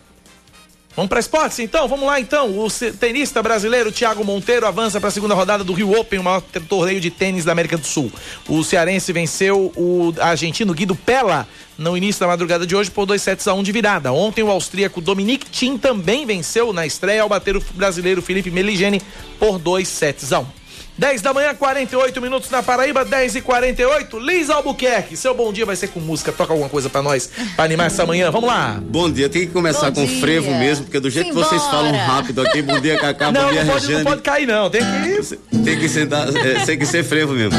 [0.96, 1.88] Vamos para esportes então?
[1.88, 2.56] Vamos lá então.
[2.56, 6.40] O tenista brasileiro Thiago Monteiro avança para a segunda rodada do Rio Open, o maior
[6.68, 8.12] torneio de tênis da América do Sul.
[8.48, 13.20] O cearense venceu o argentino Guido Pella no início da madrugada de hoje por 2
[13.20, 14.12] sets a 1 um de virada.
[14.12, 19.02] Ontem o austríaco Dominic Thiem também venceu na estreia ao bater o brasileiro Felipe Meligeni
[19.36, 20.42] por 2 sets a 1.
[20.42, 20.63] Um.
[20.96, 25.66] 10 da manhã, 48 minutos na Paraíba, 10 e 48 Liz Albuquerque, seu bom dia
[25.66, 26.30] vai ser com música.
[26.30, 28.30] Toca alguma coisa pra nós, pra animar essa manhã.
[28.30, 28.80] Vamos lá.
[28.80, 30.20] Bom dia, tem que começar bom com dia.
[30.20, 31.46] frevo mesmo, porque do jeito Simbora.
[31.46, 34.22] que vocês falam rápido aqui, bom dia, Cacá, não, bom dia, não pode, Não pode
[34.22, 34.70] cair, não.
[34.70, 35.36] Tem que.
[35.64, 37.58] Tem que sentar, é, tem que ser frevo mesmo.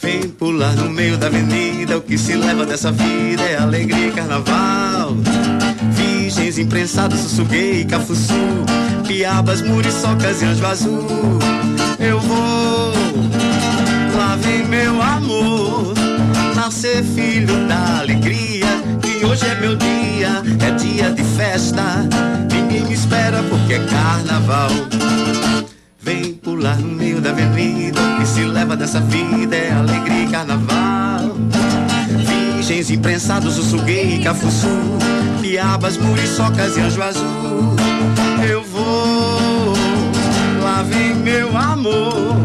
[0.00, 4.12] Vem pular no meio da avenida, o que se leva dessa vida é alegria e
[4.12, 5.16] carnaval.
[5.90, 8.34] Virgens imprensados, sussuguei, cafuçu
[9.06, 11.38] piabas, muriçocas e anjo azul.
[11.98, 12.92] Eu vou,
[14.16, 15.94] lá vem meu amor,
[16.54, 18.66] nascer filho da alegria.
[19.00, 22.06] Que hoje é meu dia, é dia de festa.
[22.52, 24.70] Ninguém me espera porque é carnaval.
[26.00, 31.36] Vem pular no meio da avenida, que se leva dessa vida é alegria e carnaval.
[32.56, 34.68] Virgens imprensados, o e cafuçu,
[35.40, 37.76] piabas, muriçocas e anjo azul
[38.48, 38.75] eu vou.
[40.62, 42.36] Lá vem meu amor,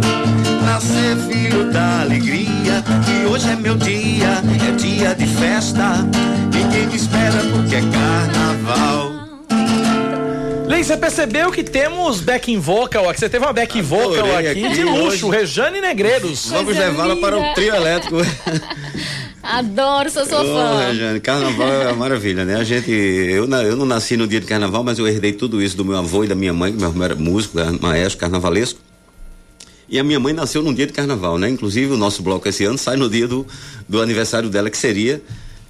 [0.65, 2.83] nascer filho da alegria.
[3.05, 6.05] Que hoje é meu dia, é dia de festa.
[6.53, 9.20] Ninguém me espera porque é carnaval.
[10.71, 13.19] Lei, você percebeu que temos backing vocal aqui?
[13.19, 15.39] Você teve uma backing vocal aqui, aqui, de luxo, hoje.
[15.39, 16.47] Rejane Negreiros.
[16.49, 18.15] Vamos levá-la para o trio elétrico.
[19.43, 20.87] Adoro, sou sua fã.
[20.87, 22.55] Rejane, carnaval é uma maravilha, né?
[22.55, 25.75] A gente, eu, eu não nasci no dia de carnaval, mas eu herdei tudo isso
[25.75, 28.79] do meu avô e da minha mãe, que meu avô era músico, maestro, carnavalesco.
[29.89, 31.49] E a minha mãe nasceu num dia de carnaval, né?
[31.49, 33.45] Inclusive o nosso bloco esse ano sai no dia do,
[33.89, 35.21] do aniversário dela, que seria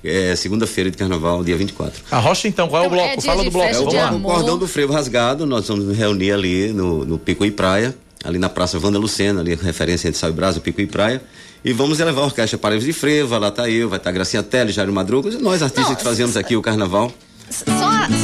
[0.03, 2.03] é, segunda-feira de carnaval, dia 24.
[2.11, 3.19] A Rocha, então, qual é o então, bloco?
[3.19, 3.69] É Fala do bloco.
[3.69, 7.45] É o, o cordão do frevo rasgado, nós vamos nos reunir ali no, no Pico
[7.45, 10.87] e Praia, ali na Praça Vanda Lucena, ali referência entre Sal e Brasa, Pico e
[10.87, 11.21] Praia.
[11.63, 14.13] E vamos elevar a orquestra Paraíba de Frevo, vai lá tá eu, vai estar tá
[14.13, 17.11] Gracinha Tele, Jairo Madruga, e nós artistas Não, que fazemos aqui o carnaval.
[17.49, 17.63] Só,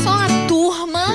[0.04, 0.37] só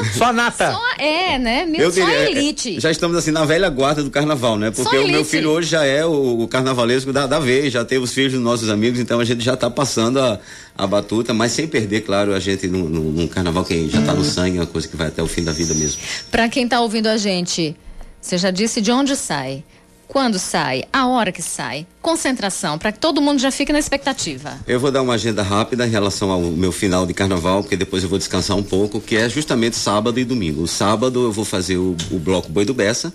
[0.17, 0.73] Só a nata.
[0.73, 1.65] Só, é, né?
[1.65, 2.81] Meu, eu diria, só a elite.
[2.81, 4.71] Já estamos assim na velha guarda do carnaval, né?
[4.71, 8.05] Porque o meu filho hoje já é o, o carnavalesco da, da vez, já teve
[8.05, 10.39] os filhos dos nossos amigos, então a gente já está passando a,
[10.77, 14.25] a batuta, mas sem perder, claro, a gente num, num carnaval que já está no
[14.25, 16.01] sangue, é uma coisa que vai até o fim da vida mesmo.
[16.31, 17.77] Para quem está ouvindo a gente,
[18.21, 19.65] você já disse de onde sai
[20.13, 24.61] quando sai, a hora que sai, concentração, para que todo mundo já fique na expectativa.
[24.67, 28.03] Eu vou dar uma agenda rápida em relação ao meu final de carnaval, porque depois
[28.03, 30.65] eu vou descansar um pouco, que é justamente sábado e domingo.
[30.65, 33.11] O sábado eu vou fazer o, o bloco Boi do Bessa.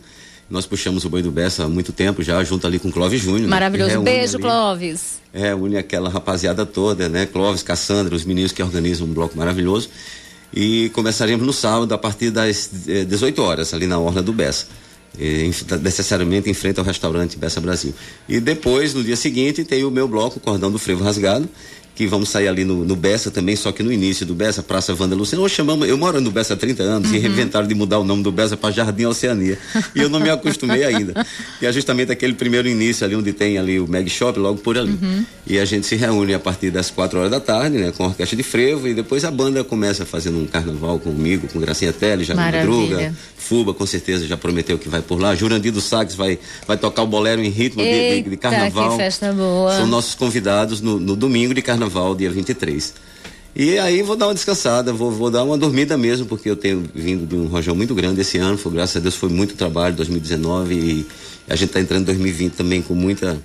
[0.49, 3.21] Nós puxamos o Boi do Bessa há muito tempo já, junto ali com o Clóvis
[3.21, 3.41] Júnior.
[3.41, 3.47] Né?
[3.47, 4.01] Maravilhoso.
[4.01, 5.19] Beijo, ali, Clóvis.
[5.31, 7.27] É, une aquela rapaziada toda, né?
[7.27, 9.87] Clóvis, Cassandra, os meninos que organizam um bloco maravilhoso.
[10.51, 12.71] E começaremos no sábado a partir das
[13.07, 14.33] 18 eh, horas, ali na Orla do
[15.17, 17.93] Bessa necessariamente em frente ao restaurante Bessa Brasil.
[18.29, 21.49] E depois, no dia seguinte, tem o meu bloco, Cordão do Frevo Rasgado,
[21.97, 24.95] que vamos sair ali no, no Bessa também, só que no início do Bessa, Praça
[24.97, 27.15] Wanda Luciana, nós chamamos, eu moro no Bessa há 30 anos uhum.
[27.15, 29.57] e inventaram de mudar o nome do Bessa para Jardim Oceania.
[29.95, 31.25] e eu não me acostumei ainda.
[31.59, 34.77] E é justamente aquele primeiro início ali onde tem ali o Mag Shop, logo por
[34.77, 34.91] ali.
[34.91, 35.25] Uhum.
[35.47, 38.07] E a gente se reúne a partir das 4 horas da tarde, né, com a
[38.09, 42.27] orquestra de frevo, e depois a banda começa fazendo um carnaval comigo, com Gracinha Teles,
[42.27, 45.33] Jair Madruga, Fuba, com certeza já prometeu que vai por lá.
[45.33, 46.37] Jurandir do Sax vai,
[46.67, 48.91] vai tocar o bolero em ritmo Eita, de, de, de carnaval.
[48.91, 49.75] Que festa boa.
[49.75, 52.93] São nossos convidados no, no domingo de carnaval carnaval, dia 23.
[53.55, 56.83] E aí vou dar uma descansada, vou, vou dar uma dormida mesmo, porque eu tenho
[56.93, 59.95] vindo de um rojão muito grande esse ano, foi, graças a Deus foi muito trabalho,
[59.95, 61.07] 2019, e
[61.49, 63.39] a gente está entrando em 2020 também com muita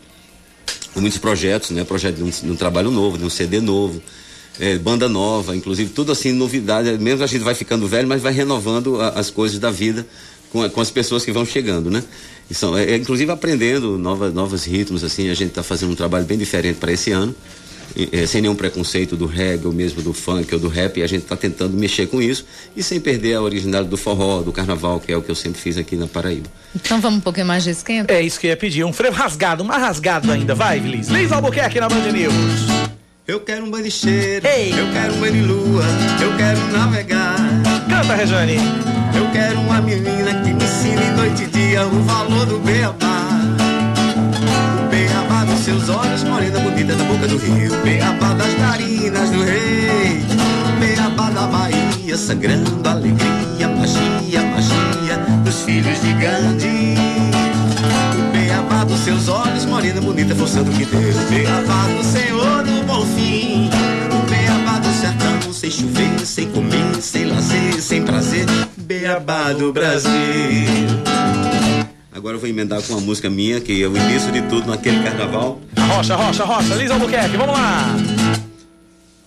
[0.92, 1.84] com muitos projetos, né?
[1.84, 4.02] Projeto de um, de um trabalho novo, de um CD novo,
[4.60, 8.34] é, banda nova, inclusive tudo assim, novidade, mesmo a gente vai ficando velho, mas vai
[8.34, 10.06] renovando a, as coisas da vida
[10.50, 12.04] com, com, as pessoas que vão chegando, né?
[12.50, 15.96] E são, é, é inclusive aprendendo novas, novos ritmos, assim, a gente está fazendo um
[15.96, 17.34] trabalho bem diferente para esse ano.
[18.12, 21.06] Eh, sem nenhum preconceito do reggae ou mesmo do funk ou do rap, e a
[21.06, 22.44] gente está tentando mexer com isso
[22.76, 25.60] e sem perder a originalidade do forró, do carnaval, que é o que eu sempre
[25.60, 26.48] fiz aqui na Paraíba.
[26.74, 28.12] Então vamos um pouquinho mais de esquenta?
[28.12, 31.08] É isso que eu ia pedir, um frevo rasgado, mais rasgado ainda, vai, Liz.
[31.08, 32.92] Liz Albuquerque na Band News.
[33.26, 35.84] Eu quero um banho de cheiro, eu quero um banho de lua,
[36.20, 37.36] eu quero navegar.
[37.88, 38.56] Canta, Rejane.
[39.14, 43.31] Eu quero uma menina que me ensine noite e dia o valor do beabá.
[45.62, 47.70] Seus olhos, morena bonita da boca do rio.
[47.84, 50.20] Beabá das narinas do rei.
[50.80, 56.96] Beabá da Bahia, sangrando alegria, magia, magia dos filhos de Gandhi.
[58.32, 61.14] Beabá dos seus olhos, morena bonita, forçando o que deu.
[61.30, 63.70] Beabá do Senhor do bom fim.
[64.28, 68.46] Beabá do sertão, sem chover, sem comer, sem lazer, sem prazer.
[68.78, 70.10] Beabá do Brasil.
[72.14, 75.02] Agora eu vou emendar com uma música minha, que é o início de tudo naquele
[75.02, 75.58] carnaval.
[75.78, 77.96] Rocha, rocha, rocha, Liz Albuquerque, vamos lá.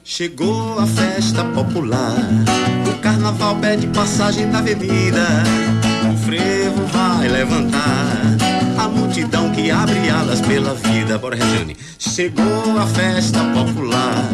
[0.04, 2.16] Chegou a festa popular,
[2.88, 5.26] o carnaval pede passagem na avenida.
[6.14, 8.22] O frevo vai levantar
[8.78, 11.18] a multidão que abre alas pela vida.
[11.18, 11.76] Bora, Regiane.
[11.98, 14.30] Chegou a festa popular,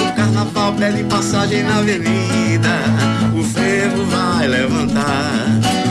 [0.00, 2.70] o carnaval pede passagem na avenida.
[3.38, 5.44] O frevo vai levantar
[5.80, 5.83] a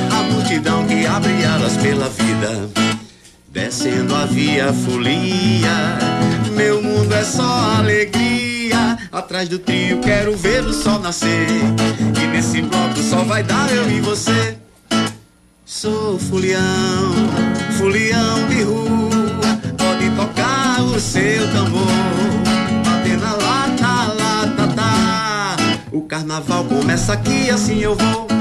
[0.63, 2.69] multidão que abre alas pela vida.
[3.49, 5.97] Descendo a via folia,
[6.55, 8.97] meu mundo é só alegria.
[9.11, 11.47] Atrás do trio quero ver o sol nascer.
[12.21, 14.57] E nesse bloco só vai dar eu e você.
[15.65, 17.13] Sou fulião,
[17.77, 19.59] fulião de rua.
[19.77, 21.87] Pode tocar o seu tambor.
[22.85, 25.55] Bater na lata, lata, tá.
[25.91, 28.32] O carnaval começa aqui, assim eu vou.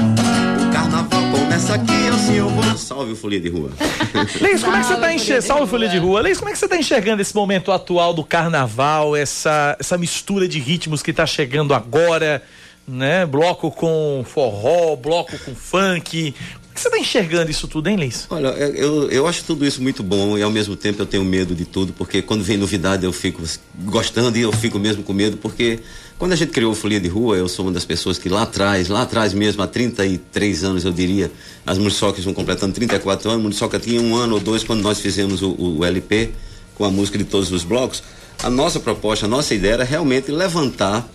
[1.53, 2.63] O começa aqui, assim eu vou.
[2.75, 3.69] Salve o Folia de Rua.
[4.41, 5.45] Liz, como é que você tá enxergando?
[5.45, 6.23] Salve, Folha de Rua.
[6.35, 10.57] Como é que você tá enxergando esse momento atual do carnaval, essa, essa mistura de
[10.57, 12.41] ritmos que tá chegando agora,
[12.87, 13.23] né?
[13.27, 16.33] Bloco com forró, bloco com funk.
[16.73, 18.25] Que você tá enxergando isso tudo, hein, Liz?
[18.29, 21.53] Olha, eu, eu acho tudo isso muito bom e ao mesmo tempo eu tenho medo
[21.53, 23.43] de tudo, porque quando vem novidade eu fico
[23.83, 25.79] gostando e eu fico mesmo com medo, porque
[26.17, 28.41] quando a gente criou o Folia de Rua, eu sou uma das pessoas que lá
[28.41, 31.31] atrás, lá atrás mesmo, há 33 anos eu diria,
[31.65, 35.43] as Muriçocas vão completando 34 anos, Muriçoca tinha um ano ou dois quando nós fizemos
[35.43, 36.31] o, o LP
[36.73, 38.01] com a música de todos os blocos.
[38.41, 41.07] A nossa proposta, a nossa ideia era realmente levantar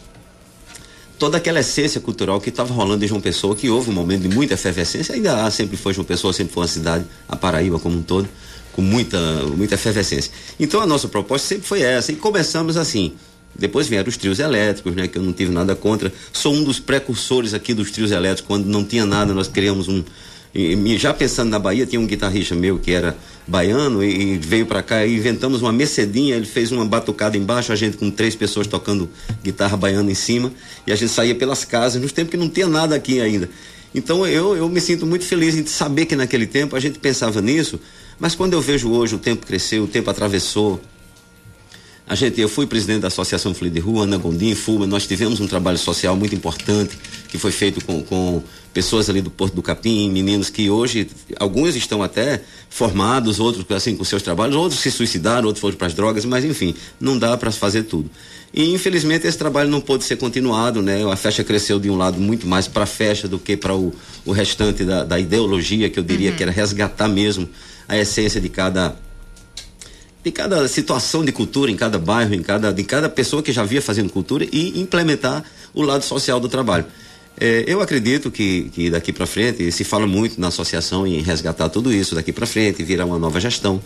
[1.19, 4.29] toda aquela essência cultural que estava rolando em João Pessoa, que houve um momento de
[4.29, 8.03] muita efervescência, ainda sempre foi João Pessoa, sempre foi uma cidade, a Paraíba como um
[8.03, 8.29] todo,
[8.73, 9.19] com muita,
[9.57, 10.31] muita efervescência.
[10.61, 13.15] Então a nossa proposta sempre foi essa, e começamos assim.
[13.59, 16.13] Depois vieram os trios elétricos, né, que eu não tive nada contra.
[16.33, 20.05] Sou um dos precursores aqui dos trios elétricos, quando não tinha nada, nós criamos um,
[20.55, 23.17] e, já pensando na Bahia, tinha um guitarrista meu que era
[23.47, 27.73] baiano e, e veio para cá e inventamos uma mercedinha, ele fez uma batucada embaixo,
[27.73, 29.09] a gente com três pessoas tocando
[29.43, 30.53] guitarra baiana em cima,
[30.87, 33.49] e a gente saía pelas casas, nos tempos que não tinha nada aqui ainda.
[33.95, 37.41] Então eu, eu me sinto muito feliz em saber que naquele tempo a gente pensava
[37.41, 37.81] nisso,
[38.19, 40.81] mas quando eu vejo hoje o tempo cresceu, o tempo atravessou,
[42.09, 45.41] a gente, eu fui presidente da Associação Folha de Rua, Ana Gondim, FUBA, nós tivemos
[45.41, 46.99] um trabalho social muito importante
[47.29, 51.77] que foi feito com, com pessoas ali do Porto do Capim, meninos que hoje, alguns
[51.77, 55.95] estão até formados, outros assim com seus trabalhos, outros se suicidaram, outros foram para as
[55.95, 58.11] drogas, mas enfim, não dá para fazer tudo.
[58.55, 61.05] E infelizmente esse trabalho não pôde ser continuado, né?
[61.05, 63.93] A festa cresceu de um lado muito mais para a festa do que para o,
[64.25, 66.37] o restante da, da ideologia, que eu diria Uhum.
[66.37, 67.49] que era resgatar mesmo
[67.87, 68.97] a essência de cada
[70.29, 73.65] de cada situação de cultura em cada bairro, em cada de cada pessoa que já
[73.65, 75.43] via fazendo cultura e implementar
[75.73, 76.85] o lado social do trabalho.
[77.41, 81.69] É, eu acredito que, que daqui para frente se fala muito na associação em resgatar
[81.71, 83.81] tudo isso daqui para frente, virar uma nova gestão.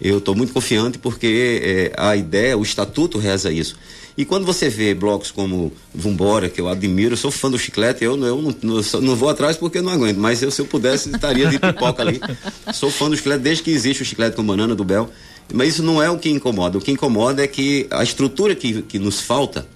[0.00, 3.76] Eu estou muito confiante porque é, a ideia, o estatuto reza isso.
[4.16, 8.04] E quando você vê blocos como Vumbora, que eu admiro, eu sou fã do chiclete,
[8.04, 11.10] eu, eu não, não vou atrás porque eu não aguento, mas eu, se eu pudesse,
[11.10, 12.20] estaria de pipoca ali.
[12.72, 15.10] Sou fã do chiclete desde que existe o chiclete com banana do Bel.
[15.52, 16.78] Mas isso não é o que incomoda.
[16.78, 19.66] O que incomoda é que a estrutura que, que nos falta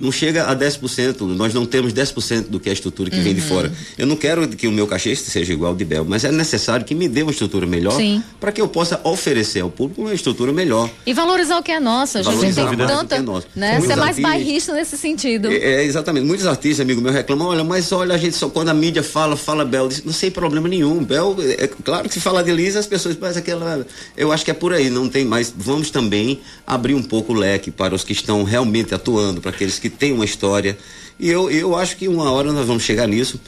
[0.00, 1.20] não chega a 10%.
[1.34, 3.46] Nós não temos 10% do que é a estrutura que vem de Uhum.
[3.48, 3.72] fora.
[3.96, 6.84] Eu não quero que o meu cachê seja igual ao de Bel, mas é necessário
[6.84, 7.96] que me dê uma estrutura melhor
[8.40, 10.90] para que eu possa oferecer ao público uma estrutura melhor.
[11.06, 12.18] E valorizar o que é nosso.
[12.18, 13.16] A gente tem mais tanta.
[13.16, 13.46] é nosso.
[13.54, 13.72] Né?
[13.72, 15.48] Muitos Ser mais artistas- bairrista nesse sentido.
[15.50, 16.26] É, é, exatamente.
[16.26, 19.36] Muitos artistas, amigo meu, reclamam, olha, mas olha, a gente só quando a mídia fala,
[19.36, 21.02] fala Bel, não sei problema nenhum.
[21.04, 23.86] Bel, é claro que se fala de Lisa, as pessoas, mas aquela.
[24.16, 25.52] Eu acho que é por aí, não tem mais.
[25.56, 29.78] Vamos também abrir um pouco o leque para os que estão realmente atuando, para aqueles
[29.78, 30.76] que têm uma história.
[31.18, 33.40] E eu, eu acho que uma hora nós vamos chegar nisso.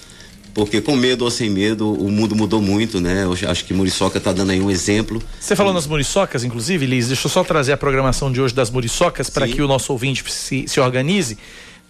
[0.55, 3.25] porque com medo ou sem medo, o mundo mudou muito, né?
[3.25, 5.21] Eu acho que Muriçoca está dando aí um exemplo.
[5.41, 8.71] Você falou nas muriçocas, inclusive, Liz, deixa eu só trazer a programação de hoje das
[8.71, 11.37] muriçocas para que o nosso ouvinte se, se organize.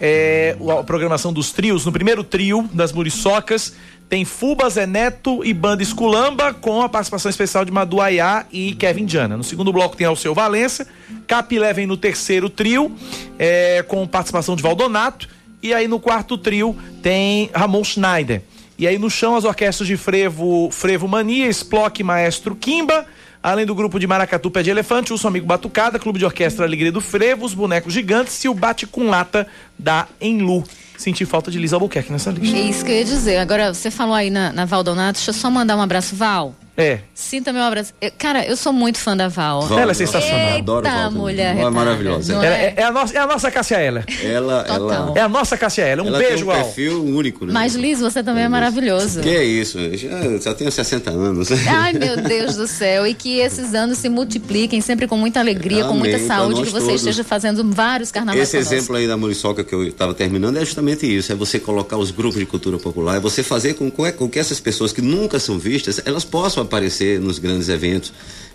[0.01, 3.75] É, a programação dos trios, no primeiro trio das muriçocas,
[4.09, 9.07] tem Fuba, Zé Neto e Banda Esculamba, com a participação especial de Maduaiá e Kevin
[9.07, 9.37] Diana.
[9.37, 10.87] No segundo bloco tem Alceu Valença,
[11.27, 12.93] Capilé vem no terceiro trio,
[13.39, 15.29] é, com participação de Valdonato,
[15.63, 18.43] e aí no quarto trio tem Ramon Schneider.
[18.77, 23.07] E aí no chão as orquestras de frevo, frevo Mania, Splock Maestro Kimba,
[23.45, 26.65] além do grupo de Maracatu Pé de Elefante, o seu amigo Batucada, Clube de Orquestra
[26.65, 29.47] Alegria do Frevo, os Bonecos Gigantes e o Bate com Lata
[29.79, 30.65] da Enlu.
[30.97, 32.57] Senti falta de Lisa Albuquerque nessa lista.
[32.57, 33.37] É isso que eu ia dizer.
[33.37, 36.55] Agora, você falou aí na, na Valdonato, deixa eu só mandar um abraço, Val.
[36.77, 36.99] É.
[37.15, 37.93] Sinta meu abraço.
[38.01, 39.63] Eu- cara, eu sou muito fã da Val.
[39.63, 40.39] Val, Ela é sensacional.
[40.49, 41.55] Eita, Adoro Val mulher.
[41.57, 42.33] Val é maravilhosa.
[42.35, 42.51] Ela é?
[42.51, 44.05] é, é a nossa, é a nossa Cássia Eller.
[44.25, 46.05] Ela, ela, É a nossa Cássia Eller.
[46.05, 46.65] Um ela beijo, tem um Val.
[46.65, 47.53] perfil único, né?
[47.53, 49.21] Mas, Liz, você também é maravilhoso.
[49.21, 51.49] Que é isso, eu já, já tenho 60 anos.
[51.69, 53.07] Ai, meu Deus do céu.
[53.07, 56.63] E que esses anos se multipliquem sempre com muita alegria, com Amém, muita pra saúde,
[56.63, 57.01] que você todos.
[57.01, 58.75] esteja fazendo vários carnavais Esse conosco.
[58.75, 62.11] exemplo aí da Muriçoca que eu estava terminando é justamente isso, é você colocar os
[62.11, 65.39] grupos de cultura popular, é você fazer com, com com que essas pessoas que nunca
[65.39, 68.13] são vistas, elas possam aparecer nos grandes eventos.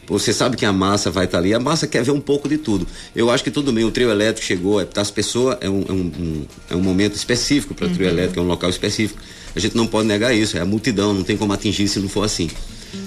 [0.08, 2.58] Você sabe que a massa vai estar ali, a massa quer ver um pouco de
[2.58, 2.88] tudo.
[3.16, 5.92] Eu acho que tudo bem, o trio elétrico chegou, é, as pessoas, é um, é
[5.92, 8.14] um, é um momento específico para o trio Uhum.
[8.14, 9.22] elétrico, é um local específico.
[9.56, 12.10] A gente não pode negar isso, é a multidão, não tem como atingir se não
[12.10, 12.50] for assim.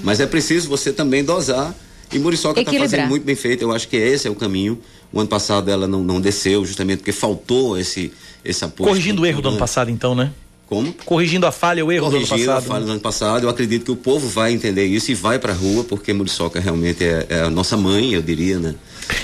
[0.04, 1.74] Mas é preciso você também dosar.
[2.12, 4.78] E Muriçoca está fazendo muito bem feito, eu acho que esse é o caminho.
[5.12, 8.12] O ano passado ela não, não desceu, justamente porque faltou esse,
[8.44, 8.88] esse apoio.
[8.90, 10.30] Corrigindo o erro do ano passado, então, né?
[10.66, 10.92] Como?
[11.04, 12.68] Corrigindo a falha, o erro do ano Corrigindo a passado.
[12.70, 13.42] falha do ano passado.
[13.44, 17.04] Eu acredito que o povo vai entender isso e vai pra rua, porque Muriçoca realmente
[17.04, 18.74] é, é a nossa mãe, eu diria, né?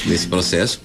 [0.05, 0.81] Nesse processo.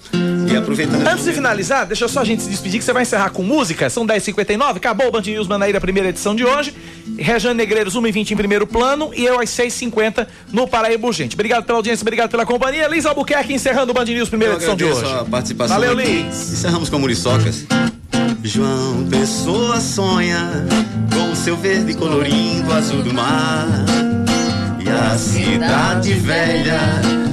[0.50, 1.06] E aproveitando.
[1.06, 3.90] Antes de finalizar, deixa só a gente se despedir que você vai encerrar com música.
[3.90, 6.74] São 10h59, acabou o Band News Manaíra, primeira edição de hoje.
[7.18, 11.36] Rejane Negreiros, 1h20 em primeiro plano e eu às 6h50 no Paraíba Urgente.
[11.36, 12.88] Obrigado pela audiência, obrigado pela companhia.
[12.88, 15.04] Liz Albuquerque encerrando o Band News, primeira Eu edição de hoje.
[15.12, 15.76] a participação.
[15.76, 15.94] Valeu.
[15.94, 16.54] Liz.
[16.54, 17.66] Encerramos com Muriçocas.
[18.46, 20.66] João Pessoa sonha
[21.14, 23.68] com seu verde colorindo azul do mar.
[24.80, 26.82] E a cidade velha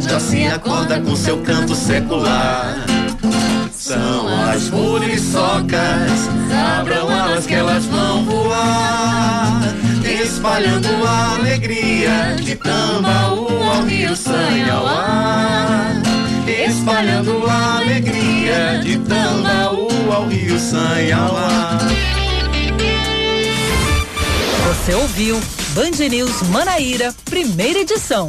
[0.01, 2.77] já se acorda com seu canto secular.
[3.73, 6.29] São as muriçocas,
[6.79, 9.63] abram alas que elas vão voar,
[10.23, 15.91] espalhando a alegria de Tambaú ao Rio Sanhauá.
[16.47, 18.30] Espalhando a alegria
[18.83, 21.79] de Tambaú ao Rio Sanhauá.
[24.69, 25.41] Você ouviu
[25.75, 28.29] Band News Manaíra, primeira edição.